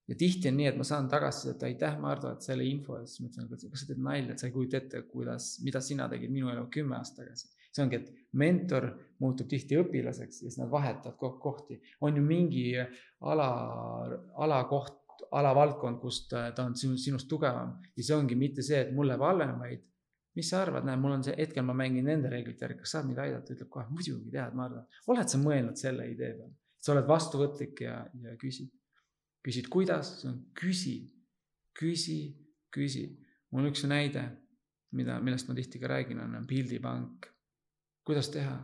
[0.07, 3.25] ja tihti on nii, et ma saan tagasisidet, aitäh, Mardu, et selle info eest, siis
[3.25, 6.31] ma ütlen, kas sa teed nalja, et sa ei kujuta ette, kuidas, mida sina tegid
[6.33, 7.53] minu elu kümme aastat tagasi.
[7.77, 8.87] see ongi, et mentor
[9.21, 11.81] muutub tihti õpilaseks ja siis nad vahetavad kogu kohti.
[12.01, 12.63] on ju mingi
[13.21, 13.49] ala,
[14.45, 14.95] alakoht,
[15.31, 19.11] alavaldkond, kus ta, ta on sinust, sinust tugevam ja see ongi mitte see, et mul
[19.11, 19.83] läheb halvem, vaid
[20.37, 23.07] mis sa arvad, näe, mul on see hetkel, ma mängin nende reeglite järgi, kas saad
[23.09, 24.83] mind aidata, ütleb kohe muidugi tead, Mardu.
[25.09, 28.69] oled sa mõelnud selle idee peale, sa oled vastuvõtlik ja, ja küsid
[29.47, 30.11] küsid, kuidas,
[30.57, 30.97] küsi,
[31.79, 32.19] küsi,
[32.73, 33.05] küsi.
[33.55, 34.25] mul üks näide,
[34.91, 37.29] mida, millest ma tihti ka räägin, on pildipank.
[38.03, 38.57] kuidas teha?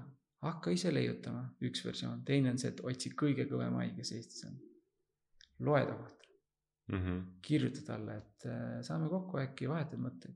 [0.44, 4.44] hakka ise leiutama, üks versioon, teine on see, et otsi kõige kõvem hai, kes Eestis
[4.50, 4.58] on.
[5.64, 6.24] loe ta kohta
[6.92, 7.00] mm.
[7.00, 7.22] -hmm.
[7.42, 10.36] kirjuta talle, et äh, saame kokku, äkki vahetad mõtteid.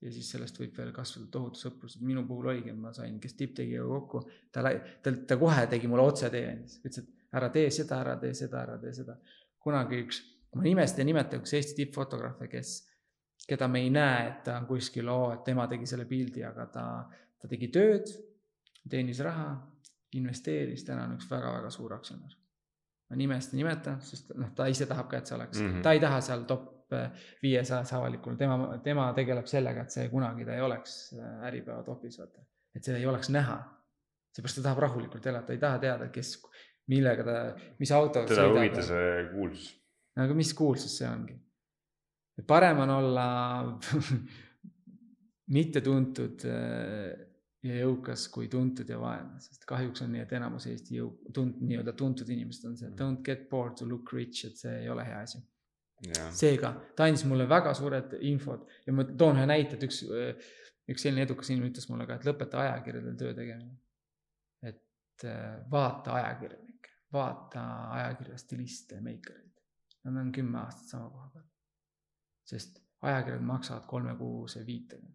[0.00, 3.88] ja siis sellest võib veel kasvada tohutu sõprus, minu puhul oligi, ma sain, kes tipptegijaga
[3.88, 4.22] kokku,
[4.52, 4.62] ta,
[5.02, 8.78] ta, ta kohe tegi mulle otsetee, ütles, et ära tee seda, ära tee seda, ära
[8.82, 9.16] tee seda.
[9.60, 10.22] kunagi üks,
[10.56, 12.74] ma nimesti ei nimeta, üks Eesti tippfotograafe, kes,
[13.48, 16.66] keda me ei näe, et ta on kuskil, oo, et tema tegi selle pildi, aga
[16.72, 16.84] ta,
[17.40, 18.08] ta tegi tööd,
[18.90, 19.52] teenis raha,
[20.16, 22.36] investeeris, täna on üks väga-väga suur aktsionär.
[23.10, 25.82] ma nimest ei nimeta, sest noh, ta ise tahab ka, et see oleks mm, -hmm.
[25.82, 26.68] ta ei taha seal top
[27.42, 32.18] viiesajas avalikul, tema, tema tegeleb sellega, et see kunagi ta ei oleks äh, Äripäeva topis,
[32.18, 32.42] vaata.
[32.74, 33.58] et see ei oleks näha.
[34.30, 36.36] seepärast ta tahab rahulikult elada, ta ei taha teada, kes,
[36.90, 37.36] millega ta,
[37.80, 39.72] mis autoga teda ei huvita see kuulsus.
[40.26, 41.38] aga mis kuulsus see ongi?
[42.46, 43.26] parem on olla
[45.56, 47.26] mittetuntud äh,
[47.66, 51.60] ja jõukas kui tuntud ja vaene, sest kahjuks on nii, et enamus Eesti jõu-, tund-,
[51.60, 52.96] nii-öelda tuntud inimesed on see mm.
[53.00, 55.42] don't get bored to look rich, et see ei ole hea asi.
[56.32, 60.00] seega ta andis mulle väga suured infod ja ma toon ühe näite, et üks,
[60.88, 63.76] üks selline edukas inimene ütles mulle ka, et lõpeta ajakirjadel töö tegemine.
[64.64, 66.69] et äh, vaata ajakirjanikke
[67.12, 67.62] vaata
[67.96, 69.50] ajakirja stiliste, meikareid.
[70.04, 71.46] Nad on kümme aastat sama koha peal.
[72.50, 75.06] sest ajakirjad maksavad kolmekuuse viitega.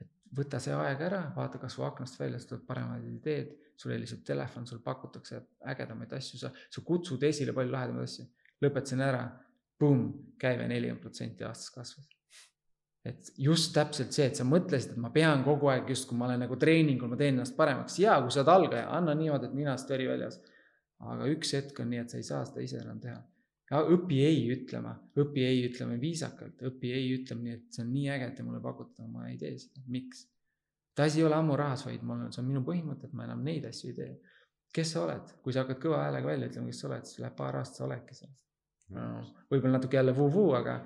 [0.00, 4.24] et võta see aeg ära, vaata kasvõi aknast välja, sa tuled paremad ideed, sul heliseb
[4.26, 5.40] telefon, sul pakutakse
[5.72, 8.26] ägedamaid asju, sa, sa kutsud esile palju lahedamaid asju.
[8.62, 9.22] lõpetasin ära,
[9.78, 12.08] pumm, käive nelikümmend protsenti aastas kasvas.
[13.04, 16.44] et just täpselt see, et sa mõtlesid, et ma pean kogu aeg justkui ma olen
[16.44, 19.90] nagu treeningul, ma teen ennast paremaks, ja kui sa oled algaja, anna niimoodi, et ninast
[19.90, 20.38] veri väljas.
[21.10, 23.20] Aga üks hetk on nii, et sa ei saa seda ise enam teha
[23.72, 28.10] õpi ei ütlema, õpi ei ütlema viisakalt, õpi ei ütlema nii, et see on nii
[28.12, 30.26] äge, et te mulle pakute, ma ei tee seda, miks?
[30.92, 33.24] et asi ei ole ammu rahas, vaid mul on, see on minu põhimõte, et ma
[33.24, 34.10] enam neid asju ei tee.
[34.76, 37.38] kes sa oled, kui sa hakkad kõva häälega välja ütlema, kes sa oled, siis läheb
[37.38, 38.34] paar aastat, sa oledki seal
[38.96, 39.08] no,.
[39.48, 40.76] võib-olla natuke jälle vuu-vuu, aga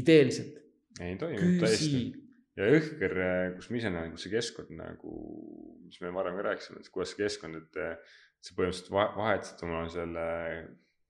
[0.00, 0.56] ideeliselt.
[1.00, 2.00] ei toimi, täiesti.
[2.56, 3.18] ja jõhker,
[3.58, 5.20] kus ma ise näen, kus see keskkond nagu,
[5.84, 7.84] mis me varem ka rääkisime, et kuidas see keskkond, et
[8.40, 10.26] sa põhimõtteliselt vahetasid oma selle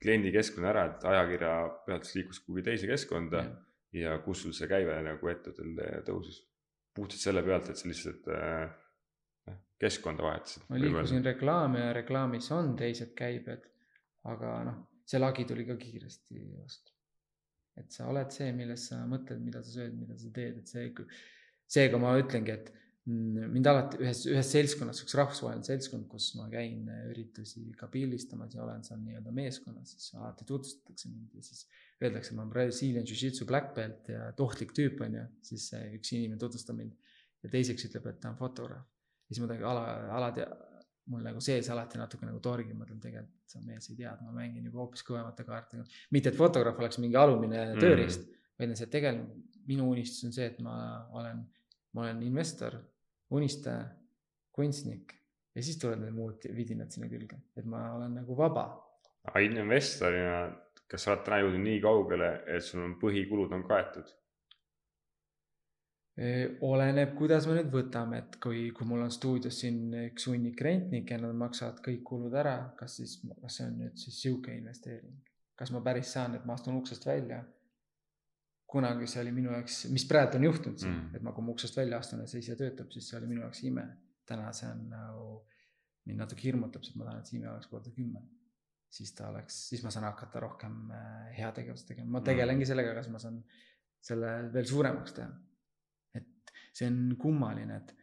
[0.00, 1.54] kliendi keskkonna ära, et ajakirja
[1.86, 3.50] pealt siis liikus kuhugi teise keskkonda ja,
[4.00, 6.44] ja kus sul see käive nagu ettevõttel tõusis.
[6.94, 10.64] puhtalt selle pealt, et sa lihtsalt äh, keskkonda vahetasid.
[10.68, 13.68] ma liikusin reklaami ja reklaamis on teised käibed,
[14.24, 16.96] aga noh, see lagi tuli ka kiiresti vastu.
[17.76, 20.90] et sa oled see, millest sa mõtled, mida sa sööd, mida sa teed, et see,
[21.70, 26.46] seega ma ütlengi, et Mm, mind alati ühes, ühes seltskonnas, üks rahvusvaheline seltskond, kus ma
[26.52, 31.66] käin üritusi ka pildistamas ja olen seal nii-öelda meeskonnas, siis alati tutvustatakse mind ja siis
[32.02, 36.40] öeldakse, ma olen Brazilian Jiu-Jitsu black belt ja ohtlik tüüp on ju, siis üks inimene
[36.40, 36.96] tutvustab mind
[37.44, 38.88] ja teiseks ütleb, et ta on fotograaf.
[39.30, 39.84] siis ma ala,
[40.18, 40.48] alati,
[41.10, 44.26] mul nagu sees alati natuke nagu torgib, ma mõtlen tegelikult, see mees ei tea, et
[44.26, 46.02] ma mängin juba hoopis kõvemate kaartidega.
[46.10, 47.80] mitte, et fotograaf oleks mingi alumine mm.
[47.80, 50.74] tööriist mm., vaid on see, et tegelikult minu unistus on see, et ma
[51.16, 51.40] olen
[51.92, 52.76] ma olen investor,
[53.30, 53.88] unistaja,
[54.52, 55.14] kunstnik
[55.54, 58.66] ja siis tulevad need muud vidinad sinna külge, et ma olen nagu vaba.
[59.28, 60.38] aga investorina,
[60.88, 64.16] kas sa oled täna jõudnud nii kaugele, et sul on põhikulud on kaetud?
[66.66, 71.16] oleneb, kuidas me nüüd võtame, et kui, kui mul on stuudios siin üks hunnik rentnikke
[71.16, 75.16] nad maksavad kõik kulud ära, kas siis, kas see on nüüd siis sihuke investeering?
[75.56, 77.42] kas ma päris saan, et ma astun uksest välja
[78.70, 81.54] kunagi see oli minu jaoks, mis praegu on juhtunud siin mm., et ma, kui ma
[81.54, 83.86] uksest välja astun ja see ise töötab, siis see oli minu jaoks ime.
[84.30, 85.24] täna see on nagu,
[86.06, 88.22] mind natuke hirmutab, sest ma tahan, et see ime oleks korda kümme.
[88.90, 92.70] siis ta oleks, siis ma saan hakata rohkem äh, heategevust tegema, ma tegelengi mm.
[92.70, 93.40] sellega, kas ma saan
[94.10, 95.30] selle veel suuremaks teha.
[96.20, 97.94] et see on kummaline, et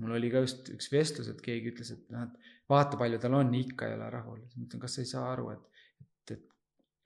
[0.00, 3.36] mul oli ka just üks vestlus, et keegi ütles, et noh, et vaata, palju tal
[3.36, 4.40] on, ikka ei ole rahul.
[4.44, 5.75] siis ma ütlen, kas sa ei saa aru, et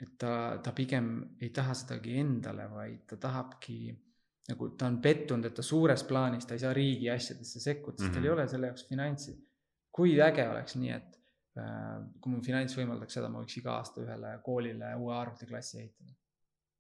[0.01, 3.79] et ta, ta pigem ei taha sedagi endale, vaid ta tahabki
[4.51, 8.09] nagu ta on pettunud, et ta suures plaanis, ta ei saa riigi asjadesse sekkuda, sest
[8.09, 8.15] mm -hmm.
[8.15, 8.39] tal ei mhm.
[8.39, 9.39] ole selle jaoks finantsi.
[9.93, 11.17] kui äge oleks nii, et
[11.59, 16.13] äh, kui mu finants võimaldaks seda, ma võiks iga aasta ühele koolile uue arvutiklassi ehitada.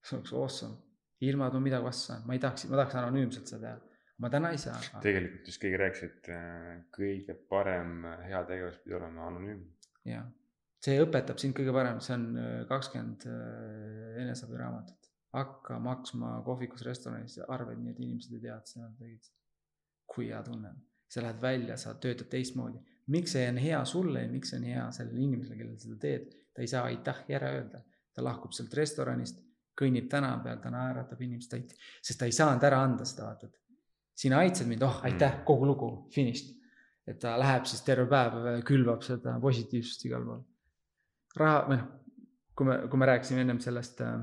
[0.04, 0.76] see oleks awesome,
[1.20, 3.90] ilma et ma midagi vastu saan, ma ei tahaks, ma tahaks anonüümselt seda teha
[4.20, 5.00] ma täna ei saa aga....
[5.00, 9.66] tegelikult just keegi rääkis, et äh, kõige parem heategevus pidi olema anonüümne.
[10.04, 10.26] jah,
[10.84, 14.96] see õpetab sind kõige parem, see on äh, kakskümmend äh, eneseabiraamatut.
[15.30, 19.28] hakka maksma kohvikus, restoranis arveid, nii et inimesed ei tea, et sa tegid
[20.10, 22.80] kui hea tunne on, sa lähed välja, sa töötad teistmoodi.
[23.14, 26.34] miks see on hea sulle ja miks see on hea sellele inimesele, kellele seda teed,
[26.54, 27.84] ta ei saa aitähhi ära öelda.
[28.14, 29.38] ta lahkub sealt restoranist,
[29.78, 31.54] kõnnib tänava peal, ta naeratab inimest,
[32.02, 35.68] sest ta ei saanud ära anda seda, vaata, et sina aitasid mind, oh aitäh, kogu
[35.68, 36.56] lugu, finished.
[37.06, 40.42] et ta läheb siis terve päev, külvab seda positiivsust igal pool
[41.38, 41.88] raha või noh,
[42.56, 44.18] kui me, kui me rääkisime ennem sellest äh,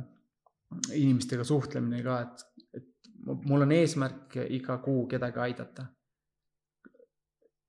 [0.93, 2.43] inimestega suhtlemine ka, et,
[2.81, 5.87] et mul on eesmärk iga kuu kedagi aidata.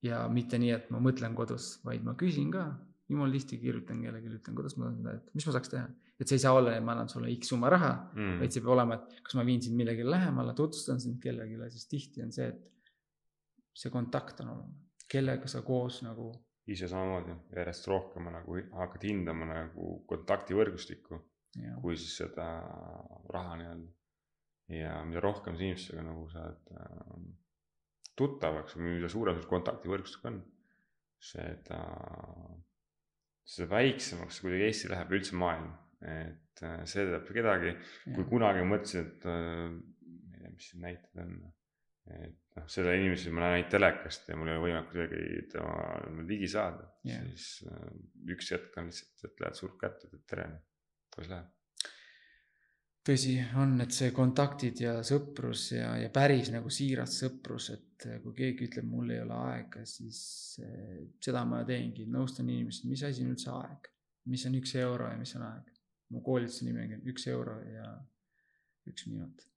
[0.03, 2.69] ja mitte nii, et ma mõtlen kodus, vaid ma küsin ka,
[3.11, 5.89] jumala tihti kirjutan kellelegi, ütlen, kuidas ma, et mis ma saaks teha.
[6.19, 8.63] et see ei saa olla, et ma annan sulle X summa raha mm., vaid see
[8.63, 12.35] peab olema, et kas ma viin sind millelegi lähemale, tutvustan sind kellelegi, sest tihti on
[12.35, 16.33] see, et see kontakt on olemas, kellega sa koos nagu
[16.69, 21.23] ise samamoodi järjest rohkem nagu hakkad hindama nagu kontaktivõrgustikku
[21.83, 22.47] kui siis seda
[23.33, 23.93] raha nii-öelda.
[24.69, 27.13] ja mida rohkem sa inimestega nagu saad äh,
[28.19, 30.43] tuttavaks või mida suurem sul kontaktivõrgustik on,
[31.31, 31.79] seda,
[33.49, 35.71] seda väiksemaks kuidagi Eesti läheb, üldse maailm.
[36.05, 37.73] et äh, see teeb kedagi,
[38.13, 41.33] kui kunagi mõtlesin, et äh, ma ei tea, mis siin näited on,
[42.19, 46.25] et noh, selle inimese ma näen ainult telekast ja mul ei ole võimalik kuidagi tema
[46.29, 47.85] ligi saada yeah., siis äh,
[48.35, 50.49] üks hetk on lihtsalt, et lähed surk kätte, ütled tere,
[51.15, 51.55] kuidas läheb?
[53.09, 58.35] tõsi on, et see kontaktid ja sõprus ja, ja päris nagu siiras sõprus, et kui
[58.37, 60.21] keegi ütleb, mul ei ole aega, siis
[60.61, 63.89] eh, seda ma teengi, nõustan inimesi, mis asi on üldse aeg,
[64.29, 65.75] mis on üks euro ja mis on aeg.
[66.13, 67.89] mu koolituse nimi on üks euro ja
[68.89, 69.49] üks minut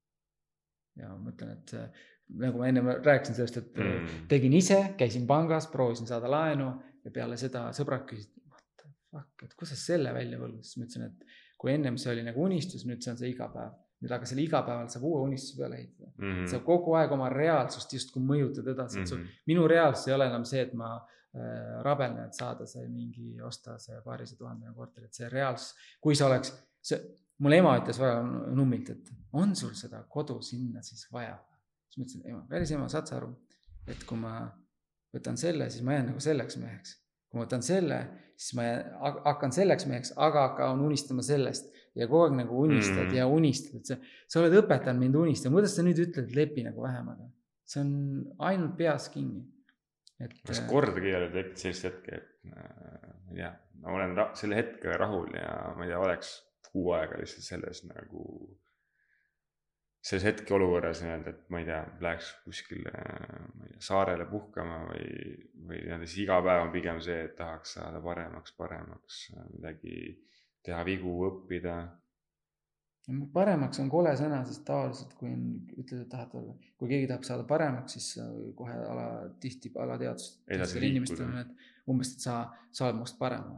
[0.99, 2.01] ja ma ütlen, et äh,
[2.39, 4.25] nagu ma ennem rääkisin sellest, et Mm.
[4.27, 6.71] tegin ise, käisin pangas, proovisin saada laenu
[7.03, 10.77] ja peale seda sõbrad küsisid, what the fuck, et kust sa selle välja võlgad, siis
[10.77, 11.25] ma ütlesin, et
[11.57, 13.71] kui ennem see oli nagu unistus, nüüd see on see igapäev.
[14.01, 16.27] nüüd aga selle igapäeval saab uue unistuse peale ehitada mm..
[16.27, 16.45] Mhm.
[16.49, 19.21] sa kogu aeg oma reaalsust justkui mõjutad edasi mm, -hmm.
[19.25, 20.95] et su minu reaalsus ei ole enam see, et ma
[21.35, 26.15] äh, rabelen, et saada see mingi, osta see paarisaja tuhandene korter, et see reaalsus, kui
[26.15, 26.49] sa oleks,
[26.81, 26.97] see,
[27.37, 28.23] mul ema ütles väga
[28.55, 31.37] nummilt, et on sul seda kodu sinna siis vaja.
[31.91, 33.29] Siis ma ütlesin, ema, päris ema, saad sa aru,
[33.91, 34.33] et kui ma
[35.11, 36.97] võtan selle, siis ma jään nagu selleks meheks.
[37.29, 37.99] kui ma võtan selle,
[38.35, 38.89] siis ma jään,
[39.27, 43.15] hakkan selleks meheks, aga hakkan unistama sellest ja kogu aeg nagu unistad Mm.
[43.15, 46.83] ja unistad, et sa, sa oled õpetanud mind unistama, kuidas sa nüüd ütled, lepi nagu
[46.83, 47.29] vähemaga.
[47.71, 47.91] see on
[48.51, 49.45] ainult peas kinni.
[50.19, 53.93] et kas äh, kordagi ei ole tekkinud sellist hetke, et äh, ma ei tea, ma
[53.95, 56.33] olen selle hetkega rahul ja ma ei tea, oleks
[56.71, 58.25] kuu aega lihtsalt selles nagu,
[60.01, 65.07] selles hetkeolukorras nii-öelda, et ma ei tea, läheks kuskile, tea, saarele puhkama või,
[65.61, 69.23] või nii-öelda siis iga päev on pigem see, et tahaks saada paremaks, paremaks,
[69.53, 69.97] midagi
[70.65, 71.75] teha vigu, õppida.
[73.33, 75.45] paremaks on kole sõna, sest tavaliselt, kui on,
[75.75, 78.09] ütled, et tahad olla, kui keegi tahab saada paremaks, siis
[78.57, 79.07] kohe ala,
[79.41, 80.41] tihti alateadvust.
[80.49, 82.41] Edasi inimestel on, et umbes, et sa,
[82.73, 83.53] sa oled must parem.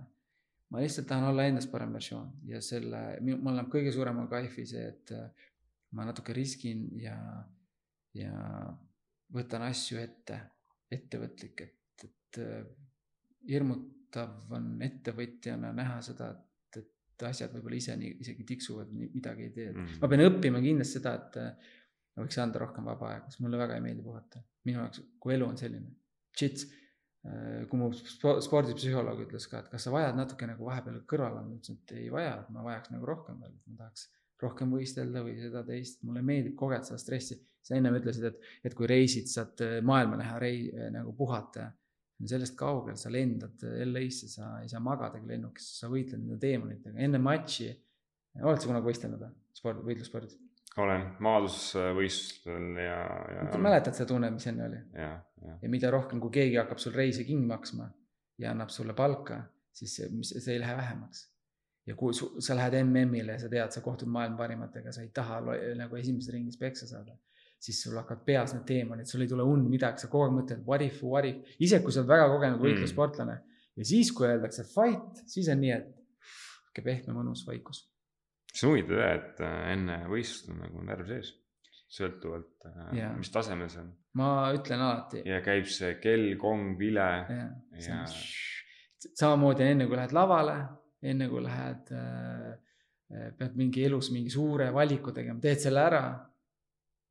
[0.74, 4.88] ma lihtsalt tahan olla endast parem versioon ja selle, mul annab kõige suurema kaifi see,
[4.90, 5.12] et
[5.94, 7.18] ma natuke riskin ja,
[8.18, 8.34] ja
[9.34, 10.40] võtan asju ette,
[10.94, 12.66] ettevõtlik, et, et äh,
[13.50, 19.56] hirmutav on ettevõtjana näha seda, et, et asjad võib-olla ise nii isegi tiksuvad, midagi ei
[19.56, 19.82] tee mm.
[19.82, 20.04] Mm.
[20.04, 21.74] ma pean õppima kindlasti seda, et äh,
[22.14, 24.44] ma võiks anda rohkem vaba aega, sest mulle väga ei meeldi puhata.
[24.68, 25.90] minu jaoks, kui elu on selline,
[26.40, 26.62] shit,
[27.70, 31.58] kui mu spo- spordipsühholoog ütles ka, et kas sa vajad natuke nagu vahepeal kõrvale, ma
[31.58, 34.06] ütlesin, et ei vaja, et ma vajaks nagu rohkem veel, et ma tahaks
[34.44, 37.40] rohkem võistelda või seda teist, mulle meeldib kogeda seda stressi.
[37.64, 41.72] sa ennem ütlesid, et, et kui reisid, saad äh, maailma näha, rei-, nagu puhata.
[42.24, 47.20] sellest kaugel, sa lendad LA-sse, sa ei saa magadagi lennukis, sa võitled nende teemonitega enne
[47.20, 47.70] matši.
[48.42, 49.34] oled sa kunagi võistelnud või?
[49.54, 50.38] sport, võitlusspordis?
[50.78, 53.02] olen maadlusvõistlustel ja,
[53.36, 53.60] ja.
[53.62, 54.80] mäletad seda tunnet, mis enne oli?
[54.98, 55.12] ja,
[55.46, 57.90] ja, mida rohkem, kui keegi hakkab sul reisi kinni maksma
[58.42, 61.28] ja annab sulle palka, siis see, mis, see ei lähe vähemaks.
[61.88, 65.10] Ja kui su, sa lähed MM-ile ja sa tead, sa kohtud maailma parimatega, sa ei
[65.16, 65.42] taha
[65.80, 67.18] nagu esimeses ringis peksa saada,
[67.60, 70.64] siis sul hakkavad peas need teemonid, sul ei tule und midagi, sa kogu aeg mõtled
[70.68, 72.66] what if, what if, isegi kui sa oled väga kogenud Mm.
[72.68, 73.38] võitlussportlane
[73.76, 75.92] ja siis, kui öeldakse fight, siis on nii, et
[76.74, 77.88] sihuke pehme mõnus vaikus.
[78.54, 81.34] see on huvitav jah, et äh, enne võistlust on nagu närv sees,
[81.94, 83.12] sõltuvalt äh, Jaa.
[83.18, 85.24] mis tasemel see on ma ütlen alati.
[85.26, 87.50] ja käib see kell, kong, vile ja,
[87.82, 88.00] ja...
[89.14, 90.58] samamoodi enne kui lähed lavale,
[91.04, 92.54] enne kui lähed äh,,
[93.38, 96.04] pead mingi elus mingi suure valiku tegema, teed selle ära.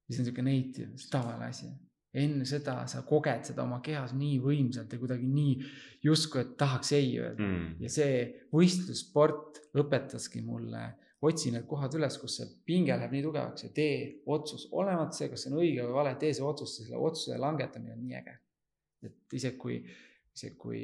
[0.07, 1.68] siis on sihuke native, tavaline asi.
[2.12, 5.53] enne seda sa koged seda oma kehas nii võimsalt ja kuidagi nii
[6.05, 7.70] justkui, et tahaks ei öelda mm.
[7.80, 8.18] ja see
[8.53, 10.82] võistlussport õpetaski mulle,
[11.24, 13.95] otsi need kohad üles, kus see pinge läheb nii tugevaks ja tee
[14.34, 17.97] otsus, olemata see, kas see on õige või vale, tee see otsus, selle otsuse langetamine
[17.97, 18.36] on nii äge.
[19.09, 19.78] et isegi kui,
[20.36, 20.82] isegi kui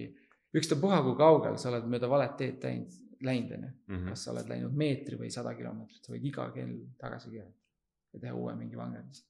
[0.57, 4.09] ükstapuha, kui kaugel sa oled mööda valet teed teinud, läinud onju, -hmm.
[4.09, 7.59] kas sa oled läinud meetri või sada kilomeetrit, sa võid iga kell tagasi keerata
[8.13, 9.25] ja teha uue mingi vangerduse.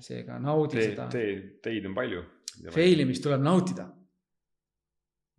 [0.00, 1.24] seega naudi Te, seda, te,
[1.62, 2.22] teid on palju.
[2.72, 3.88] fail imist tuleb nautida.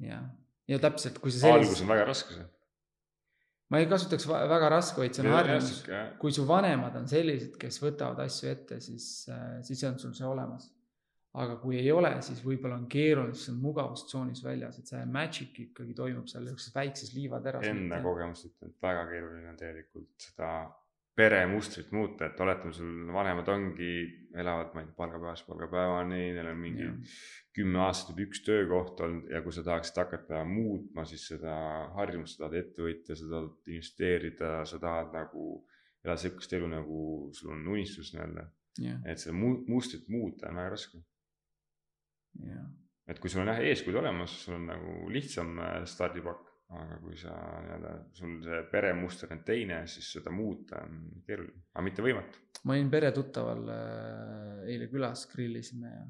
[0.03, 0.19] ja,
[0.67, 2.45] ja täpselt, kui sa algus on väga raske see.
[3.69, 5.81] ma ei kasutaks väga raske, vaid see on harjumus.
[5.87, 9.09] jah, kui su vanemad on sellised, kes võtavad asju ette, siis,
[9.65, 10.69] siis on sul see olemas.
[11.33, 12.85] Aga kui ei ole, siis võib-olla on
[13.49, 17.65] on mugavustsoonis väljas, et see magic ikkagi toimub seal niisuguses väikses liivateras.
[17.67, 20.53] enda kogemust ütlen, et väga keeruline on tegelikult seda
[21.15, 23.89] peremustrit muuta, et oletame, sul vanemad ongi,
[24.33, 26.87] elavad, ma ei tea, palgapäevast palgapäevani, neil on mingi
[27.53, 31.53] kümme aastat üks töökoht olnud ja kui sa tahaksid hakata muutma, siis seda
[31.97, 35.45] harjumust, sa tahad ettevõtja, sa tahad investeerida, sa tahad nagu
[36.03, 36.99] elada sihukest elu nagu
[37.37, 38.47] sul on unistus nii-öelda,
[39.05, 41.03] et seda mu- mustrit muuta on väga raske.
[43.07, 47.17] Et kui sul on jah eeskujud olemas, sul on nagu lihtsam äh, stardipakk, aga kui
[47.19, 52.43] sa nii-öelda, sul see peremuster on teine, siis seda muuta on keeruline, aga mitte võimatu.
[52.63, 56.05] ma olin peretuttaval äh, eile külas, grillisime ja,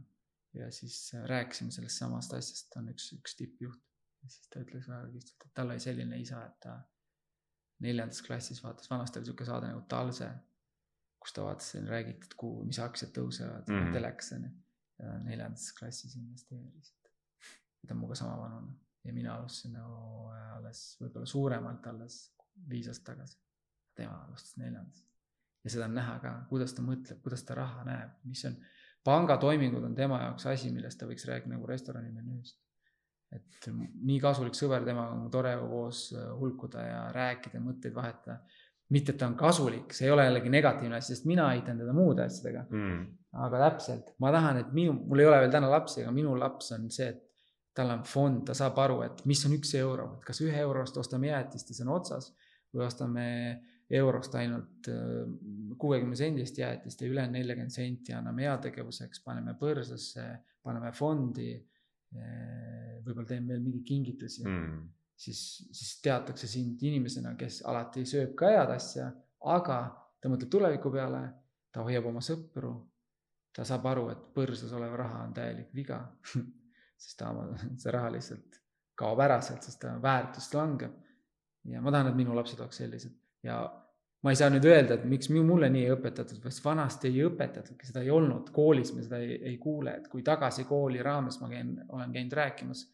[0.61, 3.83] ja siis äh, rääkisime sellest samast asjast, ta on üks, üks tippjuht.
[4.23, 6.79] ja siis ta ütles väga kihvtilt, et tal oli selline isa, et ta
[7.83, 10.29] neljandas klassis vaatas, vanasti oli sihuke saade nagu Talse,
[11.19, 13.79] kus ta vaatas, räägiti, et kuhu, mis aktsiad tõusevad mm.
[13.79, 13.97] -hmm.
[13.97, 14.51] telekas onju.
[15.03, 16.93] Ja neljandas klassis investeeris.
[17.87, 18.73] ta on minuga sama vanune
[19.03, 22.19] ja mina alustasin nagu äh, alles võib-olla suuremalt alles
[22.69, 23.39] viis aastat tagasi.
[23.95, 25.03] tema alustas neljandas
[25.63, 28.57] ja seda on näha ka, kuidas ta mõtleb, kuidas ta raha näeb, mis on,
[29.07, 32.59] pangatoimingud on tema jaoks asi, millest ta võiks rääkida nagu restorani menüüst.
[33.33, 38.43] et nii kasulik sõber temaga on tore koos hulkuda ja rääkida, mõtteid vahetada
[38.93, 41.93] mitte, et ta on kasulik, see ei ole jällegi negatiivne asi, sest mina eitan teda
[41.95, 42.65] muude asjadega.
[42.71, 43.03] Mm..
[43.43, 46.69] aga täpselt, ma tahan, et minu, mul ei ole veel täna lapsi, aga minu laps
[46.75, 47.21] on see, et
[47.73, 50.99] tal on fond, ta saab aru, et mis on üks euro, et kas ühe eurost
[51.01, 52.29] ostame jäätist ja see on otsas
[52.73, 53.25] või ostame
[53.93, 55.23] eurost ainult äh,
[55.81, 60.25] kuuekümne sendist jäätist ja ülejäänud nelikümmend senti anname heategevuseks, paneme põrsasse,
[60.63, 61.51] paneme fondi.
[62.13, 64.45] Äh, võib-olla teeme veel mingeid kingitusi.
[64.45, 64.83] Mm
[65.15, 69.11] siis, siis teatakse sind inimesena, kes alati sööb ka head asja,
[69.53, 69.79] aga
[70.21, 71.23] ta mõtleb tuleviku peale,
[71.73, 72.73] ta hoiab oma sõpru.
[73.53, 75.99] ta saab aru, et põrsas olev raha on täielik viga
[77.03, 77.29] sest ta,
[77.81, 78.59] see raha lihtsalt
[78.97, 80.93] kaob ära sealt, sest ta väärtus langeb.
[81.69, 83.61] ja ma tahan, et minu lapsed oleks sellised ja
[84.23, 87.87] ma ei saa nüüd öelda, et miks mulle nii ei õpetatud, sest vanasti ei õpetatudki,
[87.87, 91.49] seda ei olnud, koolis me seda ei, ei kuule, et kui tagasi kooli raames ma
[91.51, 92.85] käin, olen käinud rääkimas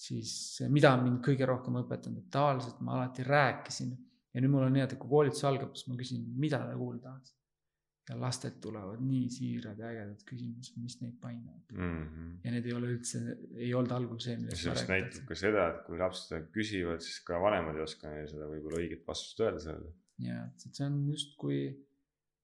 [0.00, 0.32] siis
[0.72, 3.92] mida mind kõige rohkem õpetanud, et tavaliselt ma alati rääkisin
[4.34, 7.10] ja nüüd mul on nii, et kui koolitus algab, siis ma küsin, mida te kuulda
[7.10, 7.36] tahate.
[8.10, 12.00] ja lastelt tulevad nii siirad ja ägedad küsimused, mis neid painavad mm.
[12.06, 12.30] -hmm.
[12.44, 13.20] ja need ei ole üldse,
[13.54, 14.94] ei olnud algul see, millest ma rääkisin.
[14.94, 18.48] näitab ka seda, et kui lapsed seda küsivad, siis ka vanemad ei oska neile seda
[18.50, 19.92] võib-olla õiget vastust öelda sellele.
[20.26, 21.60] ja, et see on justkui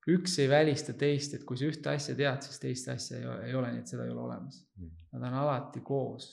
[0.07, 3.47] üks ei välista teist, et kui sa ühte asja tead, siis teist asja ei ole,
[3.49, 4.61] ei ole, nii et seda ei ole olemas.
[4.77, 4.93] -hmm.
[5.17, 6.29] Nad on alati koos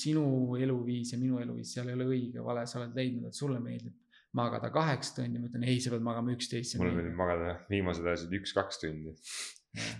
[0.00, 3.60] sinu eluviis ja minu eluviis, seal ei ole õige, vale, sa oled leidnud, et sulle
[3.60, 3.96] meeldib
[4.38, 6.78] magada kaheksa tundi, ma ütlen ei, sa pead magama üksteist.
[6.80, 9.12] mulle meeldib magada viimased ajad üks-kaks tundi,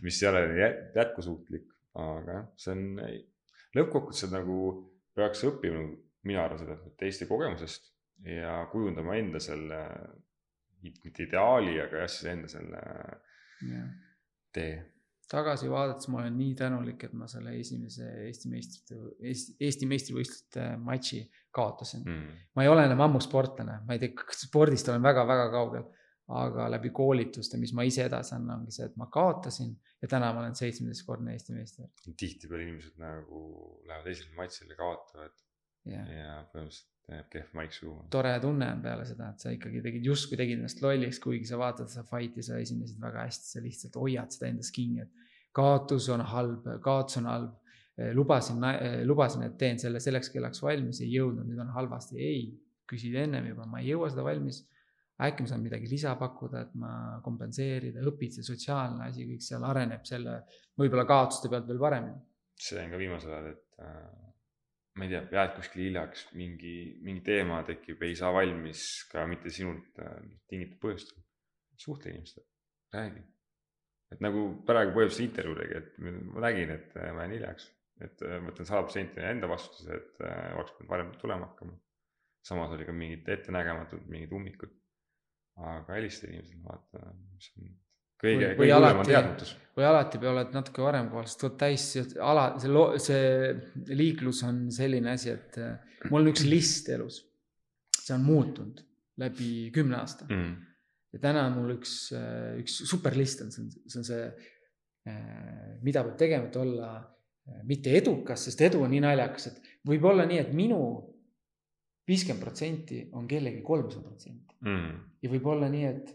[0.04, 0.44] mis ei ole
[0.96, 1.66] jätkusuutlik,
[1.98, 2.86] aga jah, see on,
[3.76, 4.60] lõppkokkuvõttes nagu
[5.18, 5.82] peaks õppima,
[6.28, 7.90] mina arvan seda, teiste kogemusest
[8.28, 9.80] ja kujundama enda selle,
[10.84, 12.80] mitte ideaali, aga jah, siis enda selle
[13.68, 13.84] ja.
[14.54, 14.72] tee
[15.30, 18.98] tagasi vaadates ma olen nii tänulik, et ma selle esimese Eesti meistrite,
[19.30, 21.22] Eesti, Eesti meistrivõistluste matši
[21.54, 22.42] kaotasin mm..
[22.56, 25.86] ma ei ole enam ammu sportlane, ma ei tea, spordist olen väga-väga kaugel,
[26.40, 29.72] aga läbi koolituste, mis ma ise edasi annan, ongi see, et ma kaotasin
[30.02, 31.90] ja täna ma olen seitsmeteistkordne Eesti meister.
[32.10, 33.44] tihtipeale inimesed nagu
[33.86, 35.36] lähevad esimesele matšile, kaotavad
[35.88, 36.10] yeah.
[36.10, 37.96] ja põhimõtteliselt jääb kehv maik suhu.
[38.12, 41.58] tore tunne on peale seda, et sa ikkagi tegid, justkui tegid ennast lolliks, kuigi sa
[41.60, 45.19] vaatad seda fight'i, sa esinesid väga hästi, sa lihtsalt hoiad seda endas kinni, et
[45.56, 47.54] kaotus on halb, kaotus on halb.
[48.00, 52.16] Eh, lubasin, eh, lubasin, et teen selle selleks kellaks valmis, ei jõudnud, nüüd on halvasti,
[52.24, 52.44] ei,
[52.88, 54.66] küsid ennem juba, ma ei jõua seda valmis.
[55.20, 56.90] äkki ma saan midagi lisa pakkuda, et ma
[57.20, 60.38] kompenseerida, õpid, see sotsiaalne asi, kõik seal areneb selle,
[60.80, 62.16] võib-olla kaotuste pealt veel paremini.
[62.56, 64.30] see on ka viimasel ajal, et äh,
[64.96, 69.52] ma ei tea, jääd kuskile hiljaks, mingi, mingi teema tekib, ei saa valmis ka mitte
[69.52, 70.16] sinult äh,
[70.48, 71.20] tingitud põhjustel.
[71.84, 72.48] suhtle inimestega,
[72.96, 73.26] räägi
[74.14, 76.00] et nagu praegu põhimõtteliselt intervjuu tegi, et
[76.32, 77.68] ma nägin, et äh, ma jään hiljaks,
[78.02, 81.76] et äh, ma võtan sada protsenti enda vastutuse, et äh, oleks pidanud varem tulema hakkama.
[82.46, 84.74] samas oli ka mingid ettenägematud mingid ummikud.
[85.60, 87.66] aga helista inimesele, vaata, mis on
[88.22, 89.56] kõige, kõige hullem on teadmatus.
[89.76, 91.86] või alati oled natuke varem kohal, sest tuleb täis,
[92.32, 93.52] ala, see lo-, see
[93.94, 95.60] liiklus on selline asi, et
[96.08, 97.22] mul on üks list elus.
[98.00, 98.82] see on muutunud
[99.20, 100.69] läbi kümne aasta mm
[101.12, 104.26] ja täna on mul üks, äh, üks superlist on, see on, see on see,
[105.10, 109.72] äh, mida peab tegema, et olla äh, mitte edukas, sest edu on nii naljakas, et
[109.90, 110.80] võib olla nii, et minu
[112.10, 114.56] viiskümmend protsenti on kellegi kolmsada protsenti.
[114.60, 114.96] Mm.
[115.24, 116.10] ja võib olla nii, et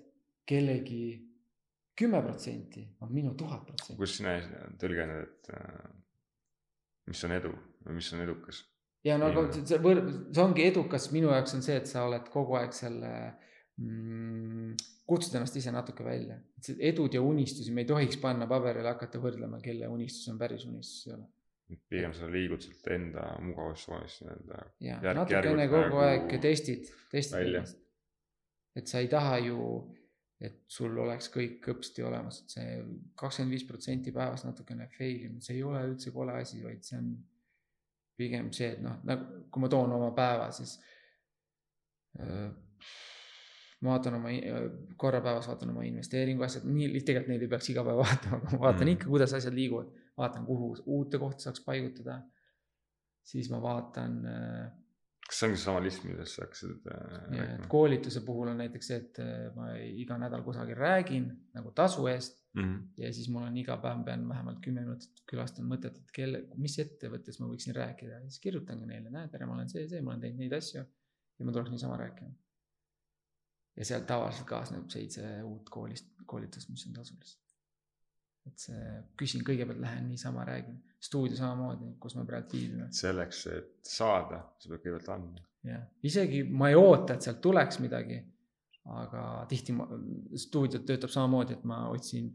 [0.45, 1.05] kellegi
[1.97, 3.97] kümme protsenti on minu tuhat protsenti.
[3.97, 4.35] kus sina
[4.77, 7.51] tõlgendad, et mis on edu
[7.87, 8.59] või mis on edukas?
[9.05, 12.59] ja no aga see see ongi edukas minu jaoks on see, et sa oled kogu
[12.59, 16.37] aeg selle äh, kutsud ennast ise natuke välja.
[16.79, 21.07] edud ja unistusi me ei tohiks panna paberile, hakata võrdlema, kelle unistus on päris unistus
[21.07, 21.27] ei ole.
[21.89, 24.63] pigem sa liigud sealt enda mugavustsoonist nii-öelda.
[24.85, 27.83] ja natukene kogu nagu aeg testid, testid ennast.
[28.75, 29.59] et sa ei taha ju,
[30.39, 32.81] et sul oleks kõik hõpsti olemas, et see
[33.19, 37.01] kakskümmend viis protsenti päevas natukene fail imine, see ei ole üldse kole asi, vaid see
[37.01, 37.15] on
[38.15, 40.77] pigem see, et noh, nagu kui ma toon oma päeva, siis
[42.23, 42.53] äh,
[43.83, 44.31] ma vaatan oma,
[45.01, 48.55] korra päevas vaatan oma investeeringu asjad, nii, tegelikult neid ei peaks iga päev vaatama, aga
[48.55, 48.95] ma vaatan mm.
[48.95, 49.91] ikka, kuidas asjad liiguvad.
[50.15, 52.21] vaatan, kuhu uute kohta saaks paigutada.
[53.25, 54.17] siis ma vaatan.
[54.31, 54.65] Äh,
[55.25, 57.67] kas see ongi seesama list, millest sa hakkasid äh,?
[57.67, 61.25] koolituse puhul on näiteks see, et äh, ma iga nädal kusagil räägin
[61.57, 62.61] nagu tasu eest mm.
[62.61, 62.83] -hmm.
[63.01, 66.77] ja siis mul on iga päev pean vähemalt kümme minutit külastan mõtet, et kelle, mis
[66.79, 70.13] ettevõttes ma võiksin rääkida ja siis kirjutangi neile, näed, tere, ma olen see, see, ma
[70.13, 72.31] olen teinud neid asju ja ma tuleks niisama rääkima
[73.77, 77.41] ja sealt tavaliselt kaasneb seitse uut koolist, koolitust, mis on tasulised.
[78.45, 78.81] et see,
[79.17, 82.87] küsin kõigepealt, lähen niisama räägin, stuudio samamoodi, kus me praegu viibime.
[82.93, 85.43] selleks, et saada, sa pead kõigepealt andma.
[85.65, 88.21] jah, isegi ma ei oota, et sealt tuleks midagi.
[88.85, 89.87] aga tihti ma,
[90.37, 92.27] stuudio töötab samamoodi, et ma otsin,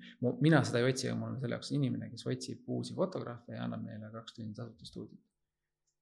[0.43, 3.69] mina seda ei otsi, aga mul on selle jaoks inimene, kes otsib uusi fotograafe ja
[3.69, 5.21] annab neile kaks tundi tasuta stuudiot.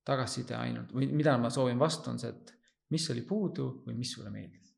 [0.09, 2.55] tagasiside ainult või mida ma soovin vastu, on see, et
[2.97, 4.69] mis oli puudu või mis sulle meeldis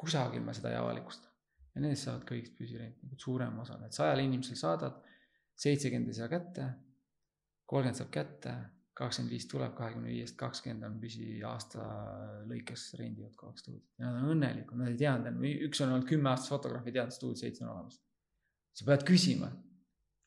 [0.00, 1.28] kusagil ma seda ei avalikusta.
[1.74, 4.96] ja nendest saavad kõik püsireetmikud, suurem osa, et sajale inimesele saadad,
[5.60, 6.66] seitsekümmend ei saa kätte,
[7.70, 8.54] kolmkümmend saab kätte,
[9.00, 11.84] kakskümmend viis tuleb, kahekümne viiest kakskümmend on püsi aasta
[12.50, 16.32] lõikes rendivad kaks stuudiot ja nad on õnnelikud, nad ei teadnud, üks on olnud kümme
[16.32, 18.00] aastat fotograaf, ei teadnud stuudio seitse on olemas.
[18.76, 19.52] sa pead küsima,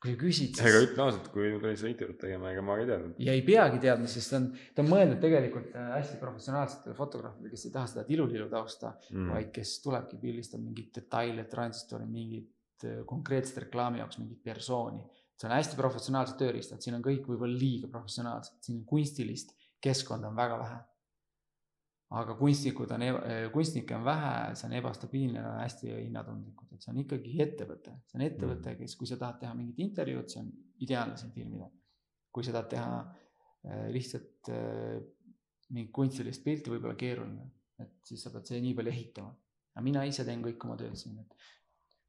[0.03, 0.67] kui sa küsid, siis.
[0.67, 3.21] ega ütle ausalt, kui ma tulin seda intervjuud tegema, ega ma ei teadnud.
[3.23, 7.53] ja ei peagi teadma, sest ta on, ta on mõeldud tegelikult äh, hästi professionaalsetele fotograafidele,
[7.53, 12.87] kes ei taha seda tilulilu tausta mm., vaid kes tulebki, pildistab mingeid detaile, transistori, mingit
[12.87, 15.05] äh, konkreetset reklaami jaoks mingit persooni.
[15.33, 20.35] see on hästi professionaalsed tööriistad, siin on kõik võib-olla liiga professionaalsed, siin kunstilist keskkonda on
[20.37, 20.81] väga vähe
[22.13, 26.99] aga kunstnikud on, äh, kunstnikke on vähe, see on ebastabiilne, hästi hinnatundlikud, et see on
[27.01, 28.79] ikkagi ettevõte, see on ettevõte, mm.
[28.83, 30.51] kes, kui sa tahad teha mingit intervjuud, see on
[30.85, 31.69] ideaalne siin filmida.
[32.33, 35.01] kui sa tahad teha äh, lihtsalt äh,
[35.73, 37.49] mingit kunstilist pilti, võib-olla keeruline,
[37.81, 39.33] et siis sa pead see nii palju ehitama.
[39.73, 41.49] aga mina ise teen kõik oma tööd siin, et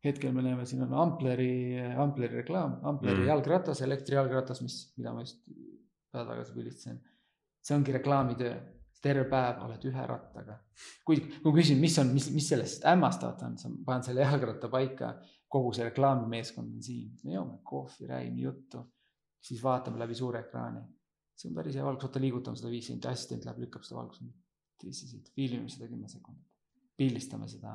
[0.05, 3.29] hetkel me näeme, siin on Ampleri, Ampleri reklaam, Ampleri mm.
[3.33, 5.41] jalgratas, elektrijalgratas, mis, mida ma just
[6.13, 7.03] päev tagasi pildistasin.
[7.65, 8.57] see ongi reklaamitöö
[9.05, 10.59] terve päev oled ühe rattaga.
[11.07, 15.13] kui, kui küsin, mis on, mis, mis sellest hämmastavat on, sa paned selle jalgratta paika,
[15.55, 18.83] kogu see reklaamimeeskond on siin, me joome kohvi, räägime juttu,
[19.45, 20.83] siis vaatame läbi suure ekraani.
[21.35, 24.27] see on päris hea valgus, oota liigutame seda viis senti, assistent läheb, lükkab seda valgust.
[24.83, 26.51] tõsiselt, filmime seda kümme sekundit,
[26.99, 27.73] pildistame seda,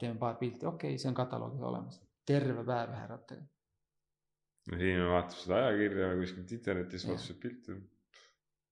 [0.00, 3.46] teeme paar pilti, okei okay,, see on kataloogis olemas, terve päev ühe rattaga.
[4.72, 7.78] inimene vaatab seda ajakirja kuskilt internetist, vaatab seda pilti.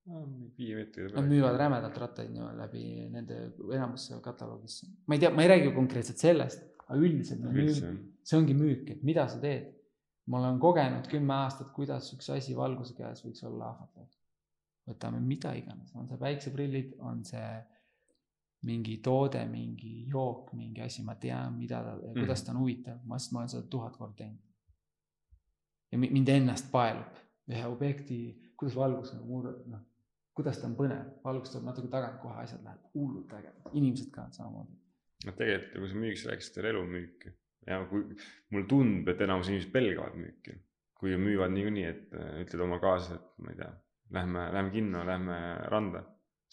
[0.07, 3.39] Nad müüvad rämedalt rattaid no, läbi nende
[3.75, 4.85] enamus kataloogis.
[5.07, 7.81] ma ei tea, ma ei räägi konkreetselt sellest, aga üldiselt on müük,
[8.23, 9.73] see ongi müük, et mida sa teed.
[10.31, 14.07] ma olen kogenud kümme aastat, kuidas üks asi valguse käes võiks olla ahvatlev.
[14.87, 17.51] võtame mida iganes, on see päikseprillid, on see
[18.67, 23.03] mingi toode, mingi jook, mingi asi, ma tean, mida ta mm., kuidas ta on huvitav,
[23.05, 24.39] ma, sest ma olen seda tuhat korda teinud.
[25.91, 28.21] ja mind ennast paelub ühe objekti,
[28.59, 29.85] kuidas valgus nagu murrab, noh
[30.37, 34.77] kuidas ta on põnev, valgustab natuke tagant, kohe asjad lähevad hullult ägedalt, inimesed ka samamoodi.
[35.27, 37.33] no tegelikult, kui sa müügiks rääkisid veel elumüüki
[37.67, 38.05] ja kui
[38.53, 40.59] mulle tundub, et enamus inimesed pelgavad müüki,
[41.01, 43.73] kui müüvad niikuinii, et äh, ütled oma kaaslasele, et ma ei tea,
[44.19, 45.41] lähme, lähme kinno, lähme
[45.73, 46.05] randa.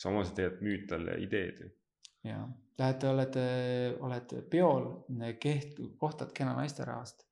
[0.03, 1.67] samamoodi tegelikult müüd talle ideed ju.
[2.25, 2.39] ja,
[2.79, 3.43] lähete, olete,
[3.99, 4.87] olete peol,
[5.43, 7.27] keht-, kohtad kena naisterahvast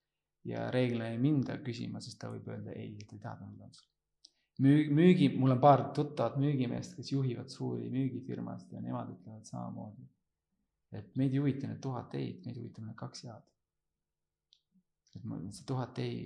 [0.45, 3.71] ja reeglina ei minda küsima, sest ta võib öelda ei, et ei taha tunda
[4.61, 10.07] müü-, müügi, mul on paar tuttavat müügimeest, kes juhivad suuri müügifirmasid ja nemad ütlevad samamoodi.
[10.91, 13.45] et meid ei huvita need tuhat ei-d, meid huvitab need kaks jaa-d.
[15.15, 16.17] et mul see tuhat ei,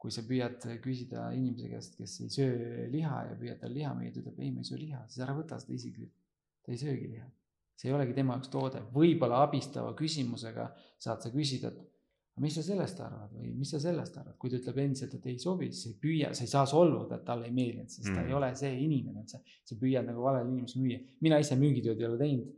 [0.00, 4.14] kui sa püüad küsida inimese käest, kes ei söö liha ja püüad talle liha müüa,
[4.14, 6.16] ta ütleb ei, ma ei söö liha, siis ära võta seda isiklikult.
[6.64, 7.28] ta ei söögi liha.
[7.76, 10.66] see ei olegi tema jaoks toode, võib-olla abistava küsimusega
[10.98, 11.89] saad sa küsida, et
[12.38, 15.38] mis sa sellest arvad või mis sa sellest arvad, kui ta ütleb endiselt, et ei
[15.42, 18.14] sobi, siis ei püüa, sa ei saa solvuda, et talle ei meeldinud, sest mm.
[18.14, 18.36] ta ei mm.
[18.38, 21.00] ole see inimene, et sa, sa püüad nagu valele inimesele müüa.
[21.26, 22.56] mina ise müügitööd ei ole teinud.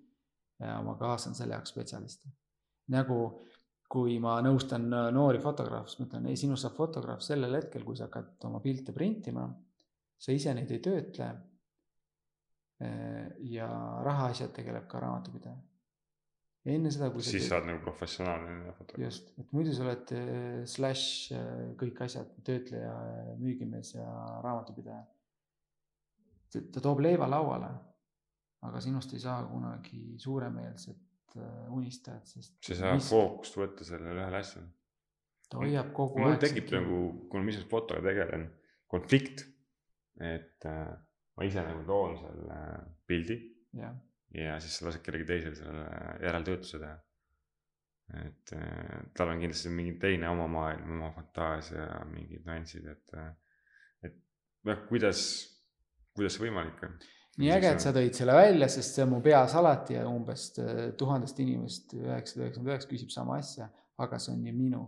[0.62, 2.30] ma kaasan selle jaoks spetsialiste.
[2.94, 3.18] nagu
[3.92, 7.98] kui ma nõustan noori fotograafe, siis ma ütlen, ei, sinust saab fotograaf sellel hetkel, kui
[7.98, 9.48] sa hakkad oma pilte printima.
[10.18, 11.32] sa ise neid ei töötle.
[13.50, 13.68] ja
[14.02, 15.71] rahaasjad tegeleb ka raamatupidaja
[16.62, 19.06] ja enne seda, kui siis sa oled nagu professionaalne fotograaf.
[19.08, 21.48] just, et muidu sa oled äh, slaš äh,
[21.80, 22.92] kõik asjad, töötleja,
[23.40, 24.06] müügimees ja
[24.44, 25.02] raamatupidaja.
[26.52, 27.72] ta toob leiva lauale,
[28.68, 32.54] aga sinust ei saa kunagi suuremeelset äh, unistajat, sest.
[32.60, 33.10] sa ei saa mis...
[33.10, 34.70] fookust võtta sellele ühele asjale.
[35.50, 36.38] ta hoiab kogu mul aeg.
[36.38, 37.00] mul tekib nagu,
[37.32, 38.46] kuna ma ise fotoga tegelen,
[38.92, 39.48] konflikt,
[40.22, 40.94] et äh,
[41.34, 42.62] ma ise nagu toon selle
[43.10, 43.42] pildi.
[43.82, 43.98] jah
[44.34, 45.86] ja siis sa lased kellelgi teisel selle
[46.22, 46.98] järeltöötluse teha.
[48.22, 53.30] et äh, tal on kindlasti mingi teine oma maailm, oma fantaasia, mingid nüansid, et, äh,
[54.08, 54.16] et
[54.68, 55.22] noh, kuidas,
[56.16, 56.96] kuidas see võimalik on?
[57.40, 60.50] nii äge, et sa tõid selle välja, sest see on mu peas alati ja umbes
[60.60, 64.82] äh, tuhandest inimest üheksasada üheksakümmend üheksa küsib sama asja, aga see on ju minu.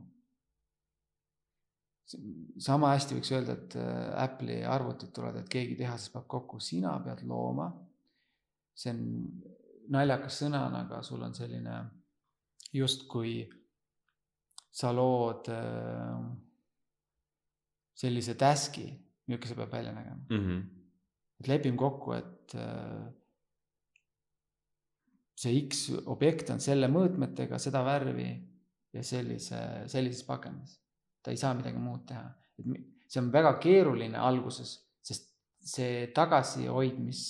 [2.61, 3.77] sama hästi võiks öelda, et
[4.21, 7.71] Apple'i arvutid tulevad, et keegi tehases paneb kokku, sina pead looma
[8.75, 9.03] see on
[9.95, 11.77] naljakas sõnana, aga sul on selline
[12.75, 13.43] justkui
[14.75, 16.23] sa lood äh,
[17.95, 18.89] sellise task'i,
[19.29, 20.41] milline see peab välja nägema mm.
[20.47, 20.65] -hmm.
[21.41, 23.05] et lepime kokku, et äh,
[25.39, 28.31] see X objekt on selle mõõtmetega, seda värvi
[28.95, 29.61] ja sellise,
[29.91, 30.81] sellises pakendis.
[31.23, 32.27] ta ei saa midagi muud teha,
[32.59, 32.67] et
[33.09, 35.31] see on väga keeruline alguses, sest
[35.65, 37.23] see tagasihoidmis,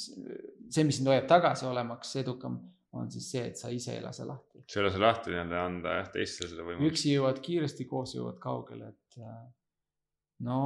[0.75, 2.59] see, mis sind hoiab tagasi olemaks edukam,
[2.95, 4.63] on siis see, et sa ise ei lase lahti.
[4.71, 6.91] sa ei lase lahti nii-öelda anda jah teistele seda võimalust.
[6.93, 9.41] üksi jõuad kiiresti, koos jõuad kaugele, et äh,
[10.47, 10.59] no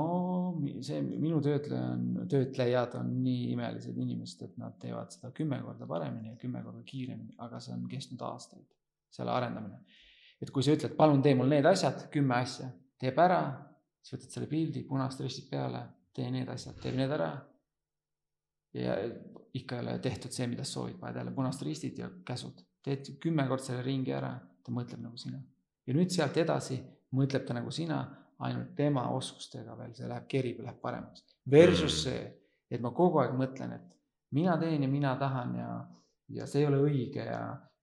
[0.84, 5.88] see minu töötleja on, töötlejad on nii imelised inimesed, et nad teevad seda kümme korda
[5.88, 8.66] paremini ja kümme korda kiiremini, aga see on kestnud aastaid,
[9.14, 9.80] selle arendamine.
[10.40, 12.68] et kui sa ütled, palun tee mul need asjad, kümme asja,
[13.00, 13.42] teeb ära,
[14.02, 15.82] siis võtad selle pildi, punast ristid peale,
[16.14, 17.32] tee need asjad, teeb need ära.
[18.74, 18.96] Ja
[19.56, 23.14] ikka ei ole tehtud see, mida sa soovid, paned jälle punast ristid ja käsud, teed
[23.22, 24.34] kümme korda selle ringi ära,
[24.64, 25.40] ta mõtleb nagu sina.
[25.86, 26.78] ja nüüd sealt edasi
[27.16, 28.02] mõtleb ta nagu sina
[28.44, 31.24] ainult tema oskustega veel, see läheb, kerib ja läheb paremaks.
[31.50, 32.02] Versus mm.
[32.02, 32.20] see,
[32.70, 33.88] et ma kogu aeg mõtlen, et
[34.36, 35.70] mina teen ja mina tahan ja,
[36.36, 37.40] ja see ei ole õige ja,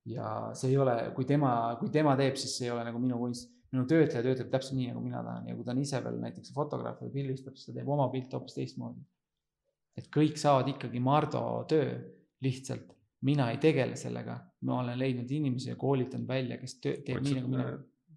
[0.08, 1.50] ja see ei ole, kui tema,
[1.80, 3.52] kui tema teeb, siis see ei ole nagu minu kunst.
[3.74, 6.52] minu töötleja töötab täpselt nii, nagu mina tahan ja kui ta on ise veel näiteks
[6.54, 9.02] fotograaf või pildistab, siis ta teeb oma pilte hoopis teistmoodi.
[9.96, 11.96] Et kõik saavad ikkagi Mardo töö,
[12.44, 12.92] lihtsalt.
[13.26, 14.36] Mina ei tegele sellega,
[14.68, 17.68] ma olen leidnud inimesi ja koolitanud välja, kes töö, teeb Otsud, nii nagu mina.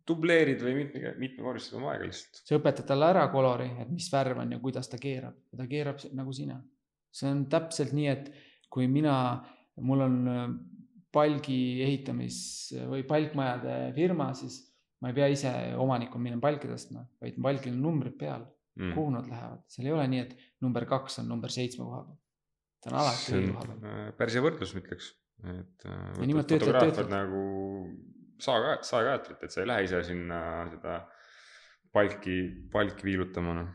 [0.10, 2.41] dubleerid või mitme, mitmekordistad oma aega lihtsalt.
[2.43, 5.38] sa õpetad talle ära kolori, et mis värv on ja kuidas ta keerab.
[5.53, 6.60] Ja ta keerab nagu sina.
[7.15, 8.27] see on täpselt nii, et
[8.69, 9.15] kui mina,
[9.81, 10.43] mul on äh,
[11.15, 12.38] palgi ehitamis
[12.91, 14.60] või palkmajade firma, siis
[15.01, 18.43] ma ei pea ise omanikuna minema palki tõstma, vaid palgil on numbrid peal
[18.80, 22.03] mm., kuhu nad lähevad, seal ei ole nii, et number kaks on number seitsme koha
[22.07, 22.19] peal.
[22.80, 23.89] ta on alati õige koha peal.
[23.91, 25.11] Äh, päris hea võrdlus, ma ütleks,
[25.43, 25.85] et.
[25.85, 27.43] Äh, fotograafid nagu
[28.39, 30.39] saag, saagajatrit, et sa ei lähe ise sinna
[30.72, 30.97] seda
[31.95, 32.39] palki,
[32.72, 33.72] palki viilutama, noh.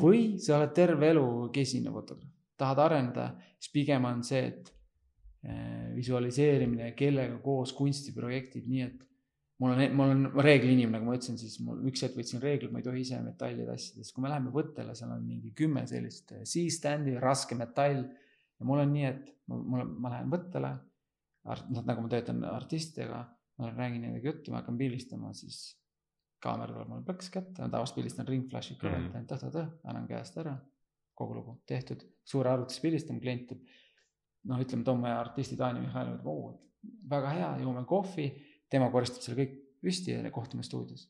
[0.00, 4.72] või sa oled terve elu kesine fotograaf, tahad areneda, siis pigem on see, et
[5.46, 9.04] eh, visualiseerimine, kellega koos kunstiprojektid, nii et
[9.62, 12.72] mul on, mul on reegli inimene, nagu ma ütlesin, siis mul üks hetk võtsin reeglid,
[12.72, 15.86] ma ei tohi ise metalli tassida, siis kui me läheme võttele, seal on mingi kümme
[15.88, 18.04] sellist eh, C-stand'i, raske metall.
[18.58, 20.74] ja mul on nii, et mul, ma lähen võttele,
[21.46, 23.24] noh nagu ma töötan artistidega
[23.58, 25.76] ma räägin nendega juttu, ma hakkan pildistama, siis
[26.42, 29.28] kaamera tuleb mulle plõks kätte, ma tavaliselt pildistan ringflash'i kõrvalt mm -hmm.
[29.30, 30.56] tõh-tõh-tõh, annan käest ära,
[31.16, 33.64] kogu lugu tehtud, suure arvutis pildistan, klient teeb.
[34.46, 36.52] noh, ütleme, toome artisti Taani Mihhail ütleb, oo,
[37.10, 38.28] väga hea, joome kohvi,
[38.70, 41.08] tema koristab selle kõik püsti ja kohtume stuudios.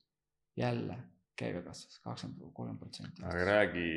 [0.57, 0.97] jälle
[1.37, 3.25] käive kasvas kakskümmend, kolmkümmend protsenti.
[3.25, 3.89] aga räägi,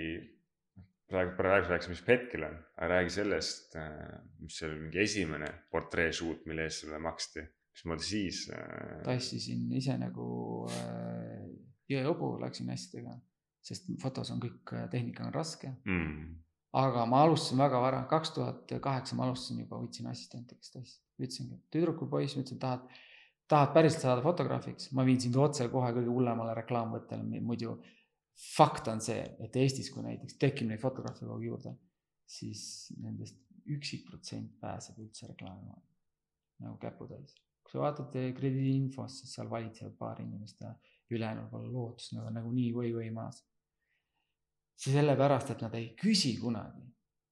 [1.08, 5.54] praegu, praegu rääkisime, mis hetkel on, aga räägi sellest, äh, mis see oli mingi esimene
[5.72, 9.00] portree shoot, mille eest sulle maksti mismoodi siis äh...?
[9.08, 10.28] tassisin ise nagu
[10.74, 11.48] äh,
[11.90, 13.16] jõehobu, läksin asjadega,
[13.66, 16.40] sest fotos on kõik, äh, tehnika on raske mm..
[16.80, 21.00] aga ma alustasin väga vara, kaks tuhat kaheksa ma alustasin juba, võtsin assistente, kes tassis,
[21.20, 23.00] ütlesingi, tüdruku poiss, ma ütlesin, tahad,
[23.50, 27.76] tahad päriselt saada fotograafiks, ma viin sind otse kohe kõige hullemale reklaamvõttele, muidu
[28.56, 31.76] fakt on see, et Eestis, kui näiteks tekib neid fotograafe kogu aeg juurde,
[32.30, 32.64] siis
[33.02, 35.74] nendest üksik protsent pääseb üldse reklaami
[36.60, 37.36] nagu käputäis
[37.70, 40.72] kui sa vaatad krediidiinfost, siis seal valitsevad paar inimest ja
[41.14, 43.46] ülejäänud pole lootust, nad on nagunii või või maas.
[44.80, 46.82] see sellepärast, et nad ei küsi kunagi.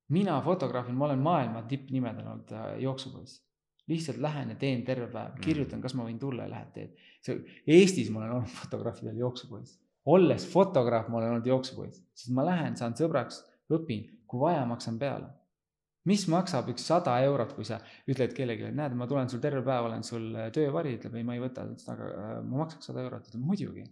[0.09, 3.41] mina fotograafina, ma olen maailma tippnimedel olnud äh, jooksupoiss.
[3.87, 5.43] Lihtsalt lähen ja teen terve päev, mm.
[5.45, 7.09] kirjutan, kas ma võin tulla ja lähed teed.
[7.23, 7.39] see,
[7.77, 9.79] Eestis ma olen olnud fotograafidel jooksupoiss.
[10.05, 13.43] olles fotograaf, ma olen olnud jooksupoiss, sest ma lähen, saan sõbraks,
[13.73, 15.31] õpin, kui vaja, maksan peale
[16.07, 19.63] mis maksab üks sada eurot, kui sa ütled kellelegi, et näed, ma tulen sul terve
[19.65, 23.03] päev, olen sul äh, töövari, ütleb ei, ma ei võta, aga äh, ma maksaks sada
[23.05, 23.87] eurot, ütleb muidugi.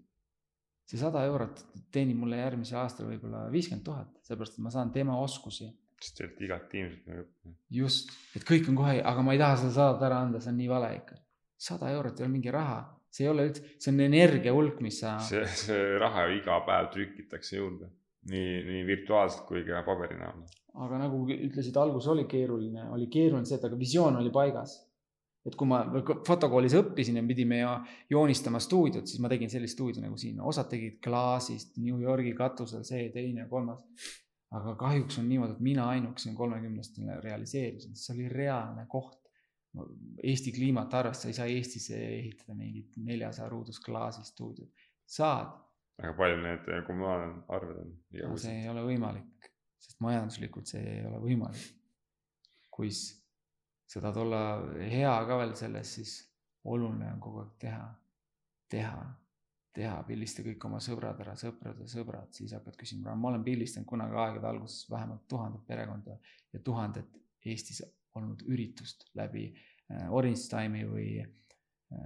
[0.85, 5.15] see sada eurot teenib mulle järgmisel aastal võib-olla viiskümmend tuhat, sellepärast et ma saan tema
[5.17, 5.71] oskusi.
[6.05, 7.55] Sest te olete igati inimesed nagu.
[7.79, 10.59] just, et kõik on kohe, aga ma ei taha seda sadat ära anda, see on
[10.61, 11.21] nii vale ikka.
[11.69, 15.01] sada eurot ei ole mingi raha, see ei ole üldse, see on energia hulk, mis
[15.01, 15.17] sa.
[15.23, 17.89] see, see raha ju iga päev trükitakse juurde,
[18.31, 20.45] nii, nii virtuaalselt kui ka paberi näol
[20.83, 24.81] aga nagu ütlesid, algus oli keeruline, oli keeruline see, et aga visioon oli paigas.
[25.45, 25.83] et kui ma
[26.25, 27.59] fotokoolis õppisin ja pidime
[28.09, 32.81] joonistama stuudiot, siis ma tegin sellist stuudio nagu siin, osad tegid klaasist, New Yorgi katusel,
[32.87, 33.83] see, teine kolmas.
[34.55, 39.21] Aga kahjuks on niimoodi, et mina ainukesena kolmekümnestele realiseerisin, see oli reaalne koht.
[40.23, 44.87] Eesti kliimat arvestades ei saa Eestis ehitada mingit neljasaja ruudust klaasistuudiot,
[45.17, 45.51] saad.
[45.99, 47.91] aga palju need kommunaalarved on?
[48.21, 49.35] No, see ei ole võimalik
[49.85, 51.73] sest majanduslikult see ei ole võimalik.
[52.75, 53.05] kuis
[53.87, 54.39] sa tahad olla
[54.91, 56.15] hea ka veel selles, siis
[56.67, 57.85] oluline on kogu aeg teha,
[58.73, 58.97] teha,
[59.75, 64.17] teha, pildista kõik oma sõbrad ära, sõprade sõbrad, siis hakkad küsima, ma olen pildistanud kunagi
[64.23, 66.17] aegade alguses vähemalt tuhandet perekonda
[66.53, 67.83] ja tuhandet Eestis
[68.17, 71.97] olnud üritust läbi äh, Orange Time'i või äh,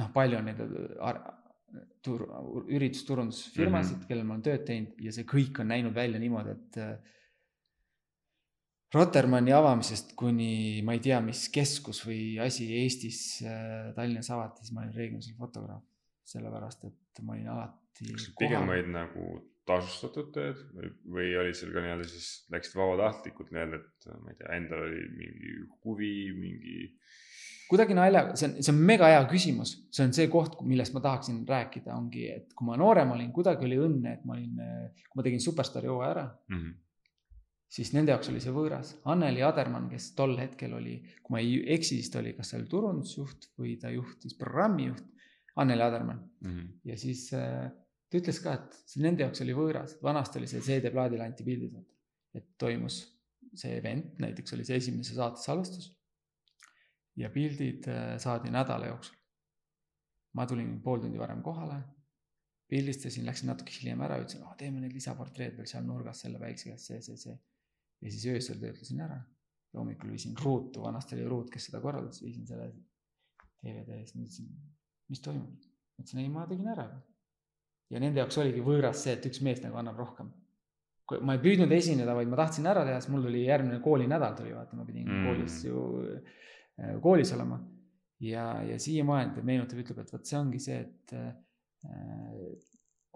[0.00, 1.22] noh, palju on neid äh,
[2.04, 2.26] tur-,
[2.68, 4.10] üritusturundusfirmasid mm, -hmm.
[4.10, 6.80] kellel ma olen tööd teinud ja see kõik on näinud välja niimoodi, et
[8.94, 14.74] Rotermanni avamisest kuni ma ei tea, mis keskus või asi Eestis äh, Tallinnas avati, siis
[14.74, 15.84] ma olin reeglina seal fotograaf.
[16.30, 18.10] sellepärast, et ma olin alati.
[18.10, 19.30] kas pigem olid nagu
[19.66, 24.38] tasustatud tööd või, või oli seal ka nii-öelda siis läksid vabatahtlikult nii-öelda, et ma ei
[24.38, 25.54] tea, endal oli mingi
[25.86, 26.76] huvi, mingi.
[27.70, 31.02] kuidagi naljaga, see on, see on mega hea küsimus, see on see koht, millest ma
[31.04, 34.62] tahaksin rääkida, ongi, et kui ma noorem olin, kuidagi oli õnne, et ma olin,
[35.06, 36.62] kui ma tegin Superstaari hooaja ära mm.
[36.62, 36.78] -hmm
[37.70, 38.94] siis nende jaoks oli see võõras.
[39.12, 42.66] Anneli Adermann, kes tol hetkel oli, kui ma ei eksi, siis ta oli kas seal
[42.70, 45.06] turundusjuht või ta juhtis programmijuht,
[45.60, 46.50] Anneli Adermann mm.
[46.50, 46.66] -hmm.
[46.90, 47.70] ja siis äh,
[48.10, 51.78] ta ütles ka, et see nende jaoks oli võõras, vanasti oli see CD-plaadile anti pildid,
[52.34, 53.00] et toimus
[53.54, 55.92] see event, näiteks oli see esimese saate salvestus.
[57.16, 59.16] ja pildid äh, saadi nädala jooksul.
[60.34, 61.82] ma tulin pool tundi varem kohale,
[62.70, 66.86] pildistasin, läksin natuke hiljem ära, ütlesin, teeme need lisaportreed veel seal nurgas selle väikse käest,
[66.86, 67.38] see, see, see
[68.00, 69.20] ja siis öösel töötlesin ära.
[69.76, 72.72] hommikul viisin ruutu, vanasti oli ruut, kes seda korraldas, viisin selle
[73.62, 74.48] DVD ees, mõtlesin,
[75.12, 75.68] mis toimub.
[75.98, 76.88] mõtlesin, ei, ma tegin ära.
[77.90, 80.32] ja nende jaoks oligi võõras see, et üks mees nagu annab rohkem.
[81.26, 84.54] ma ei püüdnud esineda, vaid ma tahtsin ära teha, sest mul tuli järgmine koolinädal tuli,
[84.54, 85.28] vaata, ma pidin mm.
[85.28, 85.84] koolis ju,
[86.80, 87.60] äh, koolis olema.
[88.20, 91.34] ja, ja siiamaani ta meenutab, ütleb, et vot see ongi see, et äh,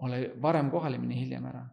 [0.05, 1.65] ole varem kohale, mine hiljem ära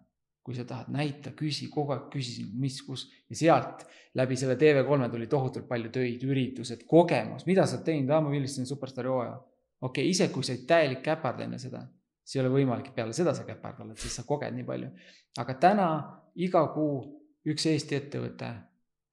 [0.42, 3.84] kui sa tahad, näita, küsi, kogu aeg küsisin, mis, kus ja sealt
[4.18, 8.32] läbi selle TV3 tuli tohutult palju töid, üritused, kogemus, mida sa oled teinud, aa, ma
[8.32, 9.36] vilistsin superstaari hooaja.
[9.80, 11.84] okei okay,, ise kui sa olid täielik käpard enne seda,
[12.24, 14.90] siis ei ole võimalik, peale seda sa käpard oled, siis sa koged nii palju.
[15.38, 15.88] aga täna
[16.34, 16.98] iga kuu
[17.46, 18.50] üks Eesti ettevõte,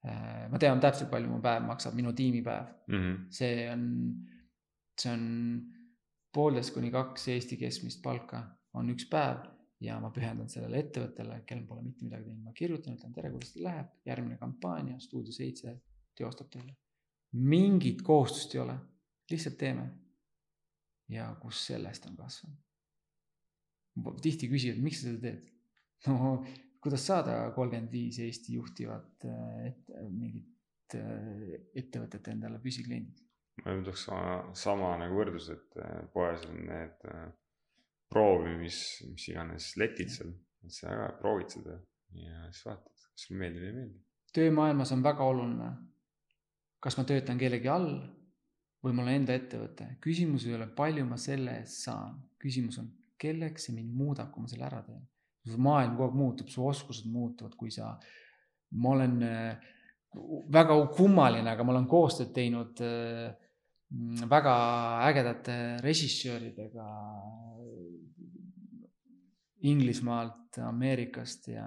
[0.10, 2.98] äh, ma tean täpselt, palju mu päev maksab, minu tiimipäev mm.
[2.98, 3.22] -hmm.
[3.30, 3.86] see on,
[4.98, 5.30] see on
[6.34, 8.44] poolteist kuni kaks Eesti keskmist palka
[8.74, 9.46] on üks päev
[9.84, 13.54] ja ma pühendan sellele ettevõttele, kellel pole mitte midagi teinud, ma kirjutan, ütlen tere, kuidas
[13.54, 15.76] teil läheb, järgmine kampaania, stuudio seitse
[16.20, 16.76] teostab teile.
[17.32, 18.76] mingit kohustust ei ole,
[19.32, 19.90] lihtsalt teeme.
[21.10, 22.58] ja kus sellest on kasvanud?
[24.22, 25.48] tihti küsivad, miks sa seda teed?
[26.08, 26.36] no
[26.84, 29.26] kuidas saada kolmkümmend viis Eesti juhtivat
[29.66, 30.96] et, mingit
[31.76, 33.24] ettevõtet endale püsikliendid?
[33.66, 35.80] ma tooks sama, sama nagu võrdlus, et
[36.14, 37.08] poes on need
[38.10, 38.80] proovimis,
[39.10, 40.32] mis iganes letid seal,
[40.70, 41.78] sa ära proovid seda
[42.18, 44.00] ja siis vaatad, kas sulle meeldib või ei meeldi.
[44.36, 45.70] töömaailmas on väga oluline,
[46.84, 47.92] kas ma töötan kellegi all
[48.84, 49.90] või mul on enda ettevõte.
[50.02, 54.46] küsimus ei ole, palju ma selle eest saan, küsimus on, kelleks see mind muudab, kui
[54.46, 55.04] ma selle ära teen.
[55.58, 57.96] maailm kogu aeg muutub, su oskused muutuvad, kui sa,
[58.72, 59.70] ma olen äh,
[60.54, 63.30] väga kummaline, aga ma olen koostööd teinud äh,
[64.30, 64.56] väga
[65.08, 66.86] ägedate režissööridega
[69.68, 71.66] Inglismaalt, Ameerikast ja,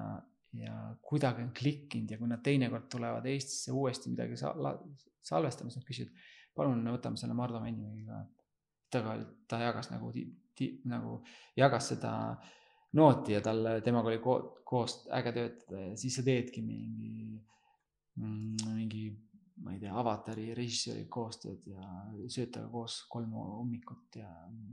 [0.56, 4.78] ja kuidagi on klikkinud ja kui nad teinekord tulevad Eestisse uuesti midagi sal-,
[5.24, 6.22] salvestama, siis nad küsivad,
[6.56, 8.24] palun võtame selle Mardu Männimägiga.
[8.92, 10.10] temaga, ta jagas nagu,
[10.84, 11.12] nagu
[11.56, 12.12] jagas seda
[12.92, 14.34] nooti ja tal, temaga oli ko
[14.68, 17.40] koos äge töötada ja siis sa teedki mingi,
[18.16, 19.04] mm, mingi
[19.62, 21.82] ma ei tea, avatari režissööriga koostööd ja
[22.30, 24.28] sööd temaga koos kolm hommikut ja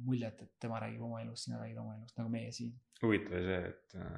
[0.05, 2.73] muljet, et tema räägib oma elust, sina räägid oma elust, nagu meie siin.
[3.03, 4.15] huvitav oli see, et äh,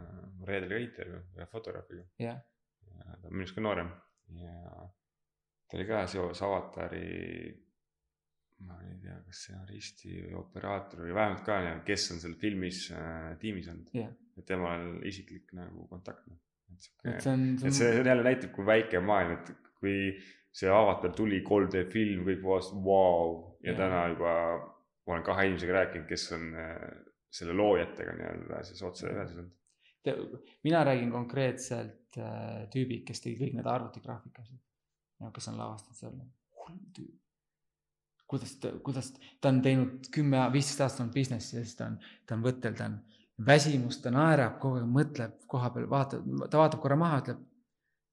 [0.47, 2.39] reedel ka intervjuu ühe fotograafiga yeah..
[2.87, 3.91] ta on minust ka noorem
[4.39, 4.55] ja
[5.67, 7.05] ta oli ka seos avatari,
[8.67, 13.33] ma ei tea, kas stsenaristi või operaator või vähemalt ka, kes on seal filmis äh,
[13.43, 14.13] tiimis olnud yeah..
[14.37, 16.23] et temal isiklik nagu kontakt.
[16.31, 16.39] Noh.
[16.71, 17.81] et sihuke, et see on, see on...
[17.81, 19.97] see jälle näitab, kui väike maailm, et kui
[20.51, 23.57] see avatar tuli 3D film, kõik vaatasid, vau.
[23.63, 24.33] ja täna juba
[25.07, 26.75] ma olen kahe inimesega rääkinud, kes on äh,
[27.31, 30.51] selle loojatega nii-öelda siis otse ühenduses olnud.
[30.63, 34.59] mina räägin konkreetselt äh, tüübid, kes tegi kõik need arvutigraafikasid.
[35.33, 36.19] kes on lavastanud seal,
[36.61, 37.17] hull tüüp.
[38.31, 41.97] kuidas ta, kuidas ta on teinud kümme, viisteist aastat olnud business'i ja siis ta on,
[42.25, 42.99] ta on võttel, ta on
[43.45, 47.41] väsimus, ta naerab kogu aeg, mõtleb koha peal, vaatab, ta vaatab korra maha, ütleb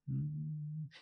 [0.09, 0.58] mm,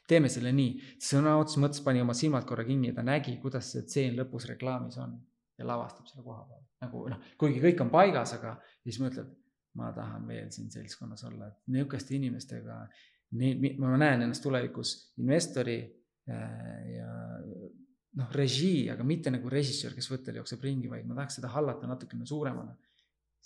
[0.08, 0.76] teeme selle nii.
[1.02, 4.48] sõna otseses mõttes pani oma silmad korra kinni ja ta nägi, kuidas see tseen lõpus
[4.50, 5.16] reklaamis on
[5.58, 6.62] ja lavastab selle koha peal.
[6.84, 9.30] nagu noh, kuigi kõik on paigas, aga siis mõtled,
[9.76, 12.78] ma tahan veel siin seltskonnas olla, et nihukeste inimestega,
[13.36, 15.78] nii, ma näen ennast tulevikus investori
[16.26, 17.10] ja
[18.16, 21.88] noh, režii, aga mitte nagu režissöör, kes võttel jookseb ringi, vaid ma tahaks seda hallata
[21.90, 22.76] natukene suuremana.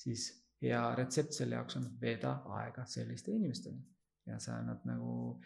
[0.01, 0.31] siis
[0.63, 3.81] hea retsept selle jaoks on veeda aega selliste inimestega
[4.31, 5.41] ja sa, nad nagu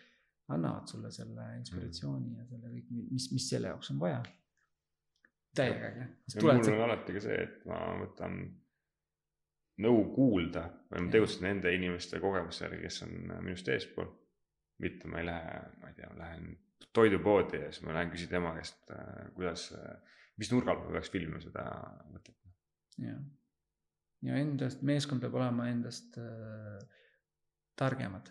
[0.52, 4.18] annavad sulle selle inspiratsiooni ja selle kõik, mis, mis selle jaoks on vaja.
[5.56, 6.08] täiega äge.
[6.42, 8.42] mul on alati ka see, et ma võtan
[9.84, 13.14] nõu kuulda või ma tegutsen nende inimeste kogemuse järgi, kes on
[13.46, 14.12] minust eespool.
[14.82, 16.50] mitte ma ei lähe, ma ei tea, lähen
[16.92, 18.90] toidupoodi ja siis ma lähen küsin tema käest,
[19.34, 19.68] kuidas,
[20.36, 21.64] mis nurga alt ma peaks filmima seda
[22.10, 22.36] mõtet.
[22.98, 23.22] jah,
[24.24, 26.80] ja endast, meeskond peab olema endast äh,
[27.78, 28.30] targemad.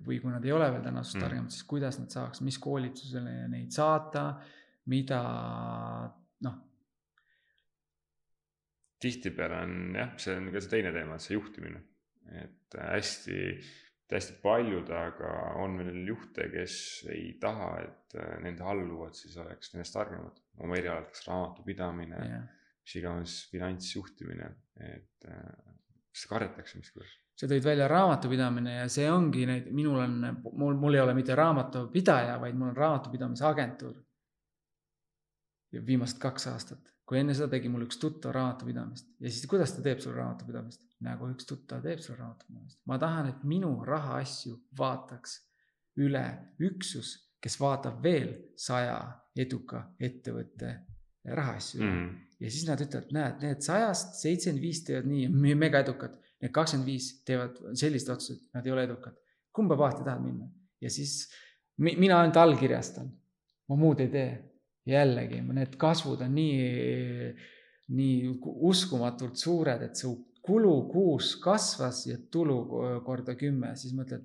[0.00, 1.24] Või kui nad ei ole veel tänasest mm.
[1.26, 4.26] targemad, siis kuidas nad saaks, mis koolitusele neid saata,
[4.92, 5.22] mida
[6.46, 6.58] noh.
[9.02, 11.82] tihtipeale on jah, see on ka see teine teema, see juhtimine,
[12.42, 13.40] et hästi
[14.12, 15.28] hästi paljud, aga
[15.62, 16.74] on veel juhte, kes
[17.12, 22.50] ei taha, et nende alluvad siis oleks nendest targemad oma erialalt, kas raamatupidamine yeah.,
[22.82, 24.48] mis iganes finantsjuhtimine,
[24.82, 25.26] et
[26.12, 30.18] seda kardetakse miskipärast sa tõid välja raamatupidamine ja see ongi neid, minul on,
[30.52, 33.96] mul, mul ei ole mitte raamatupidaja, vaid mul on raamatupidamise agentuur.
[35.72, 39.82] viimased kaks aastat kui enne seda tegi mul üks tuttav raamatupidamist ja siis kuidas ta
[39.84, 40.80] teeb sul raamatupidamist?
[41.02, 42.78] nagu üks tuttav teeb sul raamatupidamist.
[42.86, 45.34] ma tahan, et minu rahaasju vaataks
[46.00, 46.24] üle
[46.62, 47.10] üksus,
[47.42, 48.96] kes vaatab veel saja
[49.36, 50.70] eduka ettevõtte
[51.24, 51.90] rahaasju mm.
[51.90, 52.14] -hmm.
[52.40, 56.18] ja siis nad ütlevad, näed, need sajast seitsekümmend viis teevad nii, mega edukad.
[56.42, 59.14] Need kakskümmend viis teevad sellised otsused, nad ei ole edukad.
[59.52, 60.48] kumba paati tahad minna?
[60.80, 61.28] ja siis
[61.78, 63.10] mina ainult allkirjastan,
[63.68, 64.30] ma muud ei tee
[64.86, 67.34] jällegi, need kasvud on nii,
[67.88, 68.32] nii
[68.70, 72.58] uskumatult suured, et su kulu kuus kasvas ja tulu
[73.06, 74.24] korda kümme, siis mõtled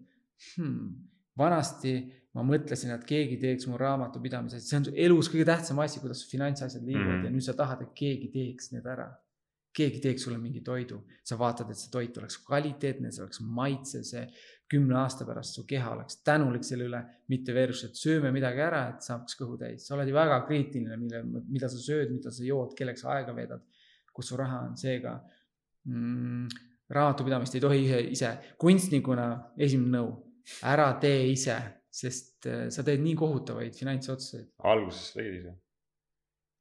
[0.56, 0.90] hmm,,
[1.38, 1.94] vanasti
[2.38, 6.84] ma mõtlesin, et keegi teeks mu raamatupidamise, see on elus kõige tähtsam asi, kuidas finantsasjad
[6.84, 7.26] liiguvad mm -hmm.
[7.26, 9.08] ja nüüd sa tahad, et keegi teeks need ära
[9.78, 14.06] keegi teeks sulle mingi toidu, sa vaatad, et see toit oleks kvaliteetne, see oleks maitsev,
[14.08, 14.24] see
[14.72, 17.02] kümne aasta pärast su keha oleks tänulik selle üle,
[17.32, 19.86] mitte versus, et sööme midagi ära, et saaks kõhu täis.
[19.88, 23.64] sa oled ju väga kriitiline, mille, mida sa sööd, mida sa jood, kelleks aega veedad,
[24.14, 25.14] kus su raha on, seega
[25.86, 26.48] mm,
[26.98, 29.28] raamatupidamist ei tohi ise, ise, kunstnikuna
[29.68, 30.12] esimene nõu,
[30.68, 31.58] ära tee ise,
[31.92, 34.52] sest äh, sa teed nii kohutavaid finantsotsuseid.
[34.64, 35.56] alguses tegid ise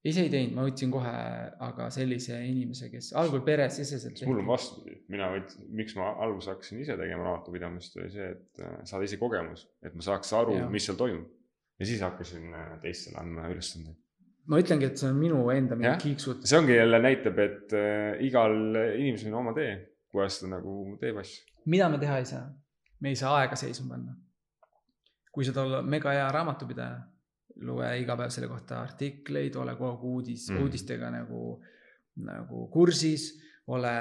[0.06, 1.12] ise ei teinud, ma võtsin kohe
[1.66, 4.22] aga sellise inimese, kes algul peresiseselt.
[4.28, 8.62] mul on vastupidi, mina võtsin, miks ma alguses hakkasin ise tegema raamatupidamist, oli see, et
[8.62, 11.32] äh, saada ise kogemus, et ma saaks aru, mis seal toimub.
[11.80, 13.98] ja siis hakkasin äh, teistele andma ülesandeid.
[14.46, 16.46] ma ütlengi, et see on minu enda mingi kiiksud.
[16.46, 19.74] see ongi jälle näitab, et äh, igal inimesel on oma tee,
[20.12, 21.50] kuidas ta nagu teeb asju.
[21.72, 22.46] mida me teha ei saa?
[23.00, 24.14] Me ei saa aega seisma panna.
[25.32, 27.00] kui sa olla mega hea raamatupidaja
[27.64, 31.42] loe iga päev selle kohta artikleid, ole kogu aeg uudis mm., uudistega nagu,
[32.24, 33.30] nagu kursis,
[33.72, 33.92] ole.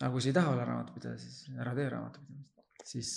[0.00, 3.10] aga kui sa ei taha olla raamatupidaja, siis ära tee raamatupidamist, siis,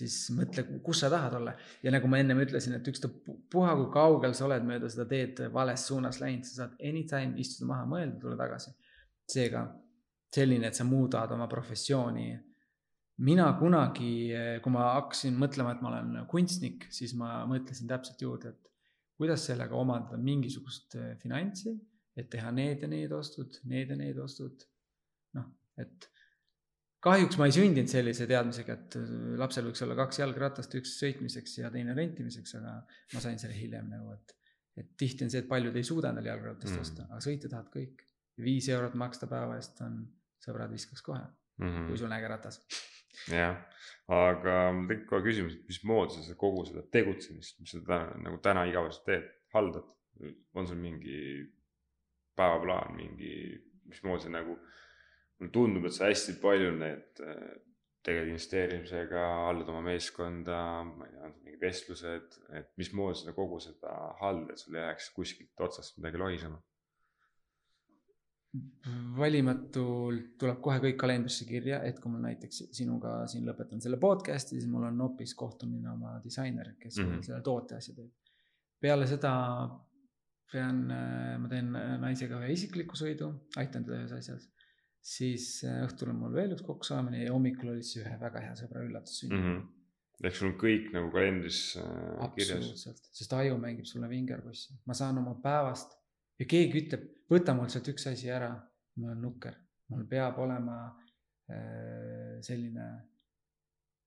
[0.00, 1.54] siis mõtle, kus sa tahad olla.
[1.82, 5.86] ja nagu ma ennem ütlesin, et ükstapuha, kui kaugel sa oled mööda seda teed vales
[5.88, 8.76] suunas läinud, sa saad anytime istuda maha, mõelda, tulla tagasi.
[9.30, 9.68] seega
[10.34, 12.32] selline, et sa muudad oma professiooni
[13.20, 14.32] mina kunagi,
[14.64, 18.70] kui ma hakkasin mõtlema, et ma olen kunstnik, siis ma mõtlesin täpselt juurde, et
[19.20, 21.74] kuidas sellega omandada mingisugust eh, finantsi,
[22.16, 24.64] et teha need ja need ostud, need ja need ostud.
[25.36, 25.46] noh,
[25.80, 26.08] et
[27.04, 29.10] kahjuks ma ei sündinud sellise teadmisega, et eh,
[29.40, 32.78] lapsel võiks olla kaks jalgratast, üks sõitmiseks ja teine rentimiseks, aga
[33.14, 34.36] ma sain selle hiljem nagu, et,
[34.80, 36.86] et tihti on see, et paljud ei suuda endale jalgratast mm.
[36.86, 38.06] osta, aga sõita tahavad kõik.
[38.40, 40.00] viis eurot maksta päeva eest on,
[40.40, 41.88] sõbrad viskaks kohe mm, -hmm.
[41.90, 42.62] kui sul on äge ratas
[43.30, 43.56] jah,
[44.10, 44.56] aga
[44.88, 49.06] tekib kohe küsimus, et mismoodi sa kogu seda tegutsemist, mis sa täna nagu täna igapäevaselt
[49.08, 49.88] teed, haldad,
[50.54, 51.16] on sul mingi
[52.38, 53.34] päevaplaan, mingi,
[53.90, 54.56] mismoodi see nagu,
[55.40, 57.22] mulle tundub, et sa hästi palju need
[58.06, 60.58] tegeled investeerimisega, haldad oma meeskonda,
[60.88, 64.86] ma ei tea, on sul mingid vestlused, et mismoodi sa kogu seda haldad, sul ei
[64.86, 66.60] läheks kuskilt otsast midagi lohisema
[69.16, 74.58] valimatult tuleb kohe kõik kalendrisse kirja, et kui ma näiteks sinuga siin lõpetan selle podcast'i,
[74.58, 77.22] siis mul on hoopis kohtumine oma disaineriga, kes mm -hmm.
[77.28, 78.10] selle toote asja teeb.
[78.80, 79.32] peale seda
[80.50, 80.80] pean,
[81.42, 81.70] ma teen
[82.02, 84.48] naisega ühe isikliku sõidu, aitan teda ühes asjas.
[85.00, 88.82] siis õhtul on mul veel üks kokkusaamine ja hommikul oli siis ühe väga hea sõbra
[88.84, 89.44] üllatussünd mm.
[89.44, 90.26] -hmm.
[90.26, 91.86] ehk sul on kõik nagu kalendris äh,
[92.34, 92.58] kirjas?
[92.58, 95.99] absoluutselt, sest aju mängib sulle vingerpussi, ma saan oma päevast
[96.40, 98.50] ja keegi ütleb, võta mul sealt üks asi ära,
[99.00, 99.54] ma olen nukker,
[99.92, 102.88] mul peab olema äh, selline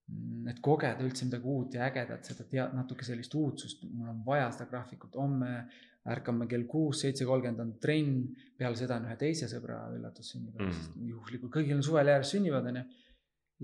[0.10, 4.22] mm, et kogeda üldse midagi uut ja ägedat, seda tead natuke sellist uudsust, mul on
[4.28, 5.56] vaja seda graafikut, homme.
[6.04, 8.26] Ärkame kell kuus, seitse kolmkümmend on trenn,
[8.60, 12.82] peale seda on ühe teise sõbra üllatussünnipäev mm., juhuslikult kõigil on suvel järjest sünnipäevad onju.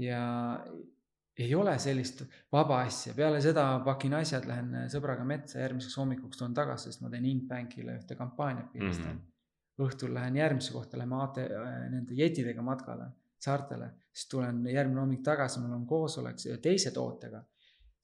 [0.05, 0.21] ja
[1.39, 6.55] ei ole sellist vaba asja, peale seda pakin asjad, lähen sõbraga metsa, järgmiseks hommikuks tulen
[6.57, 9.21] tagasi, sest ma teen Inbankile ühte kampaaniat pildistan mm.
[9.21, 9.85] -hmm.
[9.87, 11.39] õhtul lähen järgmisse kohta, lähme AT,
[11.93, 13.07] nende jetidega matkale
[13.39, 17.43] saartele, siis tulen järgmine hommik tagasi, mul on koosolek teise tootega.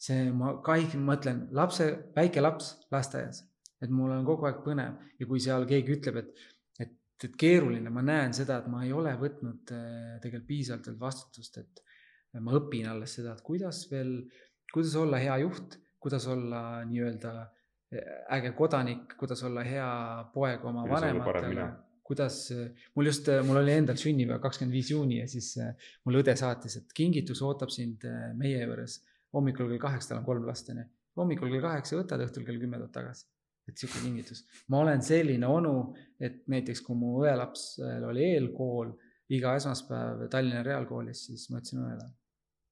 [0.06, 1.86] see, ma kõik mõtlen lapse,
[2.16, 3.40] väike laps lasteaias,
[3.82, 6.42] et mul on kogu aeg põnev ja kui seal keegi ütleb, et,
[6.84, 6.92] et,
[7.24, 11.58] et keeruline, ma näen seda, et ma ei ole võtnud äh, tegelikult piisavalt veel vastutust,
[11.64, 11.85] et
[12.44, 14.18] ma õpin alles seda, et kuidas veel,
[14.74, 17.34] kuidas olla hea juht, kuidas olla nii-öelda
[17.92, 19.90] eh, äge kodanik, kuidas olla hea
[20.34, 21.72] poeg oma vanematele
[22.06, 22.52] kuidas,
[22.94, 25.56] mul just, mul oli endal sünnipäev kakskümmend viis juuni ja siis
[26.06, 28.06] mul õde saatis, et kingitus ootab sind
[28.38, 29.00] meie juures
[29.36, 30.86] hommikul kell kaheksa, tal on kolm last onju.
[31.20, 33.26] hommikul kell kaheksa võtad, õhtul kell kümme tuled tagasi.
[33.66, 34.44] et sihuke kingitus.
[34.70, 38.94] ma olen selline onu, et näiteks kui mu õelapsel oli eelkool
[39.34, 42.06] iga esmaspäev Tallinna Reaalkoolis, siis ma ütlesin õele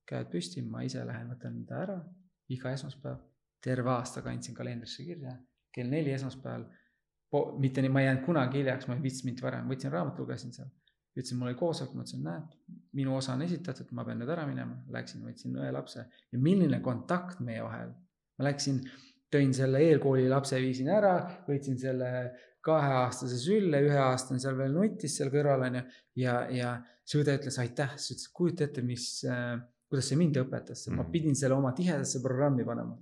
[0.10, 1.98] käed püsti, ma ise lähen võtan ta ära
[2.52, 3.18] iga esmaspäev.
[3.64, 5.38] terve aasta kandsin kalendrisse kirja,
[5.72, 6.66] kell neli esmaspäeval.
[7.60, 10.54] mitte nii, ma ei jäänud kunagi hiljaks, ma ei viitsinud mitte varem, võtsin raamatu, lugesin
[10.54, 10.70] seal.
[11.18, 12.54] ütlesin, mul oli koosolek, ma ütlesin, näed,
[13.00, 14.80] minu osa on esitatud, ma pean nüüd ära minema.
[14.94, 17.94] Läksin, võtsin õe lapse ja milline kontakt meie vahel.
[18.38, 18.82] ma läksin,
[19.34, 21.14] tõin selle eelkooli lapse, viisin ära,
[21.48, 22.10] võtsin selle
[22.64, 25.84] kaheaastase sülle, üheaastane seal veel nutis seal kõrval onju.
[26.22, 26.74] ja, ja
[27.04, 29.58] see õde ütles aitäh, siis ütles, kujuta ette, mis äh,
[29.94, 31.12] kuidas see mind õpetas, ma mm.
[31.14, 32.98] pidin selle oma tihedasse programmi panema.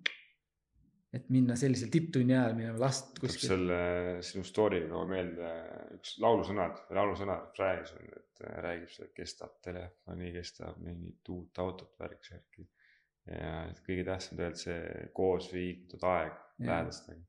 [1.11, 3.49] et minna sellisel tipptunni ajal minema last kuskil.
[3.51, 3.79] selle
[4.23, 5.49] sinu story'ga toob meelde
[5.97, 11.33] üks laulusõnad, laulusõna refräänis on, et äh, räägib see, kes tahab telefoni, kes tahab mingit
[11.35, 12.67] uut autot, värk, särki.
[13.31, 13.57] ja
[13.87, 17.23] kõige tähtsam tegelikult see koos viibitud aeg lähedastega.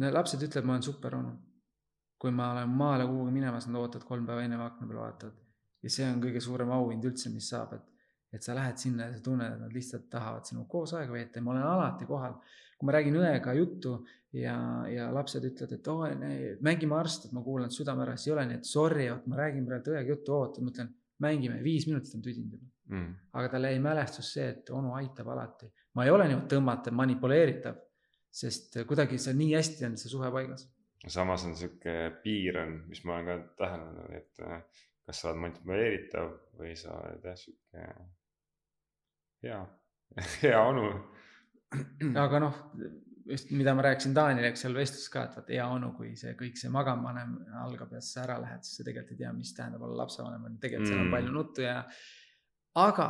[0.00, 1.38] no lapsed ütlevad, ma olen super onu.
[2.24, 5.40] kui ma olen maale kuhugi minemas, nad ootavad kolm päeva enne akna peal vaatavad.
[5.82, 7.93] ja see on kõige suurem auhind üldse, mis saab, et
[8.34, 11.40] et sa lähed sinna ja sa tunned, et nad lihtsalt tahavad sinuga koos aega veeta
[11.40, 12.36] ja ma olen alati kohal.
[12.74, 13.94] kui ma räägin õega juttu
[14.34, 14.56] ja,
[14.90, 18.36] ja lapsed ütlevad, et oo oh,, mängime arst, et ma kuulan südame ära, siis ei
[18.36, 20.90] ole nii, et sorry, vot ma räägin praegu õega juttu, oota, ma ütlen,
[21.22, 23.14] mängime, viis minutit on tüdinud juba mm..
[23.32, 25.70] aga talle jäi mälestus see, et onu aitab alati.
[25.94, 27.78] ma ei ole niimoodi tõmmatav, manipuleeritav,
[28.34, 30.66] sest kuidagi see nii hästi on see suhe paigas.
[31.06, 31.94] samas on sihuke
[32.24, 36.98] piir on, mis ma olen ka täheldanud, et äh, kas sa oled manipuleeritav või sa
[36.98, 37.88] oled jah sihuke
[39.44, 39.64] hea,
[40.42, 40.88] hea onu.
[42.24, 42.60] aga noh,
[43.26, 46.34] just mida ma rääkisin Taanile, eks seal vestluses ka, et vaat hea onu, kui see
[46.38, 49.84] kõik see magamanem algab ja sa ära lähed, siis sa tegelikult ei tea, mis tähendab
[49.86, 50.92] olla lapsevanem, on tegelikult mm.
[50.92, 51.14] seal on mm.
[51.16, 51.76] palju nuttu ja.
[52.84, 53.08] aga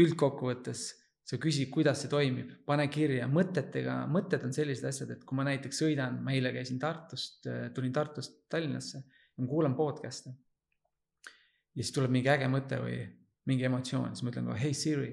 [0.00, 0.84] üldkokkuvõttes
[1.30, 5.46] sa küsid, kuidas see toimib, pane kirja mõtetega, mõtted on sellised asjad, et kui ma
[5.46, 10.34] näiteks sõidan, ma eile käisin Tartust, tulin Tartust Tallinnasse ja ma kuulan podcast'e.
[10.34, 12.98] ja siis tuleb mingi äge mõte või
[13.46, 15.12] mingi emotsioon, siis ma ütlen kohe, hei Siri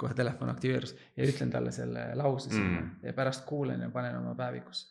[0.00, 2.90] kohe telefon aktiveerus ja ütlen talle selle lause sinna mm.
[3.06, 4.90] ja pärast kuulan ja panen oma päevikusse.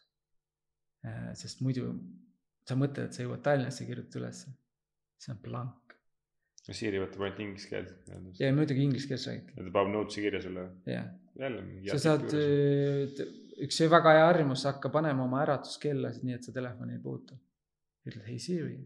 [1.06, 1.90] Äh, sest muidu
[2.68, 4.54] sa mõtled, et sa jõuad Tallinnasse, kirjutad ülesse,
[5.20, 5.98] see on blank.
[6.64, 8.12] Siiri võtab ainult inglise keelt.
[8.40, 9.50] ja muidugi inglise keeles räägib.
[9.52, 10.68] ja ta paneb notes'i kirja sulle.
[10.88, 11.10] jah.
[11.92, 13.24] sa saad, äh,
[13.68, 17.36] üks väga hea harjumus, hakka panema oma äratuskellasid nii, et sa telefoni ei puutu.
[18.08, 18.78] ütled hei Siiri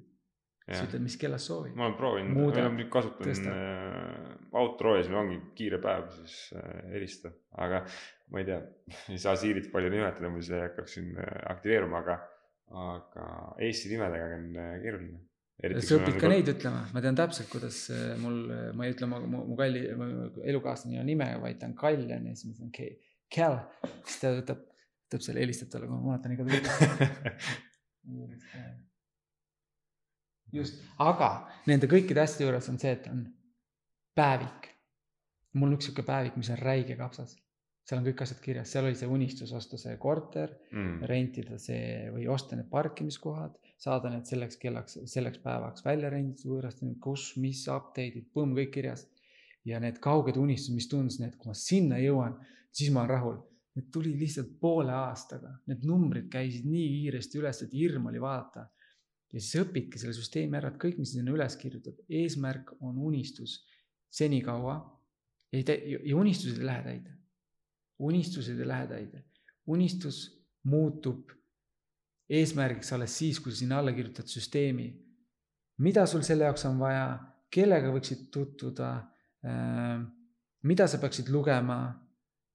[0.67, 1.75] siis ütled, mis kellast soovid.
[1.77, 6.81] ma olen proovinud, noh nüüd kasutan äh, Outroo ja siis ongi kiire päev, siis äh,
[6.91, 7.31] helista,
[7.63, 7.83] aga
[8.33, 8.59] ma ei tea,
[9.13, 12.19] ei saa Siirit palju nimetada, muidu see hakkaks siin äh, aktiveeruma, aga,
[12.91, 13.29] aga
[13.63, 15.19] Eesti nimedega on äh, keeruline.
[15.81, 18.41] sa õpid ka neid ütlema, ma tean täpselt, kuidas äh, mul,
[18.77, 19.85] ma ei ütle mu, mu, mu kalli,
[20.51, 22.73] elukaaslane nime, vaid ta on Kaljan ja siis ma ütlen
[23.27, 23.57] Cal,
[24.07, 24.59] siis ta võtab,
[25.07, 26.35] võtab selle, helistab talle, ma vaatan
[28.07, 28.86] tund
[30.53, 31.31] just, aga
[31.67, 33.25] nende kõikide asjade juures on see, et on
[34.17, 34.71] päevik.
[35.57, 37.35] mul on üks sihuke päevik, mis on räige kapsas.
[37.87, 42.09] seal on kõik asjad kirjas, seal oli see unistus osta see korter mm., rentida see
[42.11, 47.63] või osta need parkimiskohad, saada need selleks kellaks, selleks päevaks välja renditud, võõrastada, kus, mis
[47.71, 49.07] update'id, põmm, kõik kirjas.
[49.67, 52.37] ja need kauged unistused, mis tundus, et kui ma sinna jõuan,
[52.71, 53.37] siis ma olen rahul.
[53.75, 58.63] Need tuli lihtsalt poole aastaga, need numbrid käisid nii kiiresti üles, et hirm oli vaadata
[59.33, 63.59] ja siis õpidki selle süsteemi ära, et kõik, mis sinna üles kirjutab, eesmärk on unistus
[64.09, 64.77] senikaua.
[65.51, 67.17] ja, ja unistused ei lähe täide.
[67.99, 69.23] unistused ei lähe täide.
[69.67, 70.21] unistus
[70.63, 71.31] muutub
[72.29, 74.93] eesmärgiks alles siis, kui sa sinna alla kirjutad süsteemi.
[75.77, 77.19] mida sul selle jaoks on vaja,
[77.53, 78.89] kellega võiksid tutvuda,
[80.63, 81.77] mida sa peaksid lugema,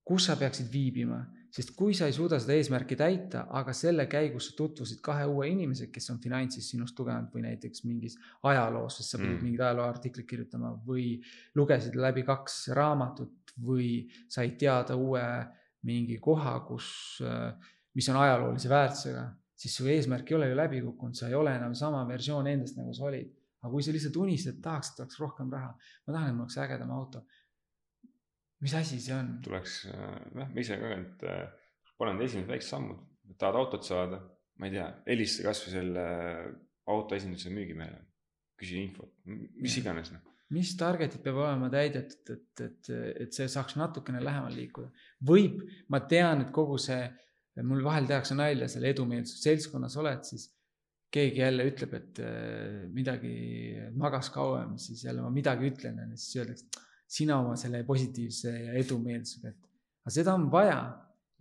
[0.05, 1.21] kus sa peaksid viibima,
[1.53, 5.51] sest kui sa ei suuda seda eesmärki täita, aga selle käigus sa tutvusid kahe uue
[5.53, 8.17] inimesega, kes on finantsis sinust tugevamad või näiteks mingis
[8.49, 9.45] ajaloos, sest sa pidid mm.
[9.45, 11.19] mingit ajalooartiklit kirjutama või
[11.59, 13.91] lugesid läbi kaks raamatut või
[14.33, 15.25] said teada uue
[15.85, 16.89] mingi koha, kus,
[17.93, 19.27] mis on ajaloolise väärtusega,
[19.59, 22.81] siis su eesmärk ei ole ju läbi kukkunud, sa ei ole enam sama versioon endast,
[22.81, 23.29] nagu sa olid.
[23.63, 25.69] aga kui sa lihtsalt unistad, tahaks, et oleks rohkem raha,
[26.07, 27.21] ma tahan, et mul oleks ägedam auto
[28.63, 29.35] mis asi see on?
[29.45, 29.83] tuleks,
[30.37, 31.47] noh, ma ise ka, et äh,
[31.99, 33.01] panen esimesed väiksed sammud,
[33.39, 34.21] tahad autot saada,
[34.61, 36.05] ma ei tea, helista kasvõi selle
[36.93, 38.03] auto esinduse müügimehele,
[38.59, 42.89] küsi infot, mis iganes noh mis target'id peab olema täidetud, et, et,
[43.25, 44.91] et see saaks natukene lähemale liikuda.
[45.25, 47.07] võib, ma tean, et kogu see,
[47.65, 50.51] mul vahel tehakse nalja selle edumeelsus seltskonnas oled, siis
[51.13, 53.33] keegi jälle ütleb, et äh, midagi
[53.97, 58.77] magas kauem, siis jälle ma midagi ütlen ja siis öeldakse sina oma selle positiivse ja
[58.81, 59.69] edumeelsusega, et
[60.03, 60.81] aga seda on vaja.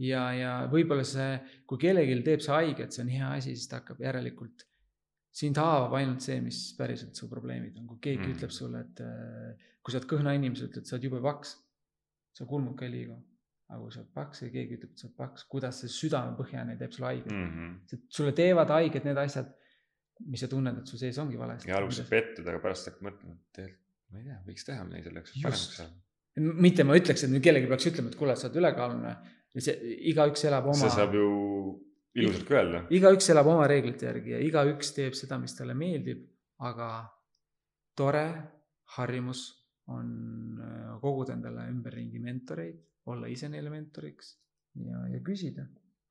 [0.02, 1.36] ja, ja võib-olla see,
[1.70, 4.66] kui kellelgi teeb see haiget, see on hea asi, siis ta hakkab järelikult,
[5.42, 8.38] sind haavab ainult see, mis päriselt su probleemid on, kui keegi mm.
[8.38, 11.54] ütleb sulle, et äh, kui sa oled kõhna inimene, sa ütled, sa oled jube paks,
[12.36, 13.20] sa kulmuka ei liigu
[13.72, 16.78] aga kui sa oled paks ja keegi ütleb, et sa oled paks, kuidas see südamepõhjani
[16.80, 17.52] teeb sulle haiget mm.
[17.56, 18.02] -hmm.
[18.18, 19.54] sulle teevad haiget need asjad,
[20.28, 21.70] mis sa tunned, et su sees ongi valesti.
[21.72, 25.10] ja alguses pettud, aga pärast hakkad mõtlema, et tegelikult ma ei tea, võiks teha midagi
[25.10, 26.56] selleks, paremaks saada.
[26.66, 29.16] mitte ma ütleks, et nüüd kellelgi peaks ütlema, et kuule, sa oled ülekaalune.
[29.58, 29.78] see,
[30.12, 30.82] igaüks elab oma.
[30.84, 31.26] see saab ju
[32.20, 32.84] ilusalt ka öelda.
[33.00, 36.24] igaüks elab oma reeglite järgi ja igaüks teeb seda, mis talle meeldib,
[36.68, 36.92] aga
[37.98, 38.28] tore
[38.98, 39.48] harjumus
[39.92, 40.08] on
[40.62, 42.80] äh, koguda endale ümberringi mentoreid,
[43.12, 44.36] olla ise neile mentoriks
[44.80, 45.66] ja, ja küsida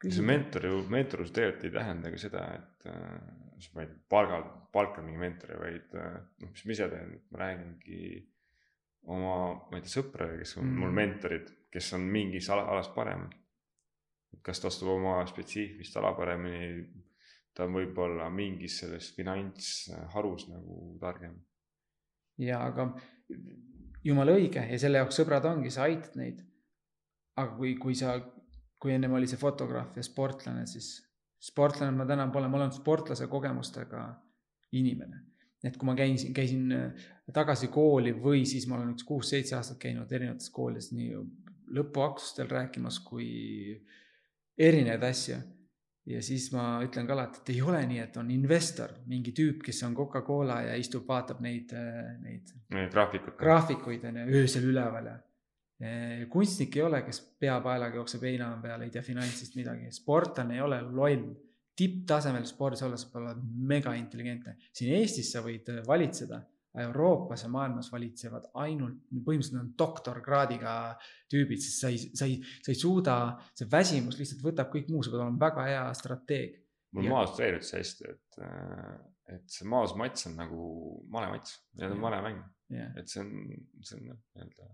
[0.08, 3.40] see mentor ju, mentorlus tegelikult ei tähenda ka seda, et äh,
[3.74, 7.42] ma ei tea, palgal, palkan mingi mentori, vaid äh, noh, mis ma ise teen, ma
[7.42, 8.00] räägingi
[9.12, 9.34] oma,
[9.68, 10.80] ma ei tea, sõpradega, kes on mm.
[10.80, 13.36] mul mentorid, kes on mingis ala, alas paremad.
[14.46, 16.84] kas ta oskab oma spetsiifilist ala paremini,
[17.52, 21.34] ta on võib-olla mingis selles finantsharus nagu targem.
[22.40, 22.88] ja aga
[24.06, 26.40] jumala õige ja selle jaoks sõbrad ongi, sa aitad neid.
[27.36, 28.16] aga kui, kui sa
[28.80, 30.94] kui ennem oli see fotograaf ja sportlane, siis
[31.40, 34.04] sportlane ma täna pole, ma olen sportlase kogemustega
[34.78, 35.26] inimene.
[35.64, 39.78] et kui ma käisin, käisin äh, tagasi kooli või siis ma olen üks kuus-seitse aastat
[39.82, 41.18] käinud erinevates koolides nii
[41.76, 43.26] lõpuaktustel rääkimas kui
[44.58, 45.36] erinevaid asju.
[46.10, 49.60] ja siis ma ütlen ka alati, et ei ole nii, et on investor, mingi tüüp,
[49.66, 52.54] kes on Coca-Cola ja istub, vaatab neid, äh, neid.
[52.70, 53.36] graafikuid.
[53.38, 55.18] graafikuid on ju, öösel üleval ja
[56.28, 60.82] kunstnik ei ole, kes peapaelaga jookseb heina peal, ei tea finantsist midagi, sportlane ei ole
[60.88, 61.30] loll.
[61.80, 66.42] tipptasemel spordis olles sa pead olema mega intelligentne, siin Eestis sa võid valitseda,
[66.82, 70.74] Euroopas ja maailmas valitsevad ainult, põhimõtteliselt on doktorkraadiga
[71.32, 73.14] tüübid, sest sa ei, sa ei, sa ei suuda,
[73.56, 76.60] see väsimus lihtsalt võtab kõik muu, sa pead olema väga hea strateeg.
[76.98, 78.38] mul maas treenib see hästi, et,
[79.38, 80.68] et see maas mats on nagu
[81.16, 82.44] malemats, nii-öelda malemäng,
[83.00, 83.34] et see on,
[83.80, 84.70] see on nii-öelda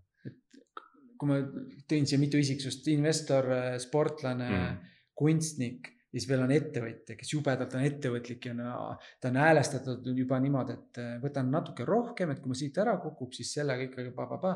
[1.19, 1.41] kui ma
[1.89, 3.49] tõin siia mitu isiksust, investor,
[3.83, 8.73] sportlane mm., kunstnik ja siis veel on ettevõtja, kes jubedalt on ettevõtlik ja no,
[9.21, 12.95] ta on häälestatud juba niimoodi, et äh, võtan natuke rohkem, et kui ma siit ära
[13.03, 14.55] kukub, siis sellega ikkagi pa-pa-pa,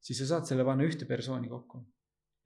[0.00, 1.82] siis sa saad selle panna ühte persooni kokku.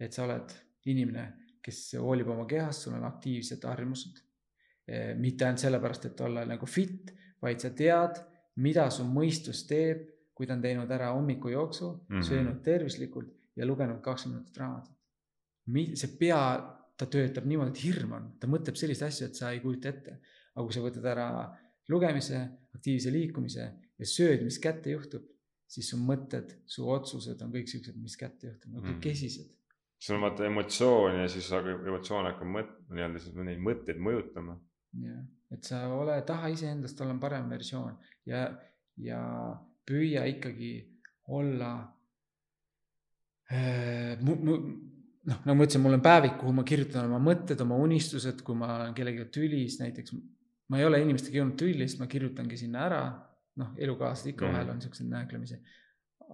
[0.03, 0.51] et sa oled
[0.91, 1.23] inimene,
[1.65, 4.19] kes hoolib oma kehast, sul on aktiivsed harjumused.
[4.91, 8.19] Äh, mitte ainult sellepärast, et olla nagu fit, vaid sa tead,
[8.67, 10.03] mida su mõistus teeb,
[10.37, 12.29] kui ta on teinud ära hommikujooksu mm, -hmm.
[12.29, 14.97] söönud tervislikult ja lugenud kakskümmend minutit raamatut.
[15.99, 16.41] see pea,
[16.97, 20.19] ta töötab niimoodi, et hirm on, ta mõtleb selliseid asju, et sa ei kujuta ette.
[20.57, 21.27] aga kui sa võtad ära
[21.93, 22.39] lugemise,
[22.75, 23.65] aktiivse liikumise
[23.99, 25.27] ja sööd, mis kätte juhtub,
[25.69, 29.01] siis su mõtted, su otsused on kõik siuksed, mis kätte juhtub, nagu mm.
[29.05, 29.53] kesised.
[30.01, 34.59] sul on vaata emotsioon ja siis emotsioon hakkab mõt-, nii-öelda siis neid mõtteid mõjutama.
[35.03, 35.23] jah,
[35.53, 37.97] et sa ole, taha iseendast olla parem versioon
[38.27, 38.47] ja,
[38.97, 39.21] ja
[39.87, 40.73] püüa ikkagi
[41.29, 41.73] olla
[44.27, 48.59] noh, nagu ma ütlesin, mul on päevik, kuhu ma kirjutan oma mõtted, oma unistused, kui
[48.59, 50.17] ma olen kellegagi tülis, näiteks
[50.71, 53.03] ma ei ole inimestega jõudnud tülli, siis ma kirjutangi sinna ära,
[53.63, 54.57] noh, elukaaslased ikka mm.
[54.57, 55.61] vahel on siukseid nääklemisi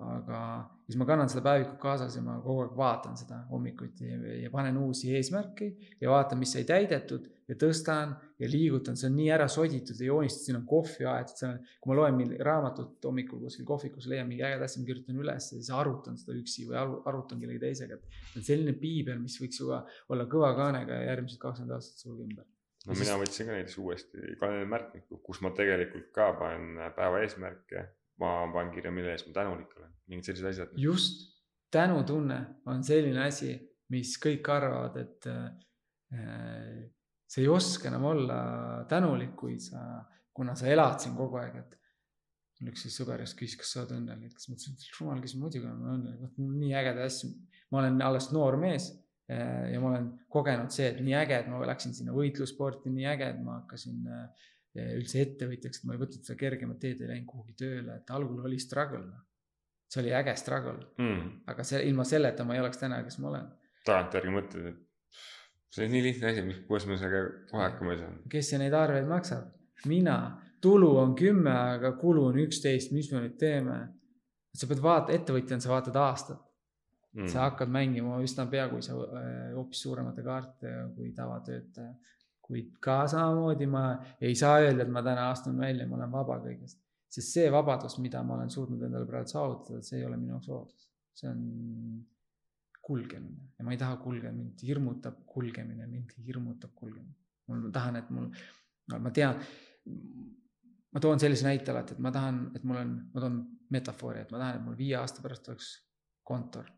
[0.01, 0.41] aga
[0.87, 4.51] siis ma kannan seda päevikut kaasas ja ma kogu aeg vaatan seda hommikuti ja, ja
[4.53, 5.69] panen uusi eesmärke
[6.01, 10.09] ja vaatan, mis sai täidetud ja tõstan ja liigutan, see on nii ära soditud ja
[10.09, 14.09] joonistatud, siin on kohvi aetud, seal on, kui ma loen mingi raamatut hommikul kuskil kohvikus,
[14.11, 17.63] leian mingi ägeda asja, ma kirjutan üles ja siis arutan seda üksi või arutan kellegi
[17.63, 19.83] teisega, et on selline piibel, mis võiks juba
[20.13, 22.47] olla kõva kaanega ja järgmised kakskümmend aastat sulge ümber.
[22.87, 27.89] no mina võtsin ka näiteks uuesti kalendarimärkmiku, kus ma tegelikult ka panen päeva eesmärke
[28.23, 30.75] ma panen kirja, mille eest ma tänulik olen, mingid sellised asjad.
[30.81, 31.29] just,
[31.73, 32.39] tänutunne
[32.71, 33.55] on selline asi,
[33.93, 36.83] mis kõik arvavad, et äh,
[37.33, 38.41] sa ei oska enam olla
[38.89, 40.03] tänulik, kui sa,
[40.37, 41.79] kuna sa elad siin kogu aeg, et
[42.61, 45.35] mul üks sõber just küsis, kas sa oled õnnelik, siis ma ütlesin, et jumal, kes
[45.41, 47.31] muidugi olen õnnelik, vot mul nii ägedaid asju,
[47.73, 48.91] ma olen alles noor mees
[49.33, 53.09] äh, ja ma olen kogenud see, et nii äge, et ma läksin sinna võitlussporti, nii
[53.15, 54.47] äge, et ma hakkasin äh,
[55.01, 58.45] üldse ettevõtjaks, et ma ei võtnud seda kergemat teed, ei läinud kuhugi tööle, et algul
[58.47, 59.09] oli struggle.
[59.93, 63.33] see oli äge struggle mm., aga see ilma selleta ma ei oleks täna, kes ma
[63.33, 63.51] olen.
[63.85, 64.89] tagantjärgi mõtled, et
[65.73, 68.23] see on nii lihtne asi, mis, kuidas ma sellega kohe hakkama ei saanud.
[68.37, 69.51] kes see neid arveid maksab?
[69.91, 70.17] mina,
[70.63, 73.81] tulu on kümme, aga kulu on üksteist, mis me nüüd teeme?
[74.53, 76.41] sa pead vaata, ettevõtjana sa vaatad aastat
[77.17, 77.29] mm..
[77.33, 81.95] sa hakkad mängima üsna pea, kui sa äh, hoopis suuremate kaarte kui tavatöötaja
[82.53, 83.85] kuid ka samamoodi ma
[84.21, 86.81] ei saa öelda, et ma täna astun välja, ma olen vaba kõigest.
[87.13, 90.49] sest see vabadus, mida ma olen suutnud endale praegu saavutada, see ei ole minu jaoks
[90.49, 90.87] vabadus,
[91.19, 91.43] see on
[92.83, 97.15] kulgemine ja ma ei taha kulgeda, mind hirmutab kulgemine, mind hirmutab kulgemine.
[97.47, 98.29] mul, ma tahan, et mul,
[99.07, 99.41] ma tean,
[100.93, 103.41] ma toon sellise näite alati, et ma tahan, et mul on, ma toon
[103.75, 105.73] metafoori, et ma tahan, et mul viie aasta pärast oleks
[106.27, 106.69] kontor.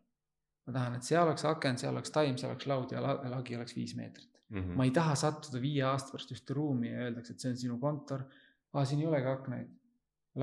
[0.67, 3.77] ma tahan, et seal oleks aken, seal oleks taim, seal oleks laud ja lagi oleks
[3.77, 4.61] viis meetrit mm.
[4.61, 4.77] -hmm.
[4.77, 7.79] ma ei taha sattuda viie aasta pärast ühte ruumi ja öeldakse, et see on sinu
[7.79, 8.25] kontor.
[8.73, 9.69] aa, siin ei olegi aknaid.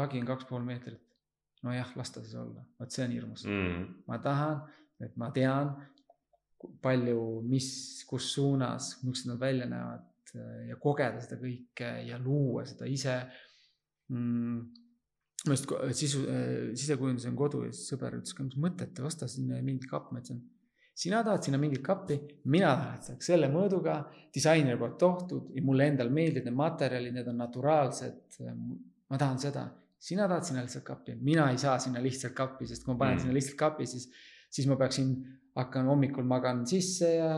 [0.01, 1.01] lagi on kaks pool meetrit.
[1.63, 3.65] nojah, las ta siis olla, vot see on hirmus mm.
[3.65, 3.87] -hmm.
[4.07, 4.61] ma tahan,
[5.07, 5.73] et ma tean,
[6.81, 7.67] palju, mis,
[8.09, 10.07] kus suunas, millised nad välja näevad
[10.69, 13.17] ja kogeda seda kõike ja luua seda ise
[14.13, 14.59] mm,
[15.47, 16.21] ma just sisu,
[16.77, 20.21] sisekujundus on kodu ja siis sõber ütles ka, mis mõtet, osta sinna mingi kapp, ma
[20.21, 20.43] ütlesin
[21.01, 22.17] sina tahad sinna mingit kappi,
[22.51, 23.97] mina tahan, et saaks selle mõõduga,
[24.33, 28.41] disaineri poolt tohtud ja mulle endale meeldivad need materjalid, need on naturaalsed.
[29.09, 29.65] ma tahan seda,
[29.99, 33.17] sina tahad sinna lihtsalt kappi, mina ei saa sinna lihtsalt kappi, sest kui ma panen
[33.17, 33.23] mm.
[33.23, 34.07] sinna lihtsalt kappi, siis,
[34.51, 35.13] siis ma peaksin,
[35.55, 37.31] hakkan hommikul magan sisse ja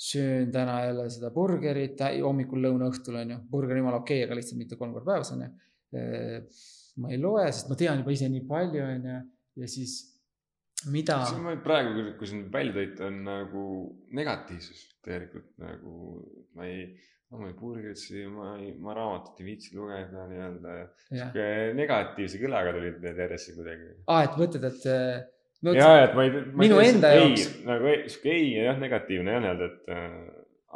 [0.00, 4.38] söön täna jälle seda burgerit, hommikul, lõuna, õhtul on ju, burger jumala okei okay,, aga
[4.38, 5.50] lihtsalt mitte kolm korda päevas on ju.
[7.00, 9.18] ma ei loe, sest ma tean juba ise nii palju on ju
[9.60, 9.98] ja siis
[10.88, 11.18] mida.
[11.64, 13.64] praegu, kui sa nüüd välja tõid, on nagu
[14.16, 15.96] negatiivsus tegelikult nagu
[16.56, 16.86] ma ei,
[17.36, 20.78] ma ei purgitsi, ma ei, ma raamatut ei viitsi lugeda nii-öelda.
[21.10, 23.92] sihuke negatiivse kõlaga tulid need järjest kuidagi.
[24.06, 24.88] aa, et mõtled, et
[25.66, 25.74] no,.
[25.76, 26.44] ja, et ma ei.
[26.64, 27.48] minu ei, enda jaoks.
[27.68, 30.20] nagu ei, sihuke ei ja jah, negatiivne jah, nii-öelda, et äh,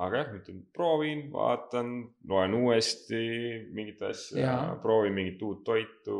[0.06, 1.92] aga jah, ütlen, proovin, vaatan,
[2.30, 3.22] loen uuesti
[3.76, 6.18] mingit asja, proovin mingit uut toitu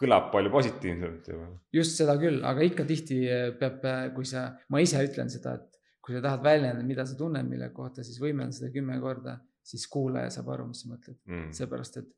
[0.00, 1.50] kõlab palju positiivsemalt juba.
[1.76, 3.20] just seda küll, aga ikka tihti
[3.60, 3.84] peab,
[4.16, 7.68] kui sa, ma ise ütlen seda, et kui sa tahad väljendada, mida sa tunned mille
[7.76, 9.36] kohta, siis võimenda seda kümme korda,
[9.70, 11.50] siis kuulaja saab aru, mis sa mõtled mm..
[11.56, 12.08] seepärast, et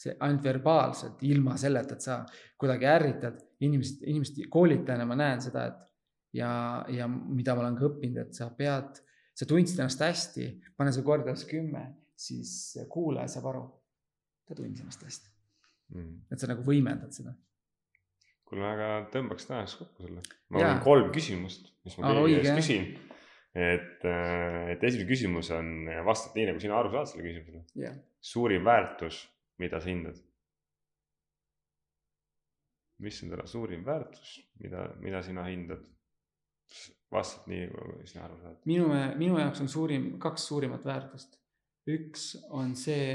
[0.00, 2.20] see ainult verbaalselt, ilma selleta, et sa
[2.60, 6.50] kuidagi ärritad inimesed, inimesed koolitajana ma näen seda, et ja,
[6.88, 9.02] ja mida ma olen ka õppinud, et sa pead,
[9.36, 10.48] sa tundsid ennast hästi,
[10.78, 11.84] pane see korda kümme,
[12.20, 12.54] siis
[12.92, 13.66] kuulaja saab aru,
[14.48, 15.30] ta tundis ennast hästi
[15.94, 16.26] mm..
[16.32, 17.34] et sa nagu võimendad seda.
[18.48, 20.24] kuule, aga tõmbaks tänaseks kokku selle.
[20.50, 22.88] ma olen kolm küsimust, mis ma teie käest küsin.
[23.54, 24.06] et,
[24.74, 25.74] et esimene küsimus on,
[26.06, 29.22] vastad nii, nagu sina aru saad selle küsimusele suurim väärtus,
[29.60, 30.18] mida sa hindad?
[33.00, 35.84] mis on täna suurim väärtus, mida, mida sina hindad?
[37.10, 38.58] vastad nii, nagu sina aru saad.
[38.70, 38.88] minu,
[39.18, 41.38] minu jaoks on suurim, kaks suurimat väärtust.
[41.90, 43.06] üks on see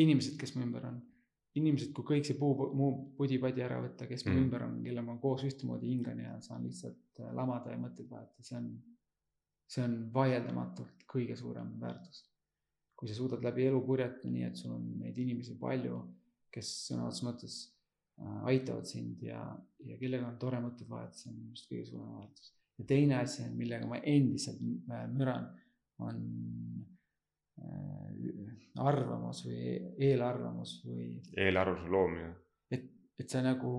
[0.00, 1.02] inimesed, kes mu ümber on
[1.58, 4.42] inimesed, kui kõik see puu, muu pudi-padi ära võtta, kes mu mm.
[4.42, 8.46] ümber on, kellega ma koos ühtemoodi hingan ja saan lihtsalt äh, lamada ja mõtteid vahetada,
[8.46, 8.70] see on,
[9.70, 12.24] see on vaieldamatult kõige suurem väärtus.
[13.04, 15.98] Kui sa suudad läbi elu purjeta nii, et sul on neid inimesi palju,
[16.54, 17.56] kes sõna otseses mõttes
[18.16, 19.42] äh, aitavad sind ja,
[19.84, 22.54] ja kellega on tore mõtteid vahetada, see on minu arust kõige suurem väärtus.
[22.78, 25.50] ja teine asi, millega ma endiselt äh, müran,
[26.00, 26.22] on
[28.80, 29.58] arvamus või
[30.08, 31.10] eelarvamus või.
[31.36, 32.30] eelarvamuse loomine.
[32.72, 32.88] et,
[33.20, 33.74] et sa nagu,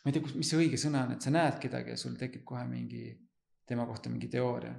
[0.00, 2.16] ma ei tea, kus, mis see õige sõna on, et sa näed kedagi ja sul
[2.18, 3.04] tekib kohe mingi
[3.68, 4.72] tema kohta mingi teooria.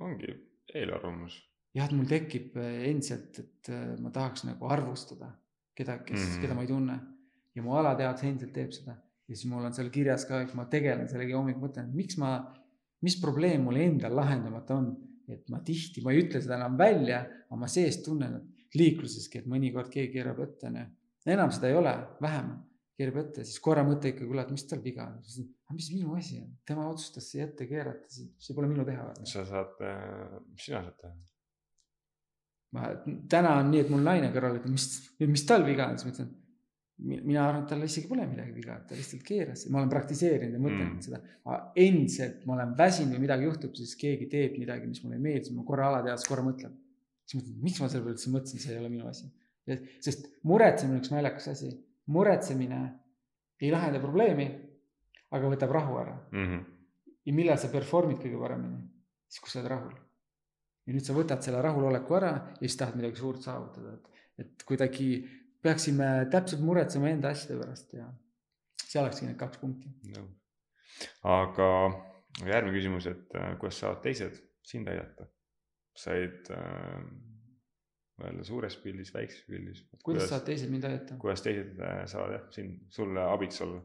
[0.00, 0.34] ongi
[0.74, 1.38] eelarvamus.
[1.74, 5.32] Jah, et mul tekib äh, endiselt, et äh, ma tahaks nagu arvustada
[5.78, 6.40] kedagi, kes mm, -hmm.
[6.42, 7.00] keda ma ei tunne
[7.54, 8.96] ja mu alateadvus endiselt teeb seda
[9.28, 12.16] ja siis mul on seal kirjas ka, et ma tegelen sellega hommikul mõtlen, et miks
[12.18, 12.32] ma,
[13.02, 14.96] mis probleem mul endal lahendamata on
[15.32, 18.38] et ma tihti, ma ei ütle seda enam välja, aga ma seest tunnen,
[18.76, 20.86] liikluseski, et mõnikord keegi keerab ette, onju.
[21.28, 22.50] enam seda ei ole, vähem
[22.98, 25.18] keerab ette, siis korra mõte ikka et mis tal viga on.
[25.68, 29.12] aga mis minu asi on, tema otsustas siia ette keerata, see pole minu teha.
[29.28, 31.14] sa saad, äh, mis sina saad teha?
[32.76, 32.90] Ma
[33.30, 34.88] täna on nii, et mul naine kõrval ütleb, mis,
[35.24, 36.34] mis tal viga on, siis ma ütlen,
[36.98, 40.62] mina arvan, et tal isegi pole midagi viga, ta lihtsalt keeras, ma olen praktiseerinud ja
[40.62, 41.02] mõtelnud Mm.
[41.06, 41.20] seda.
[41.44, 45.22] aga endiselt ma olen väsinud või midagi juhtub, siis keegi teeb midagi, mis mulle ei
[45.22, 46.72] meeldi, ma korra alateadvus korra mõtlen.
[47.24, 49.30] siis mõtlen, miks ma selle peale üldse mõtlesin, see ei ole minu asi.
[50.00, 51.70] sest muretsemine on üks naljakas asi,
[52.06, 52.80] muretsemine
[53.60, 54.48] ei lahenda probleemi,
[55.30, 56.44] aga võtab rahu ära mm.
[56.44, 56.64] -hmm.
[57.26, 58.82] ja millal sa perform'id kõige paremini?
[59.28, 59.94] siis, kui sa oled rahul.
[60.88, 64.64] Ja nüüd sa võtad selle rahuloleku ära ja siis tahad midagi suurt saavutada, et, et
[64.68, 65.10] kuidagi
[65.62, 68.08] peaksime täpselt muretsema enda asjade pärast ja
[68.80, 69.90] see olekski need kaks punkti.
[70.14, 70.24] no.
[71.28, 71.70] aga
[72.46, 75.28] järgmine küsimus, et äh, kuidas saavad teised sind aidata?
[75.98, 77.00] said äh,
[78.22, 79.84] öelda suures pildis, väikses pildis.
[80.04, 81.20] kuidas saavad teised mind aidata?
[81.20, 83.82] kuidas teised äh, saavad jah, sind, sulle abiks olla?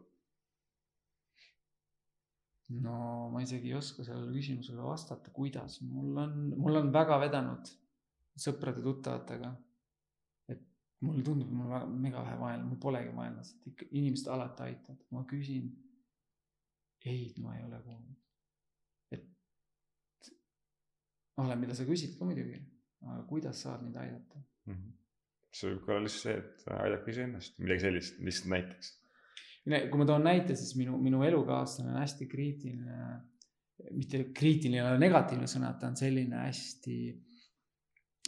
[2.69, 7.71] No ma isegi ei oska sellele küsimusele vastata, kuidas, mul on, mul on väga vedanud
[8.39, 9.51] sõprade-tuttavatega.
[10.49, 10.63] et
[11.01, 14.67] mulle tundub, et mul on väga mega vähe vaenlasi, mul polegi vaenlast, ikka inimesed alati
[14.69, 15.71] aitavad, ma küsin.
[17.05, 18.17] ei, ma ei ole kuulnud.
[19.11, 20.31] et
[21.37, 22.59] oleneb, mida sa küsid ka muidugi,
[23.03, 24.73] aga kuidas saad mind aidata mm?
[24.73, 24.91] -hmm.
[25.51, 28.93] see võib ka olla lihtsalt see, et aidake iseennast, midagi sellist, lihtsalt näiteks
[29.63, 32.97] kui ma toon näite, siis minu, minu elukaaslane on hästi kriitiline,
[33.91, 36.97] mitte kriitiline ei ole negatiivne sõna, ta on selline hästi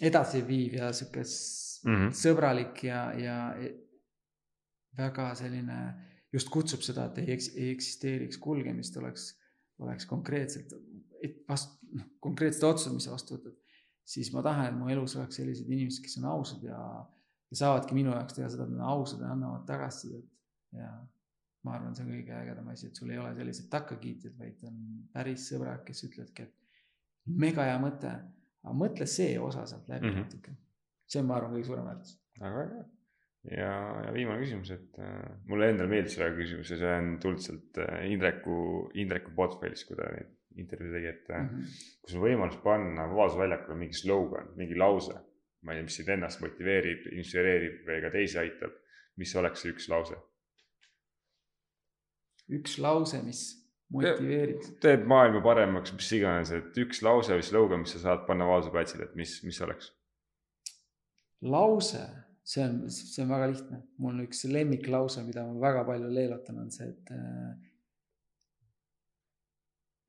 [0.05, 2.13] edasiviiv ja sihuke mm -hmm.
[2.15, 3.37] sõbralik ja, ja
[4.97, 5.79] väga selline,
[6.33, 9.27] just kutsub seda, et ei, eks, ei eksisteeriks kulgemist, oleks,
[9.79, 10.71] oleks konkreetselt,
[11.49, 13.55] vast-, noh, konkreetsed otsused, mis sa vastu võtad.
[14.05, 16.79] siis ma tahan, et mu elus oleks sellised inimesed, kes on ausad ja,
[17.49, 20.25] ja saavadki minu jaoks teha seda, et nad on ausad ja annavad tagasisidet
[20.71, 20.91] ja
[21.65, 24.81] ma arvan, see on kõige ägedam asi, et sul ei ole sellised takkakiitjad, vaid on
[25.15, 28.11] päris sõbrad, kes ütlevadki, et mega hea mõte,
[28.65, 30.59] aga mõtle see osa sealt läbi natuke mm.
[30.59, 30.61] -hmm.
[31.09, 32.19] see on, ma arvan, kõige suurem väärtus.
[32.41, 32.85] väga äge.
[33.57, 33.73] ja,
[34.05, 37.81] ja viimane küsimus, et äh, mulle endale meeldis väga küsimus ja see on tulnud sealt
[37.81, 38.57] äh, Indreku,
[38.93, 41.49] Indreku portfellist, kui ta neid intervjuu tegi, et mm.
[41.49, 41.81] -hmm.
[42.01, 45.17] kui sul on võimalus panna Vabaduse väljakule mingi slogan, mingi lause,
[45.61, 48.77] ma ei tea, mis sind ennast motiveerib, inspireerib või ka teisi aitab,
[49.17, 50.21] mis oleks see üks lause?
[52.53, 53.41] Üks lause, mis
[53.93, 54.76] motiveeriks.
[54.84, 58.73] teeb maailma paremaks, mis iganes, et üks lause või slogan, mis sa saad panna Vabaduse
[58.73, 59.91] platsile, et mis, mis oleks?
[61.45, 62.01] lause,
[62.47, 66.61] see on, see on väga lihtne, mul on üks lemmiklause, mida ma väga palju leelotan,
[66.63, 67.51] on see, et uh,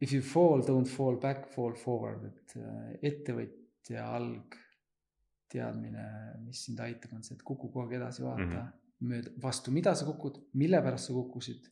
[0.00, 6.08] if you fall, don't fall back, fall forward, et uh, ettevõtja algteadmine,
[6.46, 8.74] mis sind aitab, on see, et kuku kogu aeg edasi vaata mm -hmm.
[9.12, 11.68] mööda, vastu mida sa kukud, mille pärast sa kukkusid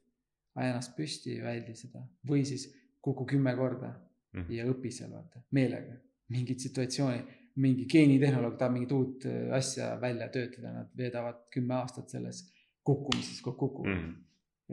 [0.54, 2.68] aja ennast püsti väldi seda või siis
[3.02, 3.92] kuku kümme korda
[4.34, 5.94] mm ja õpi seal vaata meelega
[6.34, 7.20] mingit situatsiooni,
[7.62, 12.42] mingi geenitehnoloog tahab mingit uut äh, asja välja töötada, nad veedavad kümme aastat selles
[12.84, 14.14] kukkumises, kui kukuvad mm.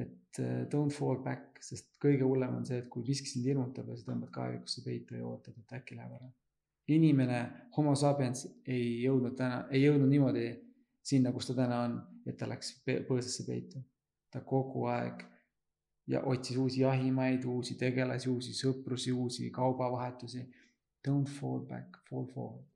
[0.02, 3.92] et uh, don't fall back, sest kõige hullem on see, et kui miski sind hirmutab
[3.92, 6.32] ja sa tõmbad kaevikusse peitu ja ootad, et äkki läheb ära.
[6.92, 7.42] inimene,
[7.78, 10.48] homo sapiens ei jõudnud täna, ei jõudnud niimoodi
[11.04, 13.84] sinna, kus ta täna on, et ta läks põõsasse peitu.
[14.32, 15.26] ta kogu aeg
[16.12, 20.44] ja otsis uusi jahimaid, uusi tegelasi, uusi sõprusi, uusi kaubavahetusi.
[21.08, 22.68] Don't fall back, fall forward.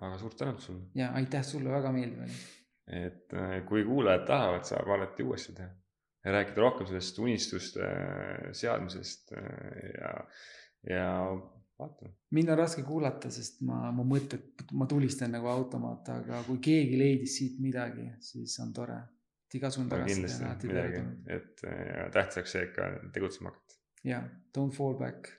[0.00, 0.86] väga suur tänu sulle.
[0.94, 2.38] ja aitäh sulle, väga meeldiv oli.
[3.04, 3.34] et
[3.68, 5.70] kui kuulajad tahavad, saab alati uuesti teha
[6.24, 7.88] ja rääkida rohkem sellest unistuste
[8.52, 9.32] seadmisest
[10.00, 10.12] ja,
[10.90, 11.08] ja
[11.78, 12.12] vaatame.
[12.30, 16.98] mind on raske kuulata, sest ma, mu mõtted, ma tulistan nagu automaat, aga kui keegi
[16.98, 18.98] leidis siit midagi, siis on tore
[19.54, 21.02] igasugune kindlasti midagi,
[21.38, 21.66] et
[22.14, 23.80] tähtis oleks see, et ka tegutsema hakata.
[24.04, 24.22] jaa,
[24.58, 25.34] don't fall back,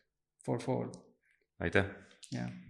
[0.46, 0.96] fall forward.
[1.60, 1.90] aitäh.
[2.32, 2.65] jah